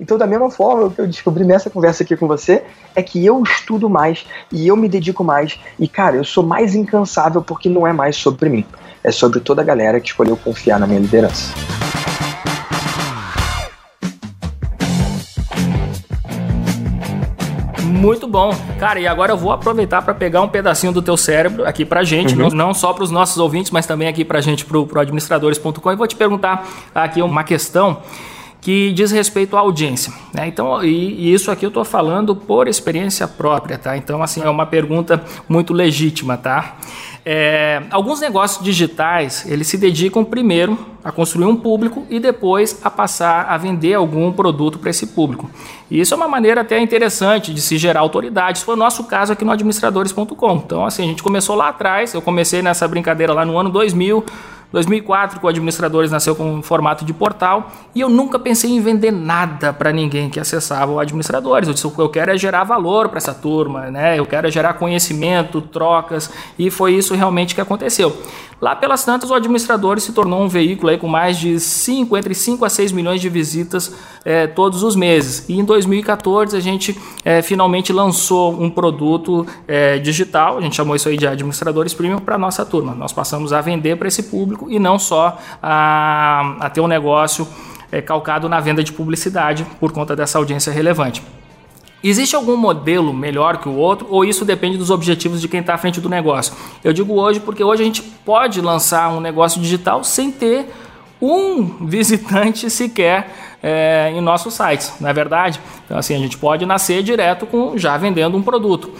Então, 0.00 0.18
da 0.18 0.26
mesma 0.26 0.50
forma, 0.50 0.86
o 0.86 0.90
que 0.90 1.00
eu 1.00 1.06
descobri 1.06 1.44
nessa 1.44 1.70
conversa 1.70 2.02
aqui 2.02 2.16
com 2.16 2.26
você 2.26 2.62
é 2.94 3.02
que 3.02 3.24
eu 3.24 3.42
estudo 3.42 3.88
mais 3.88 4.26
e 4.52 4.66
eu 4.66 4.76
me 4.76 4.88
dedico 4.88 5.22
mais. 5.22 5.58
E, 5.78 5.86
cara, 5.88 6.16
eu 6.16 6.24
sou 6.24 6.44
mais 6.44 6.74
incansável 6.74 7.42
porque 7.42 7.68
não 7.68 7.86
é 7.86 7.92
mais 7.92 8.16
sobre 8.16 8.48
mim. 8.48 8.64
É 9.02 9.10
sobre 9.10 9.40
toda 9.40 9.62
a 9.62 9.64
galera 9.64 10.00
que 10.00 10.08
escolheu 10.08 10.36
confiar 10.36 10.78
na 10.78 10.86
minha 10.86 11.00
liderança. 11.00 11.52
Muito 18.00 18.26
bom. 18.26 18.56
Cara, 18.78 18.98
e 18.98 19.06
agora 19.06 19.32
eu 19.32 19.36
vou 19.36 19.52
aproveitar 19.52 20.00
para 20.00 20.14
pegar 20.14 20.40
um 20.40 20.48
pedacinho 20.48 20.90
do 20.90 21.02
teu 21.02 21.18
cérebro 21.18 21.66
aqui 21.66 21.84
pra 21.84 22.02
gente, 22.02 22.32
uhum. 22.32 22.48
não, 22.48 22.68
não, 22.68 22.74
só 22.74 22.94
para 22.94 23.04
os 23.04 23.10
nossos 23.10 23.36
ouvintes, 23.36 23.70
mas 23.70 23.84
também 23.84 24.08
aqui 24.08 24.24
pra 24.24 24.40
gente 24.40 24.64
pro, 24.64 24.86
pro 24.86 25.00
administradores.com 25.00 25.92
e 25.92 25.96
vou 25.96 26.06
te 26.06 26.16
perguntar 26.16 26.66
aqui 26.94 27.20
uma 27.20 27.44
questão 27.44 27.98
que 28.60 28.92
diz 28.92 29.10
respeito 29.10 29.56
à 29.56 29.60
audiência. 29.60 30.12
Né? 30.34 30.46
Então, 30.46 30.84
e, 30.84 31.14
e, 31.14 31.32
isso 31.32 31.50
aqui 31.50 31.64
eu 31.64 31.68
estou 31.68 31.84
falando 31.84 32.36
por 32.36 32.68
experiência 32.68 33.26
própria, 33.26 33.78
tá? 33.78 33.96
Então, 33.96 34.22
assim, 34.22 34.42
é 34.42 34.50
uma 34.50 34.66
pergunta 34.66 35.22
muito 35.48 35.72
legítima, 35.72 36.36
tá? 36.36 36.76
É, 37.24 37.82
alguns 37.90 38.20
negócios 38.20 38.64
digitais, 38.64 39.44
eles 39.46 39.66
se 39.66 39.76
dedicam 39.76 40.24
primeiro 40.24 40.78
a 41.04 41.12
construir 41.12 41.46
um 41.46 41.56
público 41.56 42.06
e 42.08 42.18
depois 42.18 42.78
a 42.82 42.90
passar 42.90 43.46
a 43.46 43.56
vender 43.56 43.94
algum 43.94 44.32
produto 44.32 44.78
para 44.78 44.90
esse 44.90 45.06
público. 45.08 45.50
E 45.90 46.00
isso 46.00 46.14
é 46.14 46.16
uma 46.16 46.28
maneira 46.28 46.62
até 46.62 46.78
interessante 46.80 47.52
de 47.52 47.60
se 47.60 47.76
gerar 47.78 48.00
autoridade. 48.00 48.58
Isso 48.58 48.66
foi 48.66 48.74
o 48.74 48.78
nosso 48.78 49.04
caso 49.04 49.32
aqui 49.32 49.44
no 49.44 49.52
administradores.com. 49.52 50.56
Então, 50.56 50.84
assim, 50.84 51.04
a 51.04 51.06
gente 51.06 51.22
começou 51.22 51.56
lá 51.56 51.68
atrás, 51.68 52.14
eu 52.14 52.22
comecei 52.22 52.62
nessa 52.62 52.86
brincadeira 52.88 53.32
lá 53.32 53.44
no 53.44 53.58
ano 53.58 53.70
2000, 53.70 54.24
2004, 54.72 55.40
que 55.40 55.46
o 55.46 55.48
Administradores 55.48 56.10
nasceu 56.10 56.36
com 56.36 56.54
um 56.54 56.62
formato 56.62 57.04
de 57.04 57.12
portal 57.12 57.70
e 57.94 58.00
eu 58.00 58.08
nunca 58.08 58.38
pensei 58.38 58.70
em 58.70 58.80
vender 58.80 59.10
nada 59.10 59.72
para 59.72 59.92
ninguém 59.92 60.30
que 60.30 60.38
acessava 60.38 60.92
o 60.92 61.00
Administradores. 61.00 61.68
Eu 61.68 61.74
disse, 61.74 61.86
o 61.86 61.90
que 61.90 62.00
eu 62.00 62.08
quero 62.08 62.30
é 62.30 62.38
gerar 62.38 62.64
valor 62.64 63.08
para 63.08 63.18
essa 63.18 63.34
turma, 63.34 63.90
né? 63.90 64.18
Eu 64.18 64.26
quero 64.26 64.46
é 64.46 64.50
gerar 64.50 64.74
conhecimento, 64.74 65.60
trocas 65.60 66.30
e 66.58 66.70
foi 66.70 66.94
isso 66.94 67.14
realmente 67.14 67.54
que 67.54 67.60
aconteceu. 67.60 68.16
Lá 68.60 68.76
pelas 68.76 69.02
tantas, 69.04 69.30
o 69.30 69.34
Administradores 69.34 70.04
se 70.04 70.12
tornou 70.12 70.42
um 70.42 70.48
veículo 70.48 70.90
aí 70.90 70.98
com 70.98 71.08
mais 71.08 71.38
de 71.38 71.58
5, 71.58 72.14
entre 72.16 72.34
5 72.34 72.62
a 72.62 72.68
6 72.68 72.92
milhões 72.92 73.18
de 73.18 73.28
visitas 73.30 73.94
é, 74.22 74.46
todos 74.46 74.82
os 74.82 74.94
meses. 74.94 75.48
E 75.48 75.58
em 75.58 75.64
2014 75.64 76.54
a 76.54 76.60
gente 76.60 76.98
é, 77.24 77.40
finalmente 77.40 77.90
lançou 77.90 78.52
um 78.52 78.68
produto 78.68 79.46
é, 79.66 79.98
digital, 79.98 80.58
a 80.58 80.60
gente 80.60 80.76
chamou 80.76 80.94
isso 80.94 81.08
aí 81.08 81.16
de 81.16 81.26
Administradores 81.26 81.94
Premium 81.94 82.18
para 82.18 82.36
nossa 82.36 82.64
turma. 82.66 82.94
Nós 82.94 83.14
passamos 83.14 83.50
a 83.54 83.62
vender 83.62 83.96
para 83.96 84.08
esse 84.08 84.24
público 84.24 84.59
público 84.60 84.70
e 84.70 84.78
não 84.78 84.98
só 84.98 85.38
a, 85.62 86.56
a 86.60 86.70
ter 86.70 86.80
um 86.80 86.86
negócio 86.86 87.48
é, 87.90 88.02
calcado 88.02 88.48
na 88.48 88.60
venda 88.60 88.84
de 88.84 88.92
publicidade 88.92 89.64
por 89.78 89.92
conta 89.92 90.14
dessa 90.14 90.38
audiência 90.38 90.72
relevante. 90.72 91.22
Existe 92.02 92.34
algum 92.34 92.56
modelo 92.56 93.12
melhor 93.12 93.58
que 93.58 93.68
o 93.68 93.74
outro 93.74 94.06
ou 94.10 94.24
isso 94.24 94.44
depende 94.44 94.78
dos 94.78 94.90
objetivos 94.90 95.40
de 95.40 95.48
quem 95.48 95.60
está 95.60 95.74
à 95.74 95.78
frente 95.78 96.00
do 96.00 96.08
negócio? 96.08 96.54
Eu 96.82 96.92
digo 96.92 97.14
hoje 97.14 97.40
porque 97.40 97.62
hoje 97.62 97.82
a 97.82 97.84
gente 97.84 98.02
pode 98.02 98.60
lançar 98.60 99.10
um 99.10 99.20
negócio 99.20 99.60
digital 99.60 100.02
sem 100.02 100.30
ter 100.30 100.72
um 101.20 101.64
visitante 101.86 102.70
sequer 102.70 103.30
é, 103.62 104.10
em 104.14 104.20
nossos 104.22 104.54
sites, 104.54 104.94
não 104.98 105.10
é 105.10 105.12
verdade? 105.12 105.60
Então 105.84 105.98
assim, 105.98 106.14
a 106.14 106.18
gente 106.18 106.38
pode 106.38 106.64
nascer 106.64 107.02
direto 107.02 107.44
com 107.44 107.76
já 107.76 107.98
vendendo 107.98 108.34
um 108.34 108.42
produto. 108.42 108.90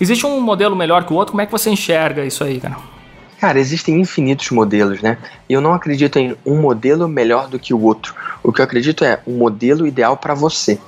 Existe 0.00 0.26
um 0.26 0.40
modelo 0.40 0.74
melhor 0.74 1.04
que 1.04 1.12
o 1.12 1.16
outro? 1.16 1.32
Como 1.32 1.42
é 1.42 1.46
que 1.46 1.52
você 1.52 1.70
enxerga 1.70 2.24
isso 2.24 2.42
aí, 2.42 2.58
cara? 2.58 2.99
Cara, 3.40 3.58
existem 3.58 3.98
infinitos 3.98 4.50
modelos, 4.50 5.00
né? 5.00 5.16
E 5.48 5.54
eu 5.54 5.62
não 5.62 5.72
acredito 5.72 6.18
em 6.18 6.36
um 6.44 6.60
modelo 6.60 7.08
melhor 7.08 7.48
do 7.48 7.58
que 7.58 7.72
o 7.72 7.82
outro. 7.82 8.14
O 8.42 8.52
que 8.52 8.60
eu 8.60 8.64
acredito 8.64 9.02
é 9.02 9.18
um 9.26 9.38
modelo 9.38 9.86
ideal 9.86 10.14
para 10.14 10.34
você. 10.34 10.78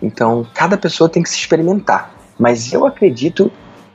Então, 0.00 0.46
cada 0.54 0.78
pessoa 0.78 1.10
tem 1.10 1.22
que 1.22 1.28
se 1.28 1.36
experimentar. 1.36 2.14
Mas 2.38 2.72
eu 2.72 2.86
acredito 2.86 3.52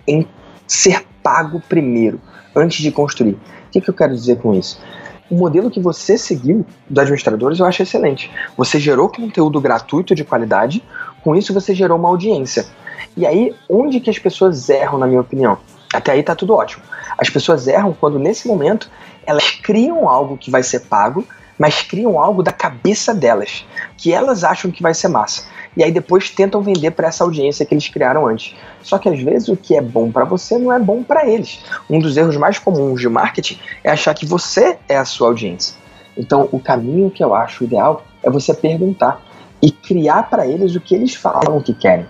em 0.08 0.28
ser 0.68 1.04
pago 1.24 1.60
primeiro, 1.68 2.22
antes 2.56 2.84
de 2.84 2.91
construir. 2.91 3.34
O 3.34 3.39
que, 3.72 3.82
que 3.82 3.89
eu 3.89 3.94
quero 3.94 4.13
dizer 4.13 4.38
com 4.38 4.54
isso? 4.54 4.80
O 5.28 5.34
modelo 5.34 5.72
que 5.72 5.80
você 5.80 6.15
seguiu 6.15 6.63
do 6.88 7.02
administradores 7.02 7.60
eu 7.60 7.65
acho 7.65 7.82
excelente. 7.82 8.30
Você 8.56 8.80
gerou 8.80 9.10
conteúdo 9.10 9.60
gratuito 9.60 10.13
de 10.13 10.24
qualidade, 10.24 10.84
com 11.24 11.36
isso 11.36 11.52
você 11.52 11.74
gerou 11.74 11.98
uma 11.98 12.10
audiência. 12.10 12.68
E 13.18 13.26
aí, 13.26 13.56
onde 13.68 14.00
que 14.00 14.12
as 14.12 14.20
pessoas 14.20 14.70
erram, 14.70 15.00
na 15.00 15.08
minha 15.08 15.22
opinião? 15.22 15.58
Até 15.95 16.12
aí 16.12 16.23
tá 16.23 16.36
tudo 16.36 16.53
ótimo. 16.53 16.84
As 17.17 17.29
pessoas 17.29 17.67
erram 17.67 17.93
quando, 17.93 18.19
nesse 18.19 18.47
momento, 18.47 18.89
elas 19.25 19.49
criam 19.49 20.08
algo 20.10 20.38
que 20.38 20.51
vai 20.51 20.63
ser 20.63 20.81
pago, 20.81 21.25
mas 21.58 21.81
criam 21.81 22.19
algo 22.19 22.43
da 22.43 22.51
cabeça 22.51 23.13
delas, 23.13 23.65
que 23.97 24.13
elas 24.13 24.43
acham 24.43 24.69
que 24.69 24.84
vai 24.84 24.93
ser 24.93 25.08
massa. 25.08 25.43
E 25.77 25.84
aí 25.84 25.91
depois 25.91 26.29
tentam 26.29 26.62
vender 26.62 26.91
para 26.91 27.08
essa 27.08 27.23
audiência 27.23 27.65
que 27.65 27.73
eles 27.73 27.88
criaram 27.88 28.27
antes. 28.27 28.55
Só 28.81 28.97
que 28.97 29.10
às 29.10 29.19
vezes 29.19 29.49
o 29.49 29.58
que 29.58 29.75
é 29.75 29.81
bom 29.81 30.12
para 30.12 30.23
você 30.23 30.58
não 30.58 30.71
é 30.71 30.79
bom 30.79 31.03
para 31.03 31.27
eles. 31.27 31.60
Um 31.89 31.99
dos 31.99 32.15
erros 32.15 32.38
mais 32.38 32.60
comuns 32.60 33.01
de 33.01 33.10
marketing 33.10 33.60
é 33.84 33.91
achar 33.91 34.13
que 34.13 34.25
você 34.25 34.77
é 34.88 34.97
a 34.97 35.05
sua 35.05 35.27
audiência. 35.27 35.75
Então, 36.17 36.47
o 36.51 36.60
caminho 36.60 37.10
que 37.10 37.23
eu 37.23 37.36
acho 37.36 37.65
ideal 37.65 38.05
é 38.23 38.29
você 38.29 38.53
perguntar 38.53 39.21
e 39.62 39.69
criar 39.69 40.23
para 40.23 40.47
eles 40.47 40.75
o 40.75 40.79
que 40.79 40.95
eles 40.95 41.13
falam 41.13 41.60
que 41.62 41.73
querem. 41.73 42.05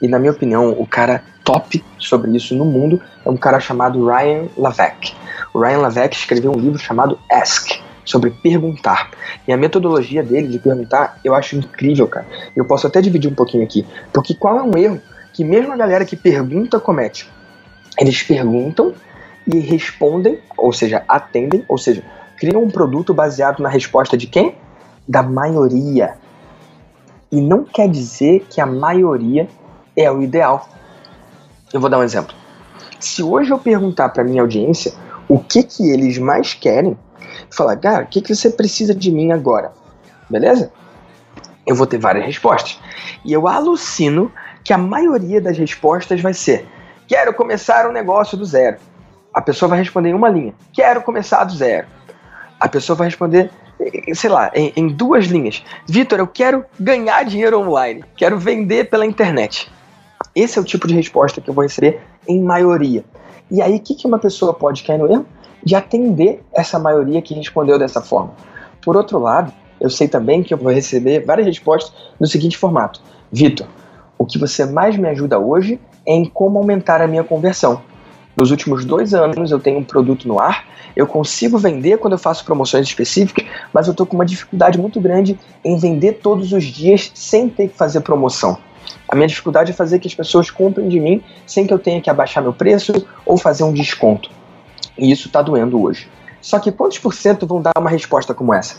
E 0.00 0.06
na 0.06 0.18
minha 0.18 0.32
opinião, 0.32 0.70
o 0.70 0.86
cara 0.86 1.24
top 1.44 1.84
sobre 1.98 2.36
isso 2.36 2.54
no 2.54 2.64
mundo 2.64 3.00
é 3.24 3.30
um 3.30 3.36
cara 3.36 3.60
chamado 3.60 4.04
Ryan 4.04 4.48
Lavec. 4.56 5.14
O 5.54 5.60
Ryan 5.60 5.78
Lavec 5.78 6.16
escreveu 6.16 6.52
um 6.52 6.58
livro 6.58 6.78
chamado 6.78 7.18
Ask, 7.30 7.70
sobre 8.04 8.30
perguntar. 8.30 9.10
E 9.46 9.52
a 9.52 9.56
metodologia 9.56 10.22
dele 10.22 10.48
de 10.48 10.58
perguntar 10.58 11.18
eu 11.24 11.34
acho 11.34 11.56
incrível, 11.56 12.06
cara. 12.08 12.26
Eu 12.54 12.64
posso 12.64 12.86
até 12.86 13.00
dividir 13.00 13.30
um 13.30 13.34
pouquinho 13.34 13.64
aqui. 13.64 13.86
Porque 14.12 14.34
qual 14.34 14.58
é 14.58 14.62
um 14.62 14.76
erro 14.76 15.00
que 15.32 15.44
mesmo 15.44 15.72
a 15.72 15.76
galera 15.76 16.04
que 16.04 16.16
pergunta 16.16 16.80
comete? 16.80 17.28
Eles 17.98 18.22
perguntam 18.22 18.94
e 19.46 19.58
respondem, 19.58 20.38
ou 20.56 20.72
seja, 20.72 21.04
atendem, 21.08 21.64
ou 21.68 21.76
seja, 21.76 22.02
criam 22.36 22.62
um 22.62 22.70
produto 22.70 23.12
baseado 23.12 23.60
na 23.60 23.68
resposta 23.68 24.16
de 24.16 24.26
quem? 24.26 24.54
Da 25.06 25.22
maioria. 25.22 26.14
E 27.30 27.40
não 27.40 27.64
quer 27.64 27.88
dizer 27.88 28.46
que 28.48 28.60
a 28.60 28.66
maioria 28.66 29.48
é 29.96 30.10
o 30.10 30.22
ideal. 30.22 30.68
Eu 31.72 31.80
vou 31.80 31.88
dar 31.88 31.98
um 31.98 32.02
exemplo. 32.02 32.41
Se 33.02 33.20
hoje 33.20 33.50
eu 33.50 33.58
perguntar 33.58 34.10
para 34.10 34.22
minha 34.22 34.42
audiência 34.42 34.92
o 35.28 35.36
que 35.36 35.64
que 35.64 35.90
eles 35.90 36.18
mais 36.18 36.54
querem, 36.54 36.96
falar, 37.50 37.76
cara, 37.76 38.04
o 38.04 38.06
que 38.06 38.20
que 38.20 38.32
você 38.32 38.48
precisa 38.48 38.94
de 38.94 39.10
mim 39.10 39.32
agora? 39.32 39.72
Beleza? 40.30 40.72
Eu 41.66 41.74
vou 41.74 41.84
ter 41.84 41.98
várias 41.98 42.24
respostas. 42.24 42.78
E 43.24 43.32
eu 43.32 43.48
alucino 43.48 44.30
que 44.62 44.72
a 44.72 44.78
maioria 44.78 45.40
das 45.40 45.58
respostas 45.58 46.20
vai 46.20 46.32
ser: 46.32 46.64
quero 47.08 47.34
começar 47.34 47.88
um 47.88 47.92
negócio 47.92 48.38
do 48.38 48.44
zero. 48.44 48.76
A 49.34 49.42
pessoa 49.42 49.70
vai 49.70 49.80
responder 49.80 50.10
em 50.10 50.14
uma 50.14 50.28
linha: 50.28 50.54
quero 50.72 51.02
começar 51.02 51.42
do 51.42 51.56
zero. 51.56 51.88
A 52.60 52.68
pessoa 52.68 52.96
vai 52.96 53.08
responder, 53.08 53.50
sei 54.14 54.30
lá, 54.30 54.52
em, 54.54 54.72
em 54.76 54.86
duas 54.86 55.26
linhas: 55.26 55.64
Vitor, 55.88 56.20
eu 56.20 56.26
quero 56.28 56.64
ganhar 56.78 57.24
dinheiro 57.24 57.58
online, 57.58 58.04
quero 58.16 58.38
vender 58.38 58.88
pela 58.88 59.04
internet. 59.04 59.68
Esse 60.36 60.56
é 60.56 60.62
o 60.62 60.64
tipo 60.64 60.86
de 60.86 60.94
resposta 60.94 61.40
que 61.40 61.50
eu 61.50 61.54
vou 61.54 61.64
receber 61.64 62.00
em 62.28 62.42
maioria. 62.42 63.04
E 63.50 63.60
aí, 63.60 63.76
o 63.76 63.80
que, 63.80 63.94
que 63.94 64.06
uma 64.06 64.18
pessoa 64.18 64.54
pode 64.54 64.82
cair 64.82 64.98
no 64.98 65.10
erro? 65.10 65.26
De 65.64 65.74
atender 65.74 66.42
essa 66.52 66.78
maioria 66.78 67.22
que 67.22 67.34
respondeu 67.34 67.78
dessa 67.78 68.00
forma. 68.00 68.32
Por 68.80 68.96
outro 68.96 69.18
lado, 69.18 69.52
eu 69.80 69.90
sei 69.90 70.08
também 70.08 70.42
que 70.42 70.54
eu 70.54 70.58
vou 70.58 70.72
receber 70.72 71.24
várias 71.24 71.46
respostas 71.46 71.92
no 72.18 72.26
seguinte 72.26 72.56
formato: 72.56 73.00
Vitor, 73.30 73.66
o 74.18 74.24
que 74.24 74.38
você 74.38 74.64
mais 74.64 74.96
me 74.96 75.08
ajuda 75.08 75.38
hoje 75.38 75.80
é 76.06 76.14
em 76.14 76.24
como 76.24 76.58
aumentar 76.58 77.00
a 77.00 77.06
minha 77.06 77.24
conversão. 77.24 77.82
Nos 78.36 78.50
últimos 78.50 78.84
dois 78.84 79.12
anos 79.12 79.50
eu 79.50 79.60
tenho 79.60 79.78
um 79.78 79.84
produto 79.84 80.26
no 80.26 80.40
ar, 80.40 80.64
eu 80.96 81.06
consigo 81.06 81.58
vender 81.58 81.98
quando 81.98 82.14
eu 82.14 82.18
faço 82.18 82.44
promoções 82.44 82.86
específicas, 82.86 83.44
mas 83.72 83.86
eu 83.86 83.90
estou 83.90 84.06
com 84.06 84.14
uma 84.14 84.24
dificuldade 84.24 84.78
muito 84.78 85.00
grande 85.00 85.38
em 85.64 85.76
vender 85.76 86.14
todos 86.14 86.52
os 86.52 86.64
dias 86.64 87.10
sem 87.14 87.48
ter 87.48 87.68
que 87.68 87.76
fazer 87.76 88.00
promoção. 88.00 88.58
A 89.08 89.14
minha 89.14 89.28
dificuldade 89.28 89.70
é 89.70 89.74
fazer 89.74 89.98
que 89.98 90.08
as 90.08 90.14
pessoas 90.14 90.50
comprem 90.50 90.88
de 90.88 90.98
mim 90.98 91.22
sem 91.46 91.66
que 91.66 91.72
eu 91.72 91.78
tenha 91.78 92.00
que 92.00 92.08
abaixar 92.08 92.42
meu 92.42 92.52
preço 92.52 93.06
ou 93.26 93.36
fazer 93.36 93.64
um 93.64 93.72
desconto. 93.72 94.30
E 94.96 95.10
isso 95.10 95.28
está 95.28 95.42
doendo 95.42 95.80
hoje. 95.82 96.08
Só 96.40 96.58
que 96.58 96.72
quantos 96.72 96.98
por 96.98 97.14
cento 97.14 97.46
vão 97.46 97.62
dar 97.62 97.72
uma 97.78 97.90
resposta 97.90 98.34
como 98.34 98.52
essa? 98.52 98.76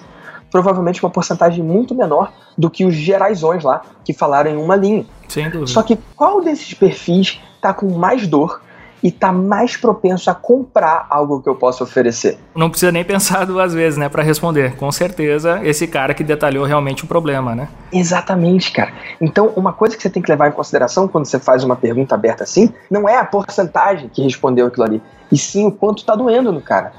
Provavelmente 0.52 1.04
uma 1.04 1.10
porcentagem 1.10 1.64
muito 1.64 1.96
menor 1.96 2.32
do 2.58 2.70
que 2.70 2.86
os 2.86 2.94
geraisões 2.94 3.64
lá 3.64 3.82
que 4.04 4.14
falaram 4.14 4.52
em 4.52 4.58
uma 4.58 4.76
linha. 4.76 5.06
Sem 5.28 5.50
dúvida. 5.50 5.68
Só 5.68 5.82
que 5.82 5.98
qual 6.16 6.42
desses 6.42 6.74
perfis 6.74 7.40
está 7.56 7.74
com 7.74 7.98
mais 7.98 8.28
dor 8.28 8.62
e 9.04 9.12
tá 9.12 9.34
mais 9.34 9.76
propenso 9.76 10.32
a 10.32 10.34
comprar 10.34 11.06
algo 11.10 11.42
que 11.42 11.50
eu 11.50 11.56
possa 11.56 11.84
oferecer. 11.84 12.40
Não 12.56 12.70
precisa 12.70 12.92
nem 12.92 13.04
pensar 13.04 13.44
duas 13.46 13.74
vezes, 13.74 14.00
né, 14.00 14.08
para 14.08 14.24
responder. 14.24 14.78
Com 14.78 14.92
certeza, 14.92 15.60
esse 15.64 15.86
cara 15.86 16.14
que 16.14 16.24
detalhou 16.24 16.66
realmente 16.66 17.04
o 17.04 17.08
problema, 17.08 17.54
né? 17.54 17.68
Exatamente, 17.92 18.72
cara. 18.72 18.94
Então, 19.20 19.52
uma 19.58 19.74
coisa 19.74 19.98
que 19.98 20.02
você 20.02 20.10
tem 20.10 20.24
que 20.24 20.32
levar 20.32 20.48
em 20.48 20.54
consideração 20.54 21.08
quando 21.08 21.26
você 21.26 21.38
faz 21.38 21.64
uma 21.64 21.76
pergunta 21.76 22.16
aberta 22.16 22.46
assim, 22.46 22.74
não 22.90 23.10
é 23.10 23.18
a 23.18 23.26
porcentagem 23.26 24.08
que 24.08 24.24
respondeu 24.24 24.68
aquilo 24.68 24.86
ali, 24.86 25.02
e 25.30 25.38
sim 25.38 25.68
o 25.68 25.72
quanto 25.72 26.06
tá 26.06 26.16
doendo 26.16 26.52
no 26.54 26.62
cara. 26.62 26.94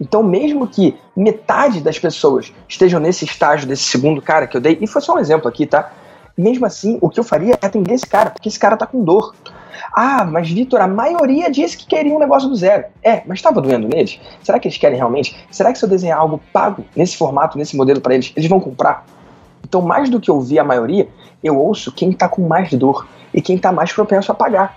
Então, 0.00 0.22
mesmo 0.22 0.66
que 0.66 0.96
metade 1.14 1.80
das 1.80 1.98
pessoas 1.98 2.52
estejam 2.68 2.98
nesse 2.98 3.24
estágio 3.24 3.68
desse 3.68 3.84
segundo 3.84 4.20
cara 4.20 4.46
que 4.46 4.56
eu 4.56 4.60
dei, 4.60 4.78
e 4.80 4.86
foi 4.86 5.02
só 5.02 5.14
um 5.14 5.18
exemplo 5.18 5.46
aqui, 5.46 5.66
tá? 5.66 5.92
Mesmo 6.36 6.66
assim, 6.66 6.98
o 7.00 7.08
que 7.08 7.20
eu 7.20 7.24
faria 7.24 7.58
é 7.60 7.66
atender 7.66 7.94
esse 7.94 8.06
cara, 8.06 8.30
porque 8.30 8.48
esse 8.48 8.58
cara 8.58 8.76
tá 8.76 8.86
com 8.86 9.04
dor. 9.04 9.34
Ah, 9.96 10.24
mas 10.24 10.50
Vitor, 10.50 10.80
a 10.80 10.88
maioria 10.88 11.48
disse 11.48 11.76
que 11.76 11.86
queria 11.86 12.12
um 12.12 12.18
negócio 12.18 12.48
do 12.48 12.56
zero. 12.56 12.84
É, 13.00 13.22
mas 13.26 13.38
estava 13.38 13.60
doendo 13.60 13.86
neles? 13.86 14.18
Será 14.42 14.58
que 14.58 14.66
eles 14.66 14.76
querem 14.76 14.96
realmente? 14.96 15.36
Será 15.52 15.72
que 15.72 15.78
se 15.78 15.84
eu 15.84 15.88
desenhar 15.88 16.18
algo 16.18 16.40
pago 16.52 16.84
nesse 16.96 17.16
formato, 17.16 17.56
nesse 17.56 17.76
modelo 17.76 18.00
para 18.00 18.14
eles, 18.14 18.32
eles 18.34 18.48
vão 18.48 18.58
comprar? 18.58 19.06
Então, 19.62 19.80
mais 19.80 20.10
do 20.10 20.20
que 20.20 20.30
ouvir 20.30 20.58
a 20.58 20.64
maioria, 20.64 21.08
eu 21.42 21.56
ouço 21.56 21.92
quem 21.92 22.10
está 22.10 22.28
com 22.28 22.46
mais 22.46 22.72
dor 22.72 23.06
e 23.32 23.40
quem 23.40 23.54
está 23.54 23.70
mais 23.70 23.92
propenso 23.92 24.32
a 24.32 24.34
pagar. 24.34 24.76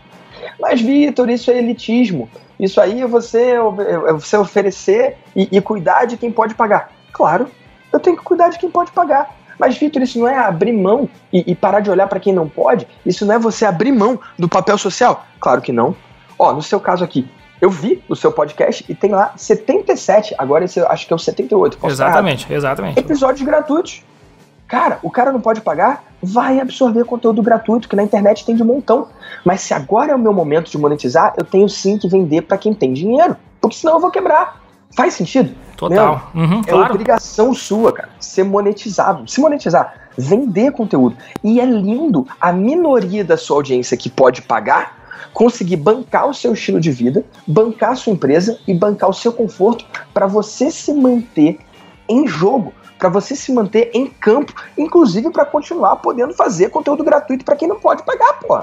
Mas, 0.60 0.82
Vitor, 0.82 1.30
isso 1.30 1.50
é 1.50 1.58
elitismo. 1.58 2.30
Isso 2.60 2.80
aí 2.80 3.02
é 3.02 3.08
você, 3.08 3.54
é 4.08 4.14
você 4.14 4.38
oferecer 4.38 5.18
e, 5.36 5.48
e 5.52 5.62
cuidar 5.62 6.06
de 6.06 6.16
quem 6.16 6.32
pode 6.32 6.54
pagar. 6.54 6.92
Claro, 7.12 7.48
eu 7.92 8.00
tenho 8.00 8.18
que 8.18 8.24
cuidar 8.24 8.50
de 8.50 8.60
quem 8.60 8.70
pode 8.70 8.92
pagar. 8.92 9.36
Mas, 9.60 9.78
Vitor, 9.78 10.02
isso 10.02 10.20
não 10.20 10.28
é 10.28 10.38
abrir 10.38 10.74
mão 10.74 11.10
e, 11.32 11.52
e 11.52 11.56
parar 11.56 11.80
de 11.80 11.90
olhar 11.90 12.08
para 12.08 12.20
quem 12.20 12.34
não 12.34 12.48
pode? 12.48 12.88
Isso 13.06 13.26
não 13.26 13.36
é 13.36 13.40
você 13.40 13.66
abrir 13.66 13.92
mão 13.92 14.20
do 14.38 14.48
papel 14.48 14.78
social? 14.78 15.26
Claro 15.40 15.62
que 15.62 15.72
não. 15.72 15.96
Ó, 16.38 16.54
no 16.54 16.62
seu 16.62 16.80
caso 16.80 17.04
aqui, 17.04 17.28
eu 17.60 17.70
vi 17.70 18.04
o 18.08 18.16
seu 18.16 18.32
podcast 18.32 18.86
e 18.88 18.94
tem 18.94 19.12
lá 19.12 19.34
77, 19.36 20.36
agora 20.38 20.66
esse 20.66 20.80
eu 20.80 20.88
acho 20.88 21.08
que 21.08 21.14
é 21.14 21.16
o 21.16 21.20
78. 21.20 21.80
Exatamente, 21.84 22.54
exatamente. 22.54 23.00
Episódios 23.00 23.42
gratuitos. 23.42 24.04
Cara, 24.68 25.00
o 25.02 25.10
cara 25.10 25.32
não 25.32 25.40
pode 25.40 25.62
pagar, 25.62 26.04
vai 26.22 26.60
absorver 26.60 27.06
conteúdo 27.06 27.42
gratuito, 27.42 27.88
que 27.88 27.96
na 27.96 28.04
internet 28.04 28.46
tem 28.46 28.56
de 28.56 28.64
montão. 28.64 29.08
Mas 29.46 29.62
se 29.62 29.74
agora 29.74 30.12
é 30.12 30.16
o 30.16 30.20
meu 30.20 30.34
momento 30.34 30.70
de 30.70 30.78
monetizar, 30.78 31.34
eu 31.38 31.46
tenho 31.46 31.70
sim 31.70 31.98
que 31.98 32.08
vender 32.08 32.42
para 32.42 32.58
quem 32.58 32.74
tem 32.74 32.92
dinheiro, 32.92 33.36
porque 33.62 33.78
senão 33.78 33.94
eu 33.94 34.00
vou 34.00 34.12
quebrar. 34.12 34.62
Faz 34.96 35.14
sentido? 35.14 35.56
Total. 35.76 36.32
Uhum, 36.34 36.62
é 36.66 36.72
claro. 36.72 36.94
obrigação 36.94 37.54
sua, 37.54 37.94
cara, 37.94 38.10
ser 38.20 38.44
monetizado. 38.44 39.30
Se 39.30 39.40
monetizar, 39.40 40.10
vender 40.18 40.72
conteúdo. 40.72 41.16
E 41.44 41.60
é 41.60 41.66
lindo 41.66 42.28
a 42.42 42.52
minoria 42.52 43.24
da 43.24 43.38
sua 43.38 43.58
audiência 43.58 43.96
que 43.96 44.10
pode 44.10 44.42
pagar 44.42 44.98
conseguir 45.34 45.76
bancar 45.76 46.28
o 46.28 46.34
seu 46.34 46.54
estilo 46.54 46.80
de 46.80 46.92
vida, 46.92 47.24
bancar 47.46 47.92
a 47.92 47.96
sua 47.96 48.14
empresa 48.14 48.60
e 48.68 48.74
bancar 48.74 49.10
o 49.10 49.14
seu 49.14 49.32
conforto 49.32 49.86
para 50.12 50.26
você 50.26 50.72
se 50.72 50.92
manter 50.92 51.60
em 52.10 52.26
jogo 52.26 52.74
para 52.98 53.10
você 53.10 53.36
se 53.36 53.54
manter 53.54 53.92
em 53.94 54.08
campo, 54.08 54.54
inclusive 54.78 55.30
para 55.30 55.46
continuar 55.46 55.98
podendo 55.98 56.34
fazer 56.34 56.70
conteúdo 56.70 57.04
gratuito 57.04 57.46
para 57.46 57.56
quem 57.56 57.68
não 57.68 57.80
pode 57.80 58.04
pagar, 58.04 58.40
pô. 58.40 58.60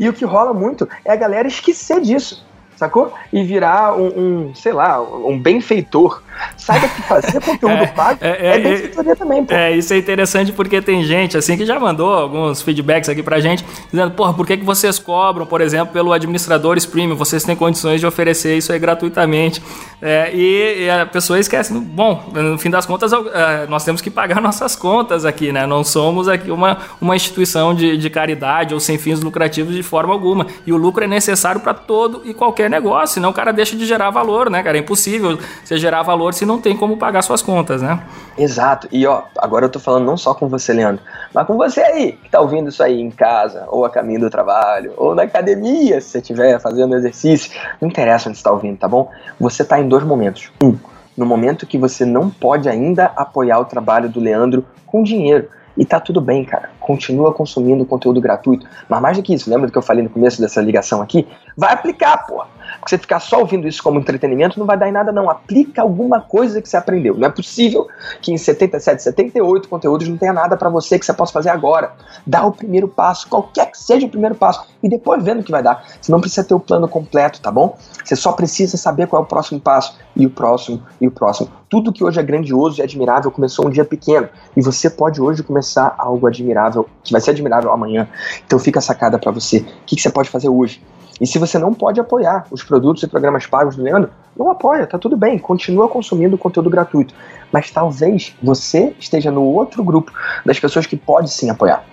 E 0.00 0.08
o 0.08 0.12
que 0.12 0.24
rola 0.24 0.52
muito 0.52 0.88
é 1.04 1.12
a 1.12 1.16
galera 1.16 1.46
esquecer 1.46 2.00
disso 2.00 2.44
sacou? 2.76 3.12
E 3.32 3.42
virar 3.44 3.96
um, 3.96 4.06
um, 4.06 4.54
sei 4.54 4.72
lá, 4.72 5.00
um 5.00 5.38
benfeitor. 5.38 6.22
Saiba 6.56 6.88
que 6.88 7.02
fazer 7.02 7.40
conteúdo 7.44 7.74
é, 7.74 7.86
pago 7.86 8.18
é, 8.20 8.28
é, 8.28 8.56
é 8.56 8.58
benfeitoria 8.58 9.16
também, 9.16 9.44
pô. 9.44 9.54
É, 9.54 9.76
isso 9.76 9.92
é 9.94 9.98
interessante 9.98 10.52
porque 10.52 10.80
tem 10.82 11.04
gente, 11.04 11.36
assim, 11.36 11.56
que 11.56 11.64
já 11.64 11.78
mandou 11.78 12.12
alguns 12.12 12.60
feedbacks 12.62 13.08
aqui 13.08 13.22
pra 13.22 13.40
gente, 13.40 13.64
dizendo, 13.90 14.10
porra, 14.12 14.34
por 14.34 14.46
que, 14.46 14.56
que 14.56 14.64
vocês 14.64 14.98
cobram, 14.98 15.46
por 15.46 15.60
exemplo, 15.60 15.92
pelo 15.92 16.12
administradores 16.12 16.84
premium? 16.84 17.16
Vocês 17.16 17.44
têm 17.44 17.54
condições 17.54 18.00
de 18.00 18.06
oferecer 18.06 18.56
isso 18.56 18.72
aí 18.72 18.78
gratuitamente. 18.78 19.62
É, 20.02 20.30
e, 20.34 20.84
e, 20.84 20.90
a 20.90 21.06
pessoa 21.06 21.38
esquece, 21.38 21.72
bom, 21.72 22.24
no 22.32 22.58
fim 22.58 22.68
das 22.68 22.84
contas, 22.84 23.12
é, 23.12 23.66
nós 23.68 23.84
temos 23.84 24.00
que 24.00 24.10
pagar 24.10 24.40
nossas 24.42 24.76
contas 24.76 25.24
aqui, 25.24 25.52
né? 25.52 25.66
Não 25.66 25.84
somos 25.84 26.28
aqui 26.28 26.50
uma, 26.50 26.78
uma 27.00 27.16
instituição 27.16 27.74
de, 27.74 27.96
de 27.96 28.10
caridade 28.10 28.74
ou 28.74 28.80
sem 28.80 28.98
fins 28.98 29.20
lucrativos 29.20 29.74
de 29.74 29.82
forma 29.82 30.12
alguma. 30.12 30.46
E 30.66 30.72
o 30.72 30.76
lucro 30.76 31.04
é 31.04 31.06
necessário 31.06 31.60
para 31.60 31.74
todo 31.74 32.22
e 32.24 32.34
qualquer 32.34 32.63
qualquer 32.64 32.70
negócio, 32.70 33.14
senão 33.14 33.30
o 33.30 33.32
cara 33.32 33.52
deixa 33.52 33.76
de 33.76 33.86
gerar 33.86 34.10
valor, 34.10 34.50
né, 34.50 34.62
cara? 34.62 34.76
É 34.76 34.80
impossível 34.80 35.38
você 35.62 35.76
gerar 35.76 36.02
valor 36.02 36.34
se 36.34 36.46
não 36.46 36.60
tem 36.60 36.76
como 36.76 36.96
pagar 36.96 37.22
suas 37.22 37.42
contas, 37.42 37.82
né? 37.82 38.00
Exato. 38.36 38.88
E 38.90 39.06
ó, 39.06 39.22
agora 39.38 39.66
eu 39.66 39.68
tô 39.68 39.78
falando 39.78 40.04
não 40.04 40.16
só 40.16 40.34
com 40.34 40.48
você, 40.48 40.72
Leandro, 40.72 41.02
mas 41.32 41.46
com 41.46 41.56
você 41.56 41.80
aí, 41.80 42.12
que 42.12 42.30
tá 42.30 42.40
ouvindo 42.40 42.68
isso 42.68 42.82
aí 42.82 43.00
em 43.00 43.10
casa, 43.10 43.64
ou 43.68 43.84
a 43.84 43.90
caminho 43.90 44.20
do 44.20 44.30
trabalho, 44.30 44.92
ou 44.96 45.14
na 45.14 45.22
academia, 45.22 46.00
se 46.00 46.08
você 46.08 46.18
estiver 46.18 46.60
fazendo 46.60 46.96
exercício. 46.96 47.52
Não 47.80 47.88
interessa 47.88 48.28
onde 48.28 48.38
você 48.38 48.44
tá 48.44 48.52
ouvindo, 48.52 48.78
tá 48.78 48.88
bom? 48.88 49.10
Você 49.38 49.64
tá 49.64 49.78
em 49.78 49.88
dois 49.88 50.04
momentos. 50.04 50.50
Um, 50.62 50.76
no 51.16 51.26
momento 51.26 51.66
que 51.66 51.78
você 51.78 52.04
não 52.04 52.28
pode 52.30 52.68
ainda 52.68 53.12
apoiar 53.16 53.58
o 53.58 53.64
trabalho 53.64 54.08
do 54.08 54.20
Leandro 54.20 54.64
com 54.86 55.02
dinheiro. 55.02 55.48
E 55.76 55.84
tá 55.84 55.98
tudo 55.98 56.20
bem, 56.20 56.44
cara. 56.44 56.70
Continua 56.78 57.32
consumindo 57.32 57.84
conteúdo 57.84 58.20
gratuito. 58.20 58.66
Mas 58.88 59.00
mais 59.00 59.16
do 59.16 59.22
que 59.22 59.34
isso, 59.34 59.50
lembra 59.50 59.66
do 59.66 59.72
que 59.72 59.78
eu 59.78 59.82
falei 59.82 60.02
no 60.02 60.10
começo 60.10 60.40
dessa 60.40 60.60
ligação 60.60 61.02
aqui? 61.02 61.26
Vai 61.56 61.72
aplicar, 61.72 62.18
pô. 62.26 62.44
Porque 62.84 62.90
você 62.90 62.98
ficar 62.98 63.18
só 63.18 63.40
ouvindo 63.40 63.66
isso 63.66 63.82
como 63.82 63.98
entretenimento 63.98 64.58
não 64.58 64.66
vai 64.66 64.76
dar 64.76 64.86
em 64.86 64.92
nada, 64.92 65.10
não. 65.10 65.30
Aplica 65.30 65.80
alguma 65.80 66.20
coisa 66.20 66.60
que 66.60 66.68
você 66.68 66.76
aprendeu. 66.76 67.16
Não 67.16 67.26
é 67.26 67.30
possível 67.30 67.88
que 68.20 68.30
em 68.30 68.36
77, 68.36 69.02
78 69.02 69.70
conteúdos 69.70 70.06
não 70.06 70.18
tenha 70.18 70.34
nada 70.34 70.54
para 70.54 70.68
você 70.68 70.98
que 70.98 71.06
você 71.06 71.14
possa 71.14 71.32
fazer 71.32 71.48
agora. 71.48 71.94
Dá 72.26 72.44
o 72.44 72.52
primeiro 72.52 72.86
passo, 72.86 73.26
qualquer 73.26 73.70
que 73.70 73.78
seja 73.78 74.06
o 74.06 74.10
primeiro 74.10 74.34
passo, 74.34 74.66
e 74.82 74.88
depois 74.88 75.24
vendo 75.24 75.40
o 75.40 75.42
que 75.42 75.50
vai 75.50 75.62
dar. 75.62 75.82
Você 75.98 76.12
não 76.12 76.20
precisa 76.20 76.44
ter 76.44 76.52
o 76.52 76.60
plano 76.60 76.86
completo, 76.86 77.40
tá 77.40 77.50
bom? 77.50 77.74
Você 78.04 78.14
só 78.14 78.32
precisa 78.32 78.76
saber 78.76 79.06
qual 79.06 79.22
é 79.22 79.24
o 79.24 79.28
próximo 79.28 79.58
passo, 79.58 79.98
e 80.14 80.26
o 80.26 80.30
próximo, 80.30 80.82
e 81.00 81.08
o 81.08 81.10
próximo. 81.10 81.48
Tudo 81.70 81.90
que 81.90 82.04
hoje 82.04 82.20
é 82.20 82.22
grandioso 82.22 82.80
e 82.80 82.82
admirável 82.82 83.30
começou 83.30 83.66
um 83.66 83.70
dia 83.70 83.84
pequeno. 83.86 84.28
E 84.54 84.60
você 84.60 84.90
pode 84.90 85.22
hoje 85.22 85.42
começar 85.42 85.94
algo 85.96 86.26
admirável, 86.26 86.86
que 87.02 87.12
vai 87.12 87.20
ser 87.22 87.30
admirável 87.30 87.72
amanhã. 87.72 88.06
Então 88.46 88.58
fica 88.58 88.78
a 88.78 88.82
sacada 88.82 89.18
para 89.18 89.32
você. 89.32 89.60
O 89.60 89.64
que, 89.86 89.96
que 89.96 90.02
você 90.02 90.10
pode 90.10 90.28
fazer 90.28 90.50
hoje? 90.50 90.82
E 91.20 91.26
se 91.26 91.38
você 91.38 91.58
não 91.58 91.72
pode 91.72 92.00
apoiar 92.00 92.46
os 92.50 92.62
produtos 92.62 93.02
e 93.02 93.06
programas 93.06 93.46
pagos 93.46 93.76
do 93.76 93.82
Leandro, 93.82 94.10
não 94.36 94.50
apoia, 94.50 94.86
tá 94.86 94.98
tudo 94.98 95.16
bem, 95.16 95.38
continua 95.38 95.88
consumindo 95.88 96.36
conteúdo 96.36 96.68
gratuito. 96.68 97.14
Mas 97.52 97.70
talvez 97.70 98.34
você 98.42 98.94
esteja 98.98 99.30
no 99.30 99.42
outro 99.42 99.84
grupo 99.84 100.12
das 100.44 100.58
pessoas 100.58 100.86
que 100.86 100.96
pode 100.96 101.30
sim 101.30 101.50
apoiar. 101.50 101.84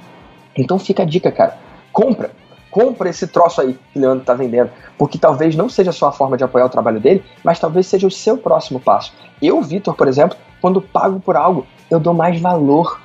Então 0.57 0.80
fica 0.80 1.03
a 1.03 1.05
dica, 1.05 1.32
cara. 1.32 1.57
Compra. 1.91 2.32
Compra 2.72 3.09
esse 3.09 3.28
troço 3.28 3.61
aí 3.61 3.78
que 3.91 3.99
o 3.99 4.01
Leandro 4.01 4.24
tá 4.24 4.34
vendendo. 4.34 4.72
Porque 4.97 5.17
talvez 5.17 5.55
não 5.55 5.69
seja 5.69 5.91
só 5.91 6.07
a 6.07 6.11
forma 6.11 6.38
de 6.38 6.43
apoiar 6.43 6.65
o 6.65 6.69
trabalho 6.69 6.99
dele, 6.99 7.24
mas 7.43 7.59
talvez 7.59 7.86
seja 7.86 8.07
o 8.07 8.11
seu 8.11 8.38
próximo 8.38 8.80
passo. 8.80 9.13
Eu, 9.41 9.61
Vitor, 9.61 9.93
por 9.93 10.07
exemplo, 10.07 10.38
quando 10.61 10.82
pago 10.82 11.19
por 11.19 11.36
algo, 11.36 11.65
eu 11.89 11.99
dou 11.99 12.13
mais 12.13 12.39
valor. 12.39 12.99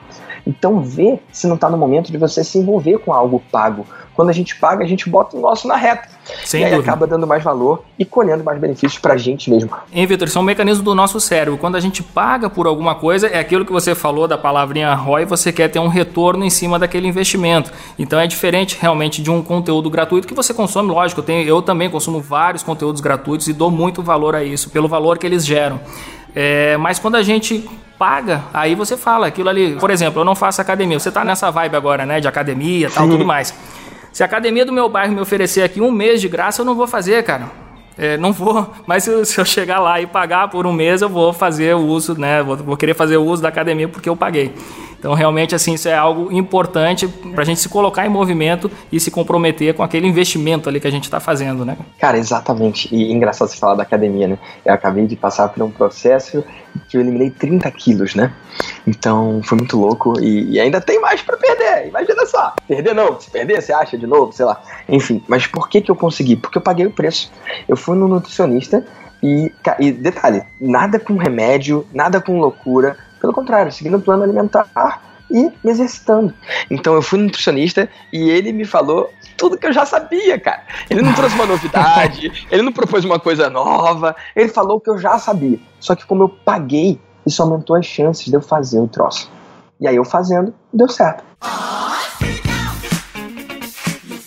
Então 0.47 0.81
vê 0.81 1.19
se 1.33 1.47
não 1.47 1.57
está 1.57 1.69
no 1.69 1.77
momento 1.77 2.13
de 2.13 2.19
você 2.19 2.45
se 2.45 2.59
envolver 2.59 2.99
com 2.99 3.13
algo 3.13 3.43
pago 3.51 3.87
quando 4.17 4.31
a 4.31 4.33
gente 4.33 4.57
paga, 4.57 4.83
a 4.83 4.89
gente 4.89 5.11
bota 5.11 5.37
o 5.37 5.41
nosso 5.41 5.69
na 5.69 5.77
reta. 5.77 6.09
Sem 6.43 6.63
e 6.63 6.65
aí 6.65 6.71
dúvida. 6.71 6.91
acaba 6.91 7.07
dando 7.07 7.27
mais 7.27 7.45
valor 7.45 7.85
e 7.99 8.05
colhendo 8.05 8.43
mais 8.43 8.59
benefícios 8.59 8.99
pra 8.99 9.17
gente 9.17 9.51
mesmo. 9.51 9.71
Hein, 9.93 10.07
Vitor? 10.07 10.27
Isso 10.27 10.39
é 10.39 10.41
um 10.41 10.45
mecanismo 10.45 10.83
do 10.83 10.95
nosso 10.95 11.21
cérebro. 11.21 11.59
Quando 11.59 11.77
a 11.77 11.81
gente 11.81 12.03
paga 12.03 12.49
por 12.49 12.67
alguma 12.67 12.95
coisa, 12.95 13.27
é 13.27 13.39
aquilo 13.39 13.65
que 13.67 13.71
você 13.71 13.95
falou 13.95 14.27
da 14.27 14.39
palavrinha 14.39 14.93
ROI, 14.95 15.27
você 15.27 15.53
quer 15.53 15.69
ter 15.69 15.79
um 15.79 15.87
retorno 15.87 16.45
em 16.45 16.51
cima 16.51 16.79
daquele 16.79 17.07
investimento. 17.07 17.71
Então 17.99 18.19
é 18.19 18.27
diferente 18.27 18.79
realmente 18.81 19.23
de 19.23 19.31
um 19.31 19.43
conteúdo 19.43 19.91
gratuito 19.91 20.27
que 20.27 20.35
você 20.35 20.55
consome, 20.55 20.91
lógico. 20.91 21.21
Eu, 21.21 21.25
tenho, 21.25 21.47
eu 21.47 21.61
também 21.61 21.91
consumo 21.91 22.19
vários 22.19 22.63
conteúdos 22.63 23.03
gratuitos 23.03 23.47
e 23.49 23.53
dou 23.53 23.71
muito 23.71 24.03
valor 24.03 24.35
a 24.35 24.43
isso, 24.43 24.71
pelo 24.71 24.89
valor 24.89 25.19
que 25.19 25.27
eles 25.27 25.45
geram. 25.45 25.79
É, 26.39 26.77
mas 26.77 26.99
quando 26.99 27.15
a 27.15 27.23
gente 27.23 27.67
paga, 27.99 28.45
aí 28.53 28.75
você 28.75 28.95
fala 28.95 29.27
aquilo 29.27 29.49
ali. 29.49 29.75
Por 29.81 29.91
exemplo, 29.91 30.21
eu 30.21 30.25
não 30.25 30.35
faço 30.35 30.61
academia. 30.61 31.01
Você 31.01 31.09
está 31.09 31.25
nessa 31.25 31.51
vibe 31.51 31.77
agora, 31.77 32.05
né? 32.05 32.21
De 32.21 32.29
academia 32.29 32.89
e 32.89 32.91
tal, 32.91 33.09
tudo 33.09 33.25
mais. 33.25 33.55
Se 34.13 34.23
a 34.23 34.27
academia 34.27 34.65
do 34.65 34.73
meu 34.73 34.87
bairro 34.87 35.15
me 35.15 35.21
oferecer 35.21 35.63
aqui 35.63 35.81
um 35.81 35.91
mês 35.91 36.21
de 36.21 36.29
graça, 36.29 36.61
eu 36.61 36.67
não 36.67 36.75
vou 36.75 36.87
fazer, 36.87 37.23
cara. 37.25 37.51
É, 37.97 38.19
não 38.19 38.35
vou, 38.35 38.71
mas 38.87 39.05
se 39.05 39.11
eu, 39.11 39.25
se 39.25 39.41
eu, 39.41 39.45
chegar 39.47 39.81
lá 39.81 39.99
e 39.99 40.07
pagar 40.07 40.49
por 40.49 40.67
um 40.67 40.73
mês, 40.73 41.01
eu 41.01 41.09
vou 41.09 41.33
fazer 41.33 41.75
o 41.75 41.81
uso, 41.81 42.19
né? 42.21 42.43
Vou, 42.43 42.55
vou, 42.55 42.77
querer 42.77 42.93
fazer 42.93 43.17
o 43.17 43.25
uso 43.25 43.41
da 43.41 43.49
academia 43.49 43.89
porque 43.89 44.09
eu 44.09 44.15
paguei. 44.15 44.53
Então, 44.99 45.15
realmente, 45.15 45.55
assim, 45.55 45.75
isso 45.75 45.89
é 45.89 45.95
algo 45.95 46.33
importante 46.33 47.07
para 47.07 47.43
a 47.43 47.45
gente 47.45 47.61
se 47.61 47.69
colocar 47.69 48.07
em 48.07 48.09
movimento 48.09 48.71
e 48.91 48.99
se 48.99 49.11
comprometer 49.11 49.75
com 49.75 49.83
aquele 49.83 50.07
investimento 50.07 50.69
ali 50.69 50.81
que 50.81 50.87
a 50.87 50.91
gente 50.91 51.05
está 51.05 51.21
fazendo, 51.21 51.65
né? 51.65 51.77
Cara, 51.99 52.19
exatamente. 52.19 52.89
E 52.95 53.13
engraçado 53.13 53.49
você 53.49 53.57
falar 53.57 53.75
da 53.75 53.83
academia, 53.83 54.27
né? 54.29 54.39
Eu 54.65 54.75
acabei 54.75 55.07
de 55.07 55.17
passar 55.17 55.49
por 55.49 55.63
um 55.63 55.71
processo 55.71 56.45
que 56.89 56.97
eu 56.97 57.01
eliminei 57.01 57.31
30 57.31 57.71
quilos, 57.71 58.15
né? 58.15 58.33
Então 58.87 59.41
foi 59.43 59.59
muito 59.59 59.79
louco 59.79 60.19
e, 60.21 60.53
e 60.53 60.61
ainda 60.61 60.81
tem 60.81 61.01
mais 61.01 61.23
para 61.23 61.37
perder. 61.37 61.89
Imagina 61.89 62.27
só. 62.27 62.55
Perder 62.67 62.95
não, 62.95 63.21
se 63.21 63.31
perder, 63.31 63.63
você 63.63 63.73
acha 63.73 63.97
de 63.97 64.07
novo, 64.07 64.33
sei 64.33 64.47
lá. 64.47 64.61
Enfim, 64.89 65.23
mas 65.29 65.47
por 65.47 65.69
que, 65.69 65.81
que 65.81 65.91
eu 65.91 65.97
consegui? 65.97 66.37
Porque 66.37 66.59
eu 66.59 66.63
paguei 66.63 66.87
o 66.87 66.91
preço. 66.91 67.31
Eu 67.69 67.77
fui 67.77 67.97
no 67.97 68.09
nutricionista 68.09 68.85
e, 69.23 69.53
e 69.81 69.93
detalhe, 69.93 70.43
nada 70.61 70.99
com 71.01 71.17
remédio, 71.17 71.87
nada 71.93 72.21
com 72.21 72.39
loucura. 72.39 72.97
Pelo 73.27 73.35
contrário, 73.35 73.73
seguindo 73.73 73.97
o 73.97 74.01
plano 74.01 74.23
alimentar 74.23 75.03
e 75.29 75.51
me 75.65 75.71
exercitando. 75.73 76.33
Então 76.71 76.95
eu 76.95 77.03
fui 77.03 77.19
nutricionista 77.19 77.91
e 78.13 78.31
ele 78.31 78.53
me 78.53 78.65
falou 78.65 79.11
tudo 79.37 79.59
que 79.59 79.67
eu 79.67 79.73
já 79.73 79.85
sabia, 79.85 80.39
cara. 80.39 80.63
Ele 80.89 81.03
não 81.03 81.13
trouxe 81.13 81.35
uma 81.35 81.45
novidade, 81.45 82.31
ele 82.53 82.63
não 82.63 82.71
propôs 82.71 83.05
uma 83.05 83.19
coisa 83.19 83.51
nova, 83.51 84.15
ele 84.37 84.49
falou 84.49 84.77
o 84.77 84.81
que 84.81 84.89
eu 84.89 84.97
já 84.97 85.19
sabia. 85.19 85.59
Só 85.81 85.97
que 85.97 86.07
como 86.07 86.23
eu 86.23 86.29
paguei, 86.29 87.01
isso 87.27 87.43
aumentou 87.43 87.75
as 87.75 87.85
chances 87.85 88.27
de 88.27 88.35
eu 88.35 88.41
fazer 88.41 88.79
o 88.79 88.87
troço. 88.87 89.29
E 89.81 89.89
aí 89.89 89.97
eu 89.97 90.05
fazendo, 90.05 90.55
deu 90.73 90.89
certo. 90.89 91.25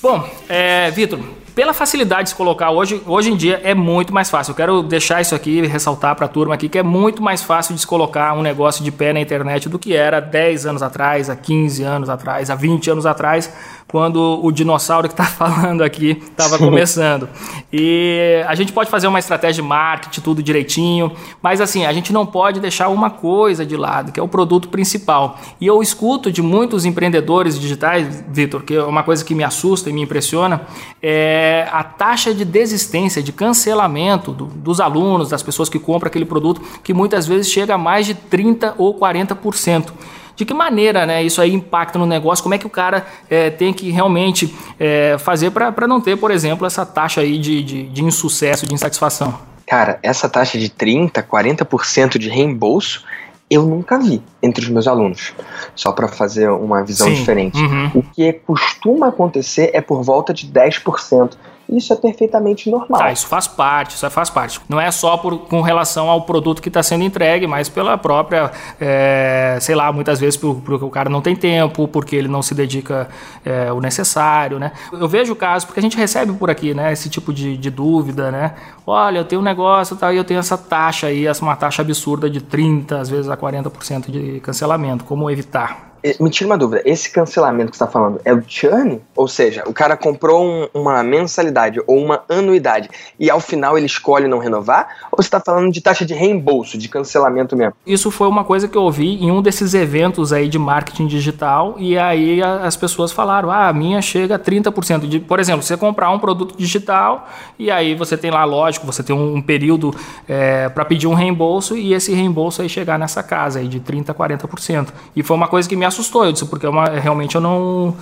Bom, 0.01 0.29
é, 0.49 0.91
Vitor, 0.91 1.19
pela 1.55 1.73
facilidade 1.73 2.23
de 2.23 2.29
se 2.29 2.35
colocar 2.35 2.71
hoje, 2.71 3.01
hoje 3.05 3.31
em 3.31 3.35
dia 3.35 3.61
é 3.63 3.73
muito 3.73 4.13
mais 4.13 4.29
fácil. 4.29 4.51
Eu 4.51 4.55
quero 4.55 4.83
deixar 4.83 5.21
isso 5.21 5.35
aqui, 5.35 5.61
ressaltar 5.65 6.15
para 6.15 6.25
a 6.25 6.29
turma 6.29 6.53
aqui 6.53 6.69
que 6.69 6.77
é 6.77 6.83
muito 6.83 7.21
mais 7.21 7.43
fácil 7.43 7.75
de 7.75 7.81
se 7.81 7.87
colocar 7.87 8.33
um 8.33 8.41
negócio 8.41 8.83
de 8.83 8.91
pé 8.91 9.13
na 9.13 9.19
internet 9.19 9.67
do 9.69 9.79
que 9.79 9.95
era 9.95 10.19
10 10.19 10.65
anos 10.65 10.83
atrás, 10.83 11.29
há 11.29 11.35
15 11.35 11.83
anos 11.83 12.09
atrás, 12.09 12.49
há 12.49 12.55
20 12.55 12.91
anos 12.91 13.05
atrás, 13.05 13.51
quando 13.87 14.39
o 14.43 14.51
dinossauro 14.51 15.07
que 15.07 15.13
está 15.13 15.25
falando 15.25 15.83
aqui 15.83 16.21
estava 16.29 16.57
começando. 16.57 17.27
E 17.73 18.43
a 18.47 18.55
gente 18.55 18.71
pode 18.71 18.89
fazer 18.89 19.07
uma 19.07 19.19
estratégia 19.19 19.61
de 19.61 19.67
marketing, 19.67 20.21
tudo 20.21 20.43
direitinho, 20.43 21.11
mas 21.41 21.59
assim, 21.59 21.85
a 21.85 21.93
gente 21.93 22.13
não 22.13 22.25
pode 22.25 22.59
deixar 22.59 22.89
uma 22.89 23.09
coisa 23.09 23.65
de 23.65 23.75
lado, 23.75 24.11
que 24.11 24.19
é 24.19 24.23
o 24.23 24.27
produto 24.27 24.69
principal. 24.69 25.39
E 25.59 25.65
eu 25.65 25.81
escuto 25.81 26.31
de 26.31 26.41
muitos 26.41 26.85
empreendedores 26.85 27.59
digitais, 27.59 28.23
Vitor, 28.29 28.63
que 28.63 28.75
é 28.75 28.83
uma 28.83 29.03
coisa 29.03 29.23
que 29.25 29.33
me 29.33 29.43
assusta 29.43 29.89
e 29.89 29.93
me 29.93 30.01
impressiona, 30.01 30.61
é 31.01 31.38
a 31.71 31.83
taxa 31.83 32.33
de 32.33 32.43
desistência, 32.45 33.21
de 33.21 33.31
cancelamento 33.31 34.31
do, 34.31 34.45
dos 34.45 34.79
alunos, 34.79 35.29
das 35.29 35.43
pessoas 35.43 35.69
que 35.69 35.79
compram 35.79 36.07
aquele 36.07 36.25
produto, 36.25 36.61
que 36.83 36.93
muitas 36.93 37.27
vezes 37.27 37.51
chega 37.51 37.75
a 37.75 37.77
mais 37.77 38.05
de 38.05 38.13
30 38.13 38.75
ou 38.77 38.97
40% 38.97 39.91
de 40.39 40.45
que 40.45 40.53
maneira 40.53 41.05
né, 41.05 41.21
isso 41.21 41.41
aí 41.41 41.53
impacta 41.53 41.99
no 41.99 42.05
negócio, 42.05 42.41
como 42.41 42.55
é 42.55 42.57
que 42.57 42.65
o 42.65 42.69
cara 42.69 43.05
é, 43.29 43.49
tem 43.49 43.73
que 43.73 43.91
realmente 43.91 44.55
é, 44.79 45.17
fazer 45.19 45.51
para 45.51 45.85
não 45.85 45.99
ter, 45.99 46.15
por 46.15 46.31
exemplo, 46.31 46.65
essa 46.65 46.85
taxa 46.85 47.19
aí 47.19 47.37
de, 47.37 47.61
de, 47.61 47.83
de 47.83 48.03
insucesso, 48.05 48.65
de 48.65 48.73
insatisfação. 48.73 49.37
Cara, 49.67 49.99
essa 50.01 50.29
taxa 50.29 50.57
de 50.57 50.69
30%, 50.69 51.25
40% 51.27 52.17
de 52.17 52.29
reembolso 52.29 53.03
eu 53.49 53.63
nunca 53.63 53.97
vi 53.97 54.21
entre 54.41 54.63
os 54.63 54.69
meus 54.69 54.87
alunos. 54.87 55.33
Só 55.75 55.91
para 55.91 56.07
fazer 56.07 56.49
uma 56.49 56.83
visão 56.83 57.07
Sim. 57.07 57.13
diferente. 57.15 57.59
Uhum. 57.59 57.91
O 57.95 58.03
que 58.03 58.33
costuma 58.33 59.07
acontecer 59.07 59.71
é 59.73 59.81
por 59.81 60.03
volta 60.03 60.33
de 60.33 60.47
10%. 60.47 61.33
Isso 61.69 61.93
é 61.93 61.95
perfeitamente 61.95 62.69
normal. 62.69 63.01
Ah, 63.01 63.11
isso 63.11 63.27
faz 63.27 63.47
parte, 63.47 63.95
isso 63.95 64.09
faz 64.09 64.29
parte. 64.29 64.59
Não 64.67 64.81
é 64.81 64.89
só 64.89 65.17
por, 65.17 65.39
com 65.39 65.61
relação 65.61 66.09
ao 66.09 66.23
produto 66.23 66.61
que 66.61 66.67
está 66.67 66.81
sendo 66.81 67.03
entregue, 67.03 67.45
mas 67.45 67.69
pela 67.69 67.97
própria, 67.97 68.51
é, 68.81 69.57
sei 69.61 69.75
lá, 69.75 69.91
muitas 69.91 70.19
vezes 70.19 70.35
porque 70.35 70.83
o 70.83 70.89
cara 70.89 71.09
não 71.09 71.21
tem 71.21 71.35
tempo, 71.35 71.87
porque 71.87 72.15
ele 72.15 72.27
não 72.27 72.41
se 72.41 72.55
dedica 72.55 73.07
é, 73.45 73.71
o 73.71 73.79
necessário, 73.79 74.57
né? 74.57 74.71
Eu 74.91 75.07
vejo 75.07 75.33
o 75.33 75.35
caso, 75.35 75.67
porque 75.67 75.79
a 75.79 75.83
gente 75.83 75.95
recebe 75.95 76.33
por 76.33 76.49
aqui, 76.49 76.73
né, 76.73 76.91
esse 76.91 77.09
tipo 77.09 77.31
de, 77.31 77.55
de 77.55 77.69
dúvida, 77.69 78.31
né? 78.31 78.55
Olha, 78.85 79.19
eu 79.19 79.25
tenho 79.25 79.41
um 79.41 79.45
negócio 79.45 79.95
tá, 79.95 80.11
e 80.11 80.17
eu 80.17 80.23
tenho 80.23 80.39
essa 80.39 80.57
taxa 80.57 81.07
aí, 81.07 81.27
essa 81.27 81.43
uma 81.43 81.55
taxa 81.55 81.83
absurda 81.83 82.29
de 82.29 82.41
30, 82.41 82.99
às 82.99 83.09
vezes 83.09 83.29
a 83.29 83.37
40% 83.37 84.09
de 84.09 84.39
cancelamento. 84.39 85.03
Como 85.03 85.29
evitar? 85.29 85.88
Me 86.19 86.29
tira 86.29 86.49
uma 86.49 86.57
dúvida, 86.57 86.81
esse 86.85 87.09
cancelamento 87.09 87.71
que 87.71 87.77
você 87.77 87.83
está 87.83 87.91
falando 87.91 88.21
é 88.23 88.33
o 88.33 88.41
churn? 88.47 89.01
Ou 89.15 89.27
seja, 89.27 89.63
o 89.67 89.73
cara 89.73 89.97
comprou 89.97 90.45
um, 90.45 90.67
uma 90.73 91.03
mensalidade 91.03 91.81
ou 91.85 91.97
uma 91.97 92.23
anuidade 92.29 92.89
e 93.19 93.29
ao 93.29 93.39
final 93.39 93.77
ele 93.77 93.85
escolhe 93.85 94.27
não 94.27 94.39
renovar? 94.39 94.87
Ou 95.11 95.21
você 95.21 95.27
está 95.27 95.39
falando 95.39 95.71
de 95.71 95.81
taxa 95.81 96.05
de 96.05 96.13
reembolso, 96.13 96.77
de 96.77 96.87
cancelamento 96.87 97.55
mesmo? 97.55 97.73
Isso 97.85 98.09
foi 98.11 98.27
uma 98.27 98.43
coisa 98.43 98.67
que 98.67 98.77
eu 98.77 98.83
ouvi 98.83 99.15
em 99.15 99.29
um 99.29 99.41
desses 99.41 99.73
eventos 99.73 100.31
aí 100.31 100.47
de 100.47 100.57
marketing 100.57 101.07
digital 101.07 101.75
e 101.77 101.97
aí 101.97 102.41
as 102.41 102.75
pessoas 102.77 103.11
falaram, 103.11 103.51
ah, 103.51 103.67
a 103.67 103.73
minha 103.73 104.01
chega 104.01 104.35
a 104.35 104.39
30%. 104.39 105.07
De, 105.07 105.19
por 105.19 105.39
exemplo, 105.39 105.63
você 105.63 105.75
comprar 105.75 106.11
um 106.11 106.19
produto 106.19 106.55
digital 106.57 107.27
e 107.57 107.69
aí 107.69 107.93
você 107.93 108.15
tem 108.15 108.31
lá, 108.31 108.45
lógico, 108.45 108.85
você 108.85 109.03
tem 109.03 109.15
um, 109.15 109.35
um 109.35 109.41
período 109.41 109.93
é, 110.27 110.69
para 110.69 110.85
pedir 110.85 111.07
um 111.07 111.13
reembolso 111.13 111.75
e 111.75 111.93
esse 111.93 112.13
reembolso 112.13 112.61
aí 112.61 112.69
chegar 112.69 112.97
nessa 112.97 113.21
casa 113.21 113.59
aí 113.59 113.67
de 113.67 113.79
30% 113.79 114.09
a 114.09 114.13
40%. 114.13 114.87
E 115.15 115.21
foi 115.23 115.35
uma 115.35 115.47
coisa 115.47 115.67
que 115.67 115.75
me 115.75 115.88
assustou, 115.89 116.25
eu 116.25 116.31
disse, 116.31 116.45
porque 116.45 116.65
é 116.65 116.69
uma, 116.69 116.85
realmente 116.85 117.35
eu 117.35 117.41
não, 117.41 117.93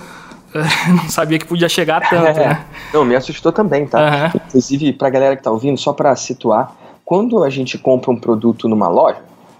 não 0.88 1.08
sabia 1.08 1.38
que 1.38 1.46
podia 1.46 1.68
chegar 1.68 2.00
tanto, 2.08 2.38
é, 2.40 2.48
né? 2.48 2.64
Não, 2.94 3.04
me 3.04 3.14
assustou 3.14 3.52
também, 3.52 3.86
tá? 3.86 3.98
Uhum. 3.98 4.40
Inclusive, 4.46 4.92
pra 4.92 5.10
galera 5.10 5.36
que 5.36 5.42
tá 5.42 5.50
ouvindo, 5.50 5.78
só 5.78 5.92
para 5.92 6.14
situar, 6.16 6.72
quando 7.04 7.42
a 7.42 7.50
gente 7.50 7.76
compra 7.76 8.10
um 8.10 8.16
produto 8.16 8.68
numa 8.68 8.88
loja, 8.88 9.18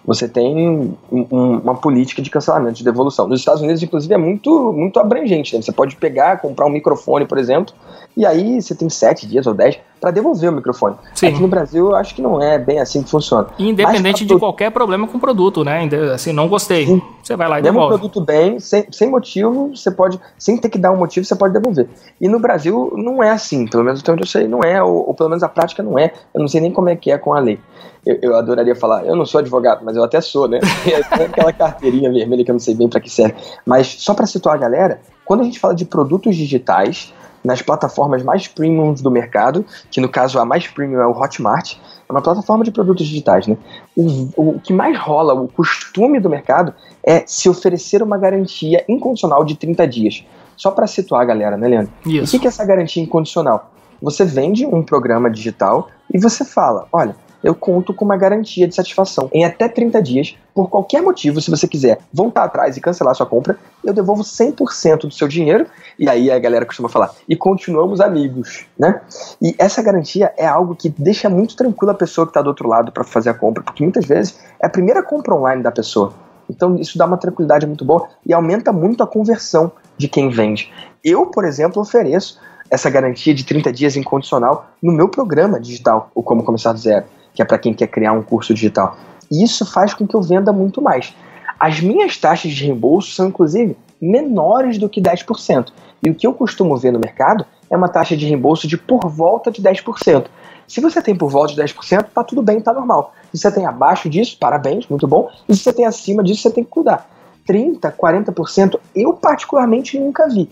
você 0.09 0.26
tem 0.26 0.96
um, 1.12 1.26
uma 1.62 1.74
política 1.74 2.22
de 2.22 2.30
cancelamento, 2.30 2.78
de 2.78 2.82
devolução. 2.82 3.28
Nos 3.28 3.40
Estados 3.40 3.61
Unidos, 3.61 3.82
inclusive, 3.82 4.14
é 4.14 4.16
muito, 4.16 4.72
muito 4.72 4.98
abrangente. 4.98 5.54
Né? 5.54 5.61
Você 5.61 5.70
pode 5.70 5.96
pegar, 5.96 6.40
comprar 6.40 6.64
um 6.64 6.70
microfone, 6.70 7.26
por 7.26 7.36
exemplo, 7.36 7.74
e 8.16 8.24
aí 8.24 8.62
você 8.62 8.74
tem 8.74 8.88
sete 8.88 9.28
dias 9.28 9.46
ou 9.46 9.52
dez 9.52 9.78
para 10.00 10.11
devolver 10.11 10.48
o 10.48 10.52
microfone. 10.54 10.96
Sim. 11.14 11.26
Aqui 11.26 11.42
no 11.42 11.48
Brasil, 11.48 11.88
eu 11.90 11.94
acho 11.94 12.14
que 12.14 12.22
não 12.22 12.42
é 12.42 12.59
bem 12.59 12.80
assim 12.80 13.02
que 13.02 13.11
funciona. 13.11 13.48
Independente 13.59 14.24
de 14.24 14.38
qualquer 14.38 14.70
problema 14.70 15.06
com 15.06 15.18
o 15.18 15.20
produto, 15.20 15.62
né? 15.62 15.86
Assim, 16.14 16.32
não 16.32 16.48
gostei. 16.48 16.86
Sim. 16.86 17.02
Você 17.22 17.36
vai 17.36 17.46
lá 17.46 17.59
e 17.59 17.62
Mesmo 17.62 17.74
devolve. 17.74 17.96
um 17.96 17.98
produto 17.98 18.24
bem, 18.24 18.59
sem, 18.59 18.86
sem 18.90 19.11
motivo, 19.11 19.76
você 19.76 19.90
pode, 19.90 20.18
sem 20.38 20.56
ter 20.56 20.70
que 20.70 20.78
dar 20.78 20.90
um 20.90 20.96
motivo, 20.96 21.26
você 21.26 21.36
pode 21.36 21.52
devolver. 21.52 21.86
E 22.18 22.26
no 22.28 22.38
Brasil 22.38 22.94
não 22.96 23.22
é 23.22 23.28
assim, 23.28 23.66
pelo 23.66 23.84
menos 23.84 24.00
até 24.00 24.11
onde 24.11 24.22
eu 24.22 24.26
sei, 24.26 24.48
não 24.48 24.61
é, 24.61 24.82
ou, 24.82 25.09
ou 25.09 25.12
pelo 25.12 25.28
menos 25.28 25.42
a 25.42 25.48
prática 25.50 25.82
não 25.82 25.98
é. 25.98 26.14
Eu 26.34 26.40
não 26.40 26.48
sei 26.48 26.62
nem 26.62 26.72
como 26.72 26.88
é 26.88 26.96
que 26.96 27.11
é 27.11 27.18
com 27.18 27.34
a 27.34 27.40
lei. 27.40 27.61
Eu, 28.09 28.18
eu, 28.22 28.36
adoraria 28.36 28.74
falar, 28.74 29.04
eu 29.04 29.14
não 29.14 29.26
sou 29.26 29.38
advogado, 29.38 29.84
mas 29.84 29.94
eu 29.94 30.02
até 30.02 30.18
sou, 30.20 30.48
né? 30.48 30.61
Tem 30.82 31.26
aquela 31.26 31.52
carteirinha 31.52 32.11
vermelha 32.11 32.42
que 32.42 32.50
eu 32.50 32.54
não 32.54 32.61
sei 32.61 32.74
bem 32.74 32.88
para 32.88 33.00
que 33.00 33.11
serve. 33.11 33.34
Mas 33.66 33.86
só 33.86 34.14
para 34.14 34.26
situar 34.26 34.54
a 34.54 34.59
galera, 34.59 35.00
quando 35.26 35.42
a 35.42 35.44
gente 35.44 35.61
fala 35.61 35.74
de 35.74 35.84
produtos 35.84 36.34
digitais, 36.34 37.12
nas 37.44 37.62
plataformas 37.62 38.22
mais 38.22 38.48
premiums 38.48 39.00
do 39.00 39.11
mercado, 39.11 39.64
que 39.90 40.00
no 40.00 40.09
caso 40.09 40.38
a 40.38 40.44
mais 40.44 40.66
premium 40.66 41.00
é 41.00 41.06
o 41.06 41.12
Hotmart, 41.12 41.76
é 42.09 42.12
uma 42.12 42.22
plataforma 42.22 42.64
de 42.64 42.70
produtos 42.70 43.06
digitais, 43.06 43.46
né? 43.46 43.56
O, 43.94 44.28
o 44.36 44.61
que 44.61 44.72
mais 44.72 44.98
rola, 44.98 45.34
o 45.34 45.46
costume 45.46 46.18
do 46.18 46.30
mercado 46.30 46.74
é 47.04 47.24
se 47.26 47.48
oferecer 47.48 48.02
uma 48.02 48.16
garantia 48.16 48.84
incondicional 48.88 49.44
de 49.44 49.54
30 49.54 49.86
dias. 49.86 50.24
Só 50.56 50.70
para 50.70 50.86
situar 50.86 51.22
a 51.22 51.24
galera, 51.24 51.56
né, 51.56 51.68
Leandro? 51.68 51.92
Isso. 52.06 52.34
E 52.34 52.38
o 52.38 52.40
que 52.40 52.46
é 52.46 52.48
essa 52.48 52.64
garantia 52.64 53.02
incondicional? 53.02 53.70
Você 54.00 54.24
vende 54.24 54.64
um 54.64 54.82
programa 54.82 55.30
digital 55.30 55.88
e 56.12 56.18
você 56.18 56.44
fala: 56.44 56.86
olha, 56.92 57.14
eu 57.43 57.55
conto 57.55 57.95
com 57.95 58.05
uma 58.05 58.16
garantia 58.16 58.66
de 58.66 58.74
satisfação. 58.74 59.28
Em 59.32 59.45
até 59.45 59.68
30 59.68 60.03
dias, 60.03 60.36
por 60.55 60.68
qualquer 60.68 61.03
motivo, 61.03 61.41
se 61.41 61.51
você 61.51 61.68
quiser 61.68 61.99
voltar 62.12 62.45
atrás 62.45 62.76
e 62.76 62.80
cancelar 62.80 63.14
sua 63.14 63.26
compra, 63.26 63.59
eu 63.84 63.93
devolvo 63.93 64.22
100% 64.22 65.03
do 65.03 65.11
seu 65.12 65.28
dinheiro. 65.28 65.66
E 65.99 66.09
aí 66.09 66.30
a 66.30 66.39
galera 66.39 66.66
costuma 66.66 66.89
falar, 66.89 67.12
e 67.28 67.36
continuamos 67.36 68.01
amigos, 68.01 68.66
né? 68.78 69.01
E 69.41 69.55
essa 69.59 69.82
garantia 69.82 70.32
é 70.36 70.47
algo 70.47 70.74
que 70.74 70.89
deixa 70.89 71.28
muito 71.28 71.57
tranquila 71.57 71.93
a 71.93 71.97
pessoa 71.97 72.26
que 72.26 72.30
está 72.30 72.43
do 72.43 72.49
outro 72.49 72.68
lado 72.68 72.93
para 72.93 73.05
fazer 73.05 73.30
a 73.30 73.34
compra, 73.34 73.62
porque 73.62 73.82
muitas 73.82 74.05
vezes 74.05 74.39
é 74.61 74.66
a 74.66 74.70
primeira 74.70 75.03
compra 75.03 75.34
online 75.34 75.62
da 75.62 75.70
pessoa. 75.70 76.12
Então 76.51 76.76
isso 76.76 76.97
dá 76.97 77.05
uma 77.05 77.18
tranquilidade 77.18 77.66
muito 77.66 77.84
boa 77.84 78.09
e 78.24 78.32
aumenta 78.32 78.72
muito 78.72 79.03
a 79.03 79.07
conversão 79.07 79.70
de 79.97 80.09
quem 80.09 80.30
vende. 80.30 80.72
Eu, 81.05 81.26
por 81.26 81.45
exemplo, 81.45 81.82
ofereço 81.82 82.41
essa 82.70 82.91
garantia 82.91 83.34
de 83.34 83.45
30 83.45 83.72
dias 83.72 83.97
incondicional 83.97 84.70
no 84.82 84.93
meu 84.93 85.09
programa 85.09 85.61
digital, 85.61 86.11
o 86.14 86.22
Como 86.22 86.43
Começar 86.43 86.72
do 86.72 86.78
Zero 86.78 87.05
que 87.39 87.43
é 87.43 87.45
para 87.45 87.57
quem 87.57 87.72
quer 87.72 87.86
criar 87.86 88.12
um 88.14 88.20
curso 88.20 88.53
digital. 88.53 88.99
E 89.30 89.45
isso 89.45 89.64
faz 89.64 89.95
com 89.95 90.05
que 90.05 90.16
eu 90.16 90.20
venda 90.20 90.53
muito 90.53 90.82
mais. 90.82 91.14
As 91.61 91.80
minhas 91.80 92.16
taxas 92.16 92.51
de 92.51 92.64
reembolso 92.64 93.12
são, 93.12 93.28
inclusive, 93.28 93.76
menores 94.01 94.76
do 94.76 94.89
que 94.89 95.01
10%. 95.01 95.68
E 96.03 96.11
o 96.11 96.14
que 96.16 96.26
eu 96.26 96.34
costumo 96.34 96.76
ver 96.76 96.93
no 96.93 96.99
mercado 96.99 97.47
é 97.70 97.76
uma 97.76 97.89
taxa 97.89 98.16
de 98.16 98.26
reembolso 98.26 98.66
de 98.66 98.76
por 98.76 99.09
volta 99.09 99.53
de 99.53 99.62
10%. 99.62 100.26
Se 100.66 100.80
você 100.80 101.01
tem 101.01 101.14
por 101.14 101.30
volta 101.30 101.55
de 101.55 101.62
10%, 101.62 102.07
tá 102.12 102.24
tudo 102.24 102.43
bem, 102.43 102.61
tá 102.61 102.72
normal. 102.72 103.14
Se 103.32 103.39
você 103.39 103.53
tem 103.53 103.66
abaixo 103.66 104.11
disso, 104.11 104.36
parabéns, 104.36 104.89
muito 104.89 105.07
bom. 105.07 105.30
E 105.49 105.55
se 105.55 105.62
você 105.62 105.72
tem 105.72 105.86
acima 105.86 106.24
disso, 106.24 106.43
você 106.43 106.51
tem 106.51 106.64
que 106.64 106.70
cuidar. 106.70 107.09
30%, 107.49 107.95
40%, 107.97 108.80
eu 108.97 109.12
particularmente 109.12 109.97
nunca 109.97 110.28
vi. 110.28 110.51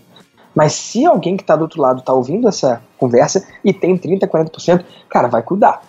Mas 0.55 0.71
se 0.71 1.05
alguém 1.05 1.35
que 1.35 1.43
está 1.43 1.57
do 1.57 1.63
outro 1.63 1.81
lado 1.81 1.99
está 1.99 2.13
ouvindo 2.13 2.47
essa 2.47 2.81
conversa 2.97 3.45
e 3.61 3.73
tem 3.73 3.97
30%, 3.97 4.21
40%, 4.25 4.85
cara, 5.09 5.27
vai 5.27 5.43
cuidar 5.43 5.81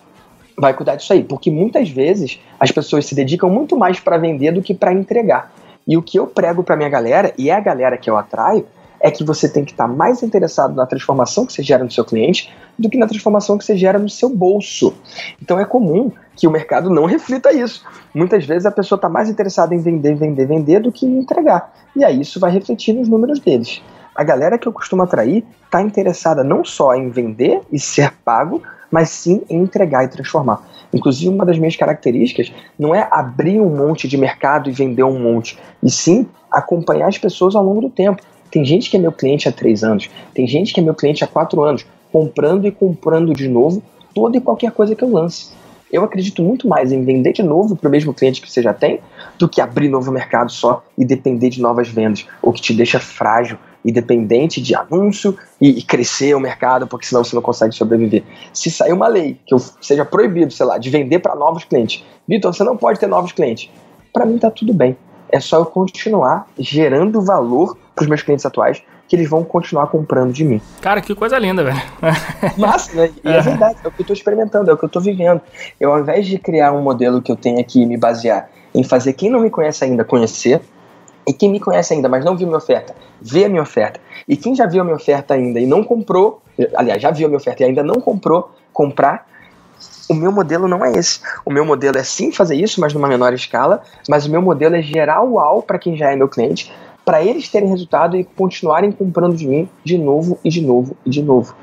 vai 0.59 0.73
cuidar 0.73 0.95
disso 0.95 1.13
aí, 1.13 1.23
porque 1.23 1.49
muitas 1.49 1.89
vezes 1.89 2.39
as 2.59 2.71
pessoas 2.71 3.05
se 3.05 3.15
dedicam 3.15 3.49
muito 3.49 3.77
mais 3.77 3.99
para 3.99 4.17
vender 4.17 4.51
do 4.51 4.61
que 4.61 4.73
para 4.73 4.93
entregar. 4.93 5.51
E 5.87 5.97
o 5.97 6.01
que 6.01 6.19
eu 6.19 6.27
prego 6.27 6.63
para 6.63 6.75
minha 6.75 6.89
galera, 6.89 7.33
e 7.37 7.49
é 7.49 7.55
a 7.55 7.59
galera 7.59 7.97
que 7.97 8.09
eu 8.09 8.17
atraio, 8.17 8.65
é 9.01 9.09
que 9.09 9.23
você 9.23 9.47
tem 9.47 9.63
que 9.63 9.71
estar 9.71 9.87
tá 9.87 9.93
mais 9.93 10.21
interessado 10.21 10.75
na 10.75 10.85
transformação 10.85 11.45
que 11.45 11.53
você 11.53 11.63
gera 11.63 11.83
no 11.83 11.91
seu 11.91 12.03
cliente 12.03 12.53
do 12.77 12.89
que 12.89 12.97
na 12.97 13.07
transformação 13.07 13.57
que 13.57 13.63
você 13.63 13.77
gera 13.77 13.97
no 13.97 14.09
seu 14.09 14.29
bolso. 14.29 14.93
Então 15.41 15.59
é 15.59 15.65
comum 15.65 16.11
que 16.35 16.47
o 16.47 16.51
mercado 16.51 16.89
não 16.89 17.05
reflita 17.05 17.51
isso. 17.53 17.85
Muitas 18.13 18.45
vezes 18.45 18.65
a 18.65 18.71
pessoa 18.71 18.97
está 18.97 19.09
mais 19.09 19.29
interessada 19.29 19.73
em 19.73 19.79
vender, 19.79 20.15
vender, 20.15 20.45
vender 20.45 20.79
do 20.81 20.91
que 20.91 21.05
em 21.05 21.19
entregar. 21.19 21.73
E 21.95 22.03
aí 22.03 22.21
isso 22.21 22.39
vai 22.39 22.51
refletir 22.51 22.93
nos 22.93 23.07
números 23.07 23.39
deles. 23.39 23.81
A 24.13 24.23
galera 24.23 24.57
que 24.57 24.67
eu 24.67 24.73
costumo 24.73 25.01
atrair 25.01 25.45
está 25.63 25.81
interessada 25.81 26.43
não 26.43 26.65
só 26.65 26.93
em 26.93 27.09
vender 27.09 27.61
e 27.71 27.79
ser 27.79 28.11
pago, 28.25 28.61
mas 28.91 29.09
sim 29.09 29.41
em 29.49 29.61
entregar 29.61 30.03
e 30.03 30.07
transformar. 30.07 30.61
Inclusive, 30.93 31.29
uma 31.29 31.45
das 31.45 31.57
minhas 31.57 31.75
características 31.75 32.51
não 32.77 32.93
é 32.93 33.07
abrir 33.11 33.59
um 33.59 33.75
monte 33.75 34.07
de 34.07 34.17
mercado 34.17 34.69
e 34.69 34.73
vender 34.73 35.03
um 35.03 35.19
monte, 35.19 35.57
e 35.83 35.89
sim 35.89 36.27
acompanhar 36.51 37.07
as 37.07 37.17
pessoas 37.17 37.55
ao 37.55 37.63
longo 37.63 37.81
do 37.81 37.89
tempo. 37.89 38.21
Tem 38.51 38.65
gente 38.65 38.89
que 38.89 38.97
é 38.97 38.99
meu 38.99 39.11
cliente 39.11 39.47
há 39.47 39.51
três 39.51 39.83
anos, 39.83 40.09
tem 40.33 40.47
gente 40.47 40.73
que 40.73 40.79
é 40.79 40.83
meu 40.83 40.95
cliente 40.95 41.23
há 41.23 41.27
quatro 41.27 41.61
anos, 41.63 41.85
comprando 42.11 42.65
e 42.65 42.71
comprando 42.71 43.33
de 43.33 43.47
novo 43.47 43.83
toda 44.13 44.37
e 44.37 44.41
qualquer 44.41 44.71
coisa 44.71 44.95
que 44.95 45.03
eu 45.03 45.11
lance. 45.11 45.51
Eu 45.91 46.03
acredito 46.03 46.43
muito 46.43 46.67
mais 46.67 46.91
em 46.91 47.03
vender 47.03 47.33
de 47.33 47.41
novo 47.41 47.75
para 47.75 47.87
o 47.87 47.91
mesmo 47.91 48.13
cliente 48.13 48.41
que 48.41 48.51
você 48.51 48.61
já 48.61 48.73
tem 48.73 48.99
do 49.39 49.49
que 49.49 49.59
abrir 49.59 49.89
novo 49.89 50.11
mercado 50.11 50.51
só 50.51 50.83
e 50.97 51.03
depender 51.03 51.49
de 51.49 51.61
novas 51.61 51.89
vendas, 51.89 52.27
o 52.41 52.51
que 52.51 52.61
te 52.61 52.73
deixa 52.73 52.99
frágil 52.99 53.57
e 53.83 53.91
dependente 53.91 54.61
de 54.61 54.75
anúncio 54.75 55.37
e, 55.59 55.79
e, 55.79 55.83
crescer 55.83 56.35
o 56.35 56.39
mercado, 56.39 56.87
porque 56.87 57.05
senão 57.05 57.23
você 57.23 57.35
não 57.35 57.41
consegue 57.41 57.73
sobreviver. 57.73 58.23
Se 58.53 58.69
sair 58.69 58.93
uma 58.93 59.07
lei 59.07 59.39
que 59.45 59.53
eu 59.53 59.59
seja 59.59 60.03
proibido, 60.03 60.51
sei 60.51 60.65
lá, 60.65 60.77
de 60.77 60.89
vender 60.89 61.19
para 61.19 61.35
novos 61.35 61.63
clientes, 61.63 62.03
Vitor, 62.27 62.53
você 62.53 62.63
não 62.63 62.75
pode 62.75 62.99
ter 62.99 63.07
novos 63.07 63.31
clientes. 63.31 63.69
Para 64.11 64.25
mim 64.25 64.37
tá 64.37 64.51
tudo 64.51 64.73
bem. 64.73 64.97
É 65.31 65.39
só 65.39 65.57
eu 65.57 65.65
continuar 65.65 66.47
gerando 66.57 67.21
valor 67.21 67.77
para 67.95 68.03
os 68.03 68.09
meus 68.09 68.21
clientes 68.21 68.45
atuais 68.45 68.81
que 69.07 69.15
eles 69.15 69.27
vão 69.27 69.43
continuar 69.43 69.87
comprando 69.87 70.31
de 70.31 70.45
mim. 70.45 70.61
Cara, 70.81 71.01
que 71.01 71.15
coisa 71.15 71.37
linda, 71.39 71.63
velho. 71.63 71.81
Massa, 72.57 72.95
né? 72.95 73.11
E 73.23 73.27
é. 73.27 73.37
é 73.37 73.41
verdade, 73.41 73.79
é 73.83 73.87
o 73.87 73.91
que 73.91 74.01
eu 74.01 74.03
estou 74.03 74.13
experimentando, 74.13 74.69
é 74.69 74.73
o 74.73 74.77
que 74.77 74.85
eu 74.85 74.87
estou 74.87 75.01
vivendo. 75.01 75.41
Eu, 75.79 75.91
ao 75.91 75.99
invés 75.99 76.27
de 76.27 76.37
criar 76.37 76.71
um 76.73 76.81
modelo 76.81 77.19
que 77.19 77.31
eu 77.31 77.35
tenha 77.35 77.63
que 77.63 77.83
me 77.87 77.97
basear 77.97 78.49
em 78.73 78.83
fazer 78.83 79.13
quem 79.13 79.31
não 79.31 79.39
me 79.39 79.49
conhece 79.49 79.83
ainda 79.83 80.03
conhecer, 80.03 80.61
e 81.29 81.33
quem 81.33 81.51
me 81.51 81.59
conhece 81.59 81.93
ainda, 81.93 82.09
mas 82.09 82.25
não 82.25 82.35
viu 82.35 82.47
minha 82.47 82.57
oferta, 82.57 82.95
vê 83.21 83.45
a 83.45 83.49
minha 83.49 83.61
oferta. 83.61 84.01
E 84.27 84.35
quem 84.35 84.55
já 84.55 84.65
viu 84.65 84.81
a 84.81 84.83
minha 84.83 84.95
oferta 84.95 85.35
ainda 85.35 85.59
e 85.59 85.67
não 85.67 85.83
comprou, 85.83 86.41
aliás, 86.75 86.99
já 86.99 87.11
viu 87.11 87.27
a 87.27 87.29
minha 87.29 87.37
oferta 87.37 87.61
e 87.61 87.67
ainda 87.67 87.83
não 87.83 88.01
comprou, 88.01 88.49
comprar, 88.73 89.27
o 90.09 90.15
meu 90.15 90.31
modelo 90.31 90.67
não 90.67 90.83
é 90.83 90.91
esse. 90.93 91.19
O 91.45 91.51
meu 91.51 91.63
modelo 91.63 91.99
é 91.99 92.03
sim 92.03 92.31
fazer 92.31 92.55
isso, 92.55 92.81
mas 92.81 92.95
numa 92.95 93.07
menor 93.07 93.31
escala, 93.31 93.83
mas 94.09 94.25
o 94.25 94.31
meu 94.31 94.41
modelo 94.41 94.75
é 94.75 94.81
gerar 94.81 95.21
UAU 95.21 95.61
para 95.61 95.77
quem 95.77 95.95
já 95.95 96.11
é 96.11 96.15
meu 96.15 96.27
cliente, 96.27 96.73
para 97.05 97.23
eles 97.23 97.47
terem 97.47 97.69
resultado 97.69 98.17
e 98.17 98.23
continuarem 98.23 98.91
comprando 98.91 99.35
de 99.35 99.47
mim 99.47 99.69
de 99.83 99.99
novo 99.99 100.39
e 100.43 100.49
de 100.49 100.61
novo 100.61 100.97
e 101.05 101.11
de 101.11 101.21
novo. 101.21 101.55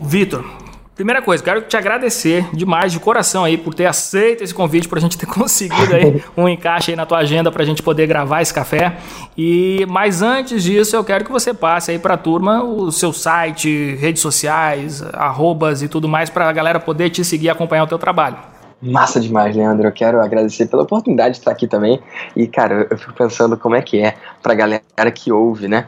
Vitor, 0.00 0.63
Primeira 0.94 1.20
coisa, 1.20 1.42
quero 1.42 1.62
te 1.62 1.76
agradecer 1.76 2.48
demais 2.54 2.92
de 2.92 3.00
coração 3.00 3.42
aí 3.42 3.58
por 3.58 3.74
ter 3.74 3.84
aceito 3.84 4.44
esse 4.44 4.54
convite, 4.54 4.88
para 4.88 5.00
a 5.00 5.02
gente 5.02 5.18
ter 5.18 5.26
conseguido 5.26 5.92
aí 5.92 6.22
um 6.36 6.48
encaixe 6.48 6.92
aí 6.92 6.96
na 6.96 7.04
tua 7.04 7.18
agenda 7.18 7.50
para 7.50 7.64
a 7.64 7.66
gente 7.66 7.82
poder 7.82 8.06
gravar 8.06 8.42
esse 8.42 8.54
café. 8.54 8.96
E 9.36 9.84
mas 9.88 10.22
antes 10.22 10.62
disso, 10.62 10.94
eu 10.94 11.02
quero 11.02 11.24
que 11.24 11.32
você 11.32 11.52
passe 11.52 11.90
aí 11.90 11.98
para 11.98 12.14
a 12.14 12.16
turma 12.16 12.62
o 12.62 12.92
seu 12.92 13.12
site, 13.12 13.96
redes 13.96 14.22
sociais, 14.22 15.02
arrobas 15.12 15.82
e 15.82 15.88
tudo 15.88 16.08
mais 16.08 16.30
para 16.30 16.48
a 16.48 16.52
galera 16.52 16.78
poder 16.78 17.10
te 17.10 17.24
seguir 17.24 17.46
e 17.46 17.50
acompanhar 17.50 17.82
o 17.82 17.88
teu 17.88 17.98
trabalho. 17.98 18.36
Massa 18.80 19.18
demais, 19.18 19.56
Leandro. 19.56 19.88
Eu 19.88 19.92
quero 19.92 20.20
agradecer 20.20 20.66
pela 20.66 20.82
oportunidade 20.82 21.34
de 21.34 21.38
estar 21.38 21.50
aqui 21.50 21.66
também. 21.66 22.00
E, 22.36 22.46
cara, 22.46 22.86
eu 22.90 22.98
fico 22.98 23.14
pensando 23.14 23.56
como 23.56 23.74
é 23.74 23.80
que 23.80 23.98
é 23.98 24.14
pra 24.42 24.54
galera 24.54 24.82
que 25.12 25.32
ouve, 25.32 25.66
né? 25.66 25.86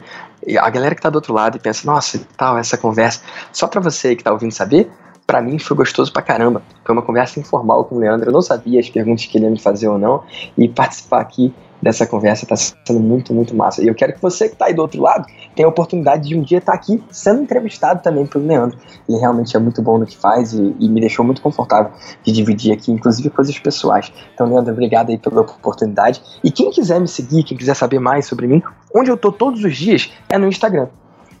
A 0.59 0.69
galera 0.69 0.95
que 0.95 1.01
tá 1.01 1.09
do 1.09 1.15
outro 1.15 1.33
lado 1.33 1.57
e 1.57 1.59
pensa, 1.59 1.85
nossa, 1.85 2.21
tal, 2.37 2.57
essa 2.57 2.77
conversa. 2.77 3.21
Só 3.51 3.67
pra 3.67 3.81
você 3.81 4.15
que 4.15 4.23
tá 4.23 4.31
ouvindo 4.31 4.51
saber, 4.51 4.89
para 5.25 5.41
mim 5.41 5.59
foi 5.59 5.75
gostoso 5.75 6.11
pra 6.11 6.21
caramba. 6.21 6.61
Foi 6.85 6.95
uma 6.95 7.01
conversa 7.01 7.39
informal 7.39 7.83
com 7.83 7.95
o 7.95 7.99
Leandro. 7.99 8.29
Eu 8.29 8.33
não 8.33 8.41
sabia 8.41 8.79
as 8.79 8.89
perguntas 8.89 9.25
que 9.25 9.37
ele 9.37 9.45
ia 9.45 9.51
me 9.51 9.59
fazer 9.59 9.89
ou 9.89 9.99
não. 9.99 10.23
E 10.57 10.69
participar 10.69 11.19
aqui 11.19 11.53
dessa 11.81 12.07
conversa 12.07 12.45
está 12.45 12.55
sendo 12.55 12.99
muito, 12.99 13.33
muito 13.33 13.55
massa. 13.55 13.83
E 13.83 13.87
eu 13.87 13.95
quero 13.95 14.13
que 14.13 14.21
você 14.21 14.47
que 14.47 14.53
está 14.53 14.65
aí 14.65 14.73
do 14.73 14.81
outro 14.81 15.01
lado 15.01 15.25
tenha 15.55 15.67
a 15.67 15.69
oportunidade 15.69 16.27
de 16.27 16.37
um 16.37 16.41
dia 16.41 16.59
estar 16.59 16.73
tá 16.73 16.77
aqui 16.77 17.03
sendo 17.11 17.41
entrevistado 17.41 18.01
também 18.01 18.25
pelo 18.25 18.45
Leandro. 18.45 18.77
Ele 19.07 19.17
realmente 19.17 19.55
é 19.55 19.59
muito 19.59 19.81
bom 19.81 19.97
no 19.97 20.05
que 20.05 20.15
faz 20.15 20.53
e, 20.53 20.75
e, 20.79 20.89
me 20.89 20.99
deixou 20.99 21.25
muito 21.25 21.41
confortável 21.41 21.91
de 22.23 22.31
dividir 22.31 22.73
aqui, 22.73 22.91
inclusive 22.91 23.29
coisas 23.29 23.57
pessoais. 23.57 24.11
Então, 24.33 24.47
Leandro, 24.47 24.71
obrigado 24.71 25.09
aí 25.09 25.17
pela 25.17 25.41
oportunidade. 25.41 26.21
E 26.43 26.51
quem 26.51 26.69
quiser 26.71 26.99
me 26.99 27.07
seguir, 27.07 27.43
quem 27.43 27.57
quiser 27.57 27.75
saber 27.75 27.99
mais 27.99 28.25
sobre 28.25 28.47
mim, 28.47 28.61
onde 28.97 29.11
eu 29.11 29.17
tô 29.17 29.31
todos 29.31 29.63
os 29.63 29.75
dias 29.75 30.11
é 30.29 30.37
no 30.37 30.47
Instagram. 30.47 30.87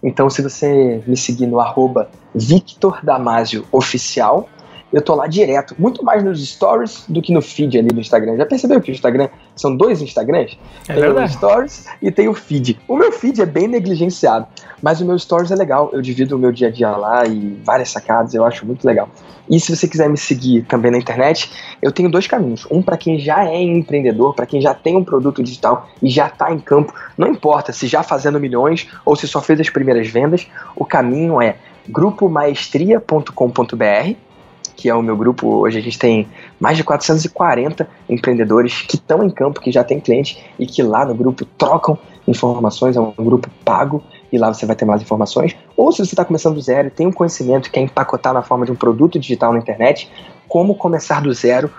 Então, 0.03 0.29
se 0.29 0.41
você 0.41 1.01
me 1.07 1.17
seguir 1.17 1.47
no 1.47 1.59
arroba 1.59 2.09
Victor 2.33 2.99
Damasio 3.03 3.65
Oficial, 3.71 4.47
eu 4.91 5.01
tô 5.01 5.15
lá 5.15 5.27
direto, 5.27 5.75
muito 5.77 6.03
mais 6.03 6.23
nos 6.23 6.45
stories 6.45 7.03
do 7.07 7.21
que 7.21 7.33
no 7.33 7.41
feed 7.41 7.77
ali 7.77 7.89
do 7.89 7.99
Instagram. 7.99 8.37
Já 8.37 8.45
percebeu 8.45 8.79
que 8.79 8.91
o 8.91 8.93
Instagram 8.93 9.27
são 9.55 9.75
dois 9.75 10.01
Instagrams? 10.01 10.57
É 10.87 10.93
tem 10.93 11.01
verdade. 11.01 11.31
o 11.31 11.33
stories 11.33 11.85
e 12.01 12.11
tem 12.11 12.27
o 12.27 12.33
feed. 12.33 12.79
O 12.87 12.95
meu 12.95 13.11
feed 13.11 13.41
é 13.41 13.45
bem 13.45 13.67
negligenciado, 13.67 14.47
mas 14.81 15.01
o 15.01 15.05
meu 15.05 15.19
stories 15.19 15.51
é 15.51 15.55
legal. 15.55 15.89
Eu 15.91 16.01
divido 16.01 16.35
o 16.35 16.39
meu 16.39 16.51
dia 16.51 16.69
a 16.69 16.71
dia 16.71 16.91
lá 16.91 17.25
e 17.25 17.59
várias 17.63 17.91
sacadas, 17.91 18.33
eu 18.33 18.45
acho 18.45 18.65
muito 18.65 18.85
legal. 18.85 19.09
E 19.49 19.59
se 19.59 19.75
você 19.75 19.87
quiser 19.87 20.09
me 20.09 20.17
seguir 20.17 20.63
também 20.63 20.91
na 20.91 20.97
internet, 20.97 21.51
eu 21.81 21.91
tenho 21.91 22.09
dois 22.09 22.27
caminhos. 22.27 22.65
Um 22.69 22.81
para 22.81 22.97
quem 22.97 23.19
já 23.19 23.45
é 23.45 23.61
empreendedor, 23.61 24.33
para 24.33 24.45
quem 24.45 24.61
já 24.61 24.73
tem 24.73 24.95
um 24.95 25.03
produto 25.03 25.43
digital 25.43 25.89
e 26.01 26.09
já 26.09 26.27
está 26.27 26.51
em 26.51 26.59
campo, 26.59 26.93
não 27.17 27.27
importa 27.27 27.73
se 27.73 27.87
já 27.87 28.03
fazendo 28.03 28.39
milhões 28.39 28.87
ou 29.05 29.15
se 29.15 29.27
só 29.27 29.41
fez 29.41 29.59
as 29.59 29.69
primeiras 29.69 30.07
vendas, 30.07 30.47
o 30.75 30.85
caminho 30.85 31.41
é 31.41 31.57
grupomaestria.com.br 31.89 34.26
que 34.77 34.87
é 34.87 34.93
o 34.93 35.01
meu 35.01 35.17
grupo. 35.17 35.47
Hoje 35.47 35.79
a 35.79 35.81
gente 35.81 35.97
tem 35.97 36.27
mais 36.59 36.77
de 36.77 36.83
440 36.83 37.89
empreendedores 38.07 38.83
que 38.83 38.95
estão 38.95 39.23
em 39.23 39.29
campo, 39.29 39.59
que 39.59 39.71
já 39.71 39.83
tem 39.83 39.99
cliente 39.99 40.45
e 40.59 40.67
que 40.67 40.83
lá 40.83 41.03
no 41.03 41.15
grupo 41.15 41.43
trocam 41.57 41.97
informações. 42.27 42.95
É 42.95 43.01
um 43.01 43.11
grupo 43.17 43.49
pago 43.65 44.03
e 44.31 44.37
lá 44.37 44.53
você 44.53 44.67
vai 44.67 44.75
ter 44.75 44.85
mais 44.85 45.01
informações. 45.01 45.55
Ou 45.75 45.91
se 45.91 45.97
você 45.97 46.13
está 46.13 46.23
começando 46.23 46.53
do 46.53 46.61
zero 46.61 46.87
e 46.87 46.91
tem 46.91 47.07
um 47.07 47.11
conhecimento 47.11 47.63
que 47.63 47.71
quer 47.71 47.81
empacotar 47.81 48.33
na 48.33 48.43
forma 48.43 48.65
de 48.65 48.71
um 48.71 48.75
produto 48.75 49.19
digital 49.19 49.51
na 49.51 49.59
internet, 49.59 50.09
como 50.47 50.75
começar 50.75 51.21
do 51.21 51.33
zero 51.33 51.69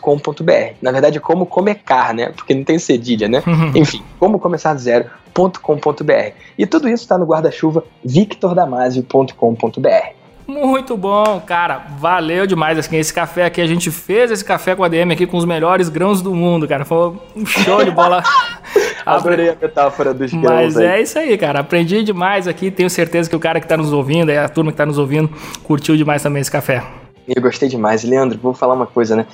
.com.br. 0.00 0.74
Na 0.82 0.90
verdade, 0.90 1.20
como 1.20 1.46
comecar, 1.46 2.12
né? 2.12 2.32
Porque 2.34 2.52
não 2.52 2.64
tem 2.64 2.80
cedilha, 2.80 3.28
né? 3.28 3.44
Uhum. 3.46 3.70
Enfim, 3.76 4.02
como 4.18 4.40
começar 4.40 4.74
do 4.74 4.80
zero.com.br. 4.80 6.32
E 6.58 6.66
tudo 6.66 6.88
isso 6.88 7.04
está 7.04 7.16
no 7.16 7.24
guarda-chuva 7.24 7.84
victordamasio.com.br. 8.04 10.17
Muito 10.48 10.96
bom, 10.96 11.40
cara. 11.44 11.84
Valeu 11.98 12.46
demais 12.46 12.78
assim, 12.78 12.96
esse 12.96 13.12
café 13.12 13.44
aqui. 13.44 13.60
A 13.60 13.66
gente 13.66 13.90
fez 13.90 14.30
esse 14.30 14.42
café 14.42 14.74
com 14.74 14.82
a 14.82 14.88
DM 14.88 15.12
aqui 15.12 15.26
com 15.26 15.36
os 15.36 15.44
melhores 15.44 15.90
grãos 15.90 16.22
do 16.22 16.34
mundo, 16.34 16.66
cara. 16.66 16.86
Foi 16.86 17.12
um 17.36 17.44
show 17.44 17.84
de 17.84 17.90
bola. 17.90 18.22
Adorei 19.04 19.50
a 19.50 19.56
metáfora 19.60 20.14
dos 20.14 20.32
grãos. 20.32 20.74
Mas 20.74 20.76
aí. 20.78 20.86
é 20.86 21.02
isso 21.02 21.18
aí, 21.18 21.36
cara. 21.36 21.60
Aprendi 21.60 22.02
demais 22.02 22.48
aqui. 22.48 22.70
Tenho 22.70 22.88
certeza 22.88 23.28
que 23.28 23.36
o 23.36 23.38
cara 23.40 23.60
que 23.60 23.66
está 23.66 23.76
nos 23.76 23.92
ouvindo, 23.92 24.30
a 24.30 24.48
turma 24.48 24.70
que 24.70 24.74
está 24.74 24.86
nos 24.86 24.96
ouvindo, 24.96 25.30
curtiu 25.64 25.96
demais 25.98 26.22
também 26.22 26.40
esse 26.40 26.50
café. 26.50 26.82
Eu 27.28 27.42
gostei 27.42 27.68
demais. 27.68 28.02
Leandro, 28.02 28.38
vou 28.38 28.54
falar 28.54 28.72
uma 28.72 28.86
coisa, 28.86 29.14
né? 29.14 29.26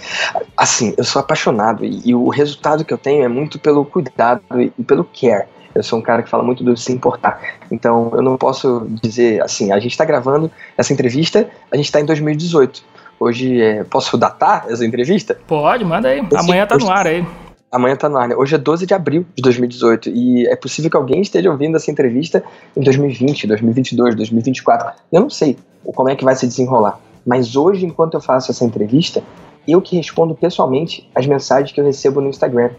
Assim, 0.56 0.94
eu 0.98 1.04
sou 1.04 1.20
apaixonado 1.20 1.84
e, 1.84 2.02
e 2.04 2.12
o 2.12 2.28
resultado 2.28 2.84
que 2.84 2.92
eu 2.92 2.98
tenho 2.98 3.22
é 3.22 3.28
muito 3.28 3.56
pelo 3.60 3.84
cuidado 3.84 4.42
e, 4.56 4.72
e 4.76 4.82
pelo 4.82 5.04
care. 5.04 5.46
Eu 5.74 5.82
sou 5.82 5.98
um 5.98 6.02
cara 6.02 6.22
que 6.22 6.28
fala 6.28 6.42
muito 6.42 6.62
do 6.62 6.76
se 6.76 6.92
importar. 6.92 7.40
Então, 7.70 8.12
eu 8.14 8.22
não 8.22 8.36
posso 8.36 8.86
dizer 9.02 9.42
assim, 9.42 9.72
a 9.72 9.78
gente 9.78 9.92
está 9.92 10.04
gravando 10.04 10.50
essa 10.76 10.92
entrevista, 10.92 11.48
a 11.70 11.76
gente 11.76 11.86
está 11.86 12.00
em 12.00 12.04
2018. 12.04 12.82
Hoje, 13.18 13.60
é, 13.60 13.84
posso 13.84 14.16
datar 14.16 14.66
essa 14.68 14.84
entrevista? 14.84 15.38
Pode, 15.46 15.84
manda 15.84 16.08
aí. 16.08 16.20
Esse, 16.20 16.36
Amanhã 16.36 16.66
tá 16.66 16.76
no 16.76 16.90
ar 16.90 17.06
aí. 17.06 17.26
Amanhã 17.70 17.96
tá 17.96 18.08
no 18.08 18.16
ar, 18.16 18.28
né? 18.28 18.36
Hoje 18.36 18.54
é 18.54 18.58
12 18.58 18.86
de 18.86 18.94
abril 18.94 19.26
de 19.34 19.42
2018 19.42 20.10
e 20.10 20.46
é 20.46 20.54
possível 20.54 20.90
que 20.90 20.96
alguém 20.96 21.20
esteja 21.20 21.50
ouvindo 21.50 21.76
essa 21.76 21.90
entrevista 21.90 22.44
em 22.76 22.80
2020, 22.80 23.46
2022, 23.48 24.14
2024. 24.14 24.92
Eu 25.12 25.20
não 25.20 25.30
sei 25.30 25.56
como 25.94 26.08
é 26.08 26.14
que 26.14 26.24
vai 26.24 26.36
se 26.36 26.46
desenrolar. 26.46 27.00
Mas 27.26 27.56
hoje, 27.56 27.84
enquanto 27.84 28.14
eu 28.14 28.20
faço 28.20 28.50
essa 28.50 28.64
entrevista, 28.64 29.22
eu 29.66 29.80
que 29.80 29.96
respondo 29.96 30.34
pessoalmente 30.34 31.08
as 31.14 31.26
mensagens 31.26 31.72
que 31.72 31.80
eu 31.80 31.84
recebo 31.84 32.20
no 32.20 32.28
Instagram. 32.28 32.70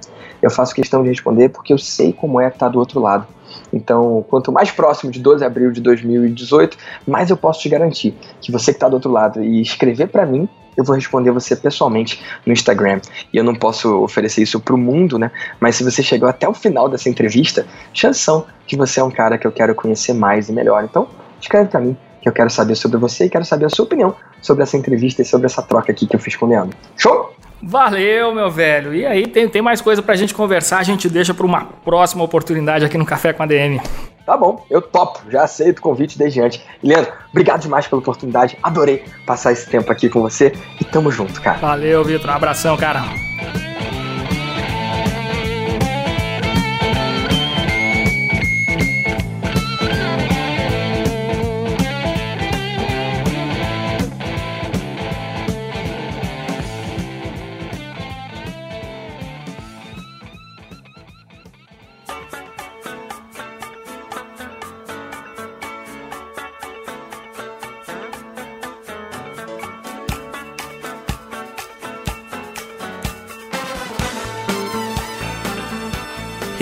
Eu 0.41 0.49
faço 0.49 0.73
questão 0.73 1.03
de 1.03 1.09
responder 1.09 1.49
porque 1.49 1.73
eu 1.73 1.77
sei 1.77 2.13
como 2.13 2.39
é 2.39 2.47
estar 2.47 2.69
do 2.69 2.79
outro 2.79 2.99
lado. 2.99 3.27
Então, 3.71 4.23
quanto 4.29 4.51
mais 4.51 4.71
próximo 4.71 5.11
de 5.11 5.19
12 5.19 5.39
de 5.39 5.45
abril 5.45 5.71
de 5.71 5.81
2018, 5.81 6.77
mais 7.07 7.29
eu 7.29 7.37
posso 7.37 7.61
te 7.61 7.69
garantir 7.69 8.15
que 8.41 8.51
você 8.51 8.71
que 8.71 8.77
está 8.77 8.87
do 8.87 8.93
outro 8.93 9.11
lado 9.11 9.43
e 9.43 9.61
escrever 9.61 10.07
para 10.07 10.25
mim, 10.25 10.47
eu 10.77 10.83
vou 10.83 10.95
responder 10.95 11.31
você 11.31 11.55
pessoalmente 11.55 12.21
no 12.45 12.51
Instagram. 12.51 12.99
E 13.33 13.37
eu 13.37 13.43
não 13.43 13.55
posso 13.55 14.03
oferecer 14.03 14.43
isso 14.43 14.59
para 14.59 14.75
o 14.75 14.77
mundo, 14.77 15.17
né? 15.17 15.31
Mas 15.59 15.75
se 15.75 15.83
você 15.83 16.03
chegou 16.03 16.27
até 16.27 16.47
o 16.47 16.53
final 16.53 16.89
dessa 16.89 17.09
entrevista, 17.09 17.65
chanção 17.93 18.45
que 18.67 18.75
você 18.75 18.99
é 18.99 19.03
um 19.03 19.11
cara 19.11 19.37
que 19.37 19.47
eu 19.47 19.51
quero 19.51 19.73
conhecer 19.73 20.13
mais 20.13 20.49
e 20.49 20.53
melhor. 20.53 20.83
Então, 20.83 21.07
escreve 21.39 21.69
para 21.69 21.79
mim 21.79 21.97
que 22.25 22.29
eu 22.29 22.33
quero 22.33 22.49
saber 22.49 22.73
sobre 22.73 22.97
você 22.97 23.25
e 23.25 23.29
quero 23.29 23.45
saber 23.45 23.65
a 23.65 23.69
sua 23.69 23.85
opinião 23.85 24.15
sobre 24.41 24.63
essa 24.63 24.75
entrevista 24.75 25.21
e 25.21 25.25
sobre 25.25 25.45
essa 25.45 25.61
troca 25.61 25.91
aqui 25.91 26.07
que 26.07 26.15
eu 26.15 26.19
fiz 26.19 26.35
com 26.35 26.47
o 26.47 26.49
Leandro. 26.49 26.75
Show? 26.97 27.35
Valeu, 27.61 28.33
meu 28.33 28.49
velho. 28.49 28.95
E 28.95 29.05
aí, 29.05 29.27
tem, 29.27 29.47
tem 29.47 29.61
mais 29.61 29.79
coisa 29.79 30.01
pra 30.01 30.15
gente 30.15 30.33
conversar, 30.33 30.79
a 30.79 30.83
gente 30.83 31.07
deixa 31.07 31.35
pra 31.35 31.45
uma 31.45 31.65
próxima 31.65 32.23
oportunidade 32.23 32.83
aqui 32.83 32.97
no 32.97 33.05
Café 33.05 33.31
com 33.31 33.43
a 33.43 33.45
DM. 33.45 33.79
Tá 34.25 34.35
bom, 34.35 34.65
eu 34.71 34.81
topo, 34.81 35.19
já 35.29 35.43
aceito 35.43 35.77
o 35.77 35.81
convite 35.83 36.17
desde 36.17 36.41
antes. 36.41 36.59
Leandro, 36.81 37.13
obrigado 37.29 37.61
demais 37.61 37.87
pela 37.87 38.01
oportunidade, 38.01 38.57
adorei 38.63 39.05
passar 39.27 39.51
esse 39.51 39.69
tempo 39.69 39.91
aqui 39.91 40.09
com 40.09 40.19
você 40.19 40.51
e 40.81 40.83
tamo 40.83 41.11
junto, 41.11 41.39
cara. 41.39 41.59
Valeu, 41.59 42.03
Vitor, 42.03 42.31
um 42.31 42.33
abração, 42.33 42.75
cara. 42.75 43.03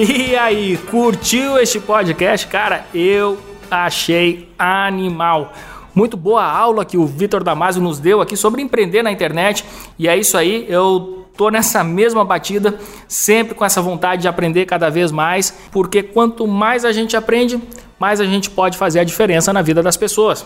E 0.05 0.35
aí, 0.35 0.75
curtiu 0.91 1.57
este 1.57 1.79
podcast? 1.79 2.45
Cara, 2.47 2.85
eu 2.93 3.37
achei 3.71 4.49
animal. 4.59 5.53
Muito 5.95 6.17
boa 6.17 6.43
aula 6.43 6.83
que 6.83 6.97
o 6.97 7.05
Vitor 7.05 7.41
Damasio 7.41 7.81
nos 7.81 7.99
deu 7.99 8.19
aqui 8.19 8.35
sobre 8.35 8.61
empreender 8.61 9.01
na 9.01 9.13
internet. 9.13 9.63
E 9.97 10.09
é 10.09 10.17
isso 10.17 10.37
aí, 10.37 10.65
eu 10.67 11.25
tô 11.37 11.49
nessa 11.49 11.85
mesma 11.85 12.25
batida, 12.25 12.77
sempre 13.07 13.55
com 13.55 13.63
essa 13.63 13.81
vontade 13.81 14.23
de 14.23 14.27
aprender 14.27 14.65
cada 14.65 14.89
vez 14.89 15.09
mais, 15.09 15.57
porque 15.71 16.03
quanto 16.03 16.45
mais 16.45 16.83
a 16.83 16.91
gente 16.91 17.15
aprende, 17.15 17.57
mais 17.97 18.19
a 18.19 18.25
gente 18.25 18.49
pode 18.49 18.77
fazer 18.77 18.99
a 18.99 19.05
diferença 19.05 19.53
na 19.53 19.61
vida 19.61 19.81
das 19.81 19.95
pessoas. 19.95 20.45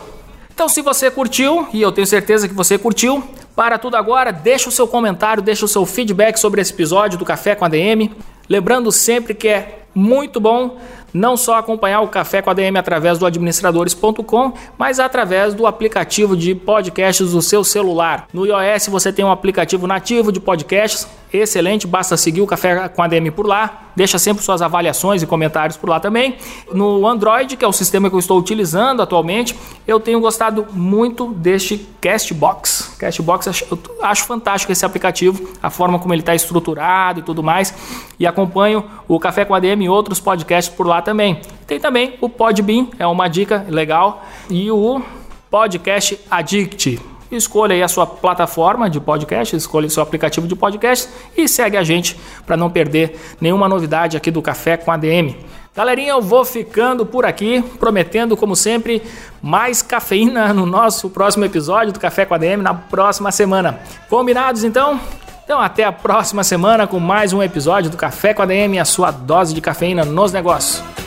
Então, 0.53 0.69
se 0.69 0.83
você 0.83 1.09
curtiu, 1.09 1.67
e 1.73 1.81
eu 1.81 1.91
tenho 1.91 2.05
certeza 2.05 2.47
que 2.47 2.53
você 2.53 2.77
curtiu, 2.77 3.23
para 3.57 3.79
tudo 3.79 3.97
agora, 3.97 4.31
deixa 4.31 4.69
o 4.69 4.71
seu 4.71 4.87
comentário, 4.87 5.41
deixa 5.41 5.65
o 5.65 5.67
seu 5.67 5.83
feedback 5.83 6.37
sobre 6.37 6.61
esse 6.61 6.71
episódio 6.71 7.17
do 7.17 7.25
Café 7.25 7.55
com 7.55 7.65
a 7.65 7.67
DM. 7.67 8.11
Lembrando 8.47 8.91
sempre 8.91 9.33
que 9.33 9.47
é 9.47 9.79
muito 9.95 10.39
bom 10.39 10.77
não 11.11 11.35
só 11.35 11.55
acompanhar 11.55 12.01
o 12.01 12.07
Café 12.07 12.39
com 12.39 12.51
a 12.51 12.53
DM 12.53 12.77
através 12.77 13.17
do 13.17 13.25
administradores.com, 13.25 14.53
mas 14.77 14.99
através 14.99 15.55
do 15.55 15.65
aplicativo 15.65 16.37
de 16.37 16.53
podcasts 16.53 17.31
do 17.31 17.41
seu 17.41 17.63
celular. 17.63 18.27
No 18.31 18.45
iOS 18.45 18.89
você 18.89 19.11
tem 19.11 19.25
um 19.25 19.31
aplicativo 19.31 19.87
nativo 19.87 20.31
de 20.31 20.39
podcasts, 20.39 21.07
excelente, 21.33 21.87
basta 21.87 22.15
seguir 22.15 22.41
o 22.41 22.45
Café 22.45 22.87
com 22.89 23.01
a 23.01 23.07
DM 23.07 23.31
por 23.31 23.47
lá, 23.47 23.89
deixa 23.95 24.19
sempre 24.19 24.43
suas 24.43 24.61
avaliações 24.61 25.23
e 25.23 25.25
comentários 25.25 25.77
por 25.77 25.89
lá 25.89 25.99
também. 25.99 26.35
No 26.71 27.07
Android, 27.07 27.57
que 27.57 27.65
é 27.65 27.67
o 27.67 27.73
sistema 27.73 28.07
que 28.07 28.15
eu 28.15 28.19
estou 28.19 28.37
utilizando 28.37 29.01
atualmente, 29.01 29.57
eu 29.87 29.99
tenho 29.99 30.19
gostado 30.19 30.67
muito 30.71 31.33
deste 31.33 31.87
Castbox. 31.99 32.76
Castbox, 32.97 33.47
eu 33.69 33.79
acho 34.01 34.25
fantástico 34.25 34.71
esse 34.71 34.85
aplicativo, 34.85 35.49
a 35.61 35.69
forma 35.69 35.99
como 35.99 36.13
ele 36.13 36.21
está 36.21 36.35
estruturado 36.35 37.19
e 37.19 37.23
tudo 37.23 37.43
mais, 37.43 37.73
e 38.19 38.25
acompanho 38.25 38.83
o 39.07 39.19
Café 39.19 39.45
com 39.45 39.55
a 39.55 39.59
DM 39.59 39.85
e 39.85 39.89
outros 39.89 40.19
podcasts 40.19 40.73
por 40.73 40.87
lá 40.87 41.01
também. 41.01 41.41
Tem 41.65 41.79
também 41.79 42.15
o 42.21 42.29
Podbean, 42.29 42.87
é 42.97 43.05
uma 43.07 43.27
dica 43.27 43.65
legal, 43.69 44.25
e 44.49 44.69
o 44.71 45.01
Podcast 45.49 46.19
Addict. 46.29 46.99
Escolha 47.29 47.75
aí 47.75 47.83
a 47.83 47.87
sua 47.89 48.07
plataforma 48.07 48.89
de 48.89 49.01
podcast, 49.01 49.53
escolha 49.55 49.87
o 49.87 49.89
seu 49.89 50.01
aplicativo 50.01 50.47
de 50.47 50.55
podcast 50.55 51.09
e 51.35 51.47
segue 51.47 51.75
a 51.75 51.83
gente 51.83 52.17
para 52.45 52.55
não 52.55 52.69
perder 52.69 53.19
nenhuma 53.41 53.67
novidade 53.67 54.15
aqui 54.15 54.31
do 54.31 54.41
Café 54.41 54.77
com 54.77 54.91
ADM. 54.91 55.35
Galerinha, 55.77 56.09
eu 56.09 56.21
vou 56.23 56.43
ficando 56.43 57.05
por 57.05 57.23
aqui, 57.23 57.61
prometendo, 57.77 58.35
como 58.35 58.55
sempre, 58.55 58.99
mais 59.39 59.83
cafeína 59.83 60.51
no 60.51 60.65
nosso 60.65 61.07
próximo 61.07 61.45
episódio 61.45 61.93
do 61.93 61.99
Café 61.99 62.25
com 62.25 62.33
ADM 62.33 62.63
na 62.63 62.73
próxima 62.73 63.31
semana. 63.31 63.79
Combinados 64.09 64.63
então? 64.63 64.99
Então, 65.43 65.61
até 65.61 65.83
a 65.83 65.91
próxima 65.91 66.43
semana 66.43 66.87
com 66.87 66.99
mais 66.99 67.31
um 67.31 67.43
episódio 67.43 67.91
do 67.91 67.95
Café 67.95 68.33
com 68.33 68.41
ADM, 68.41 68.79
a 68.81 68.85
sua 68.85 69.11
dose 69.11 69.53
de 69.53 69.61
cafeína 69.61 70.03
nos 70.03 70.31
negócios. 70.31 71.06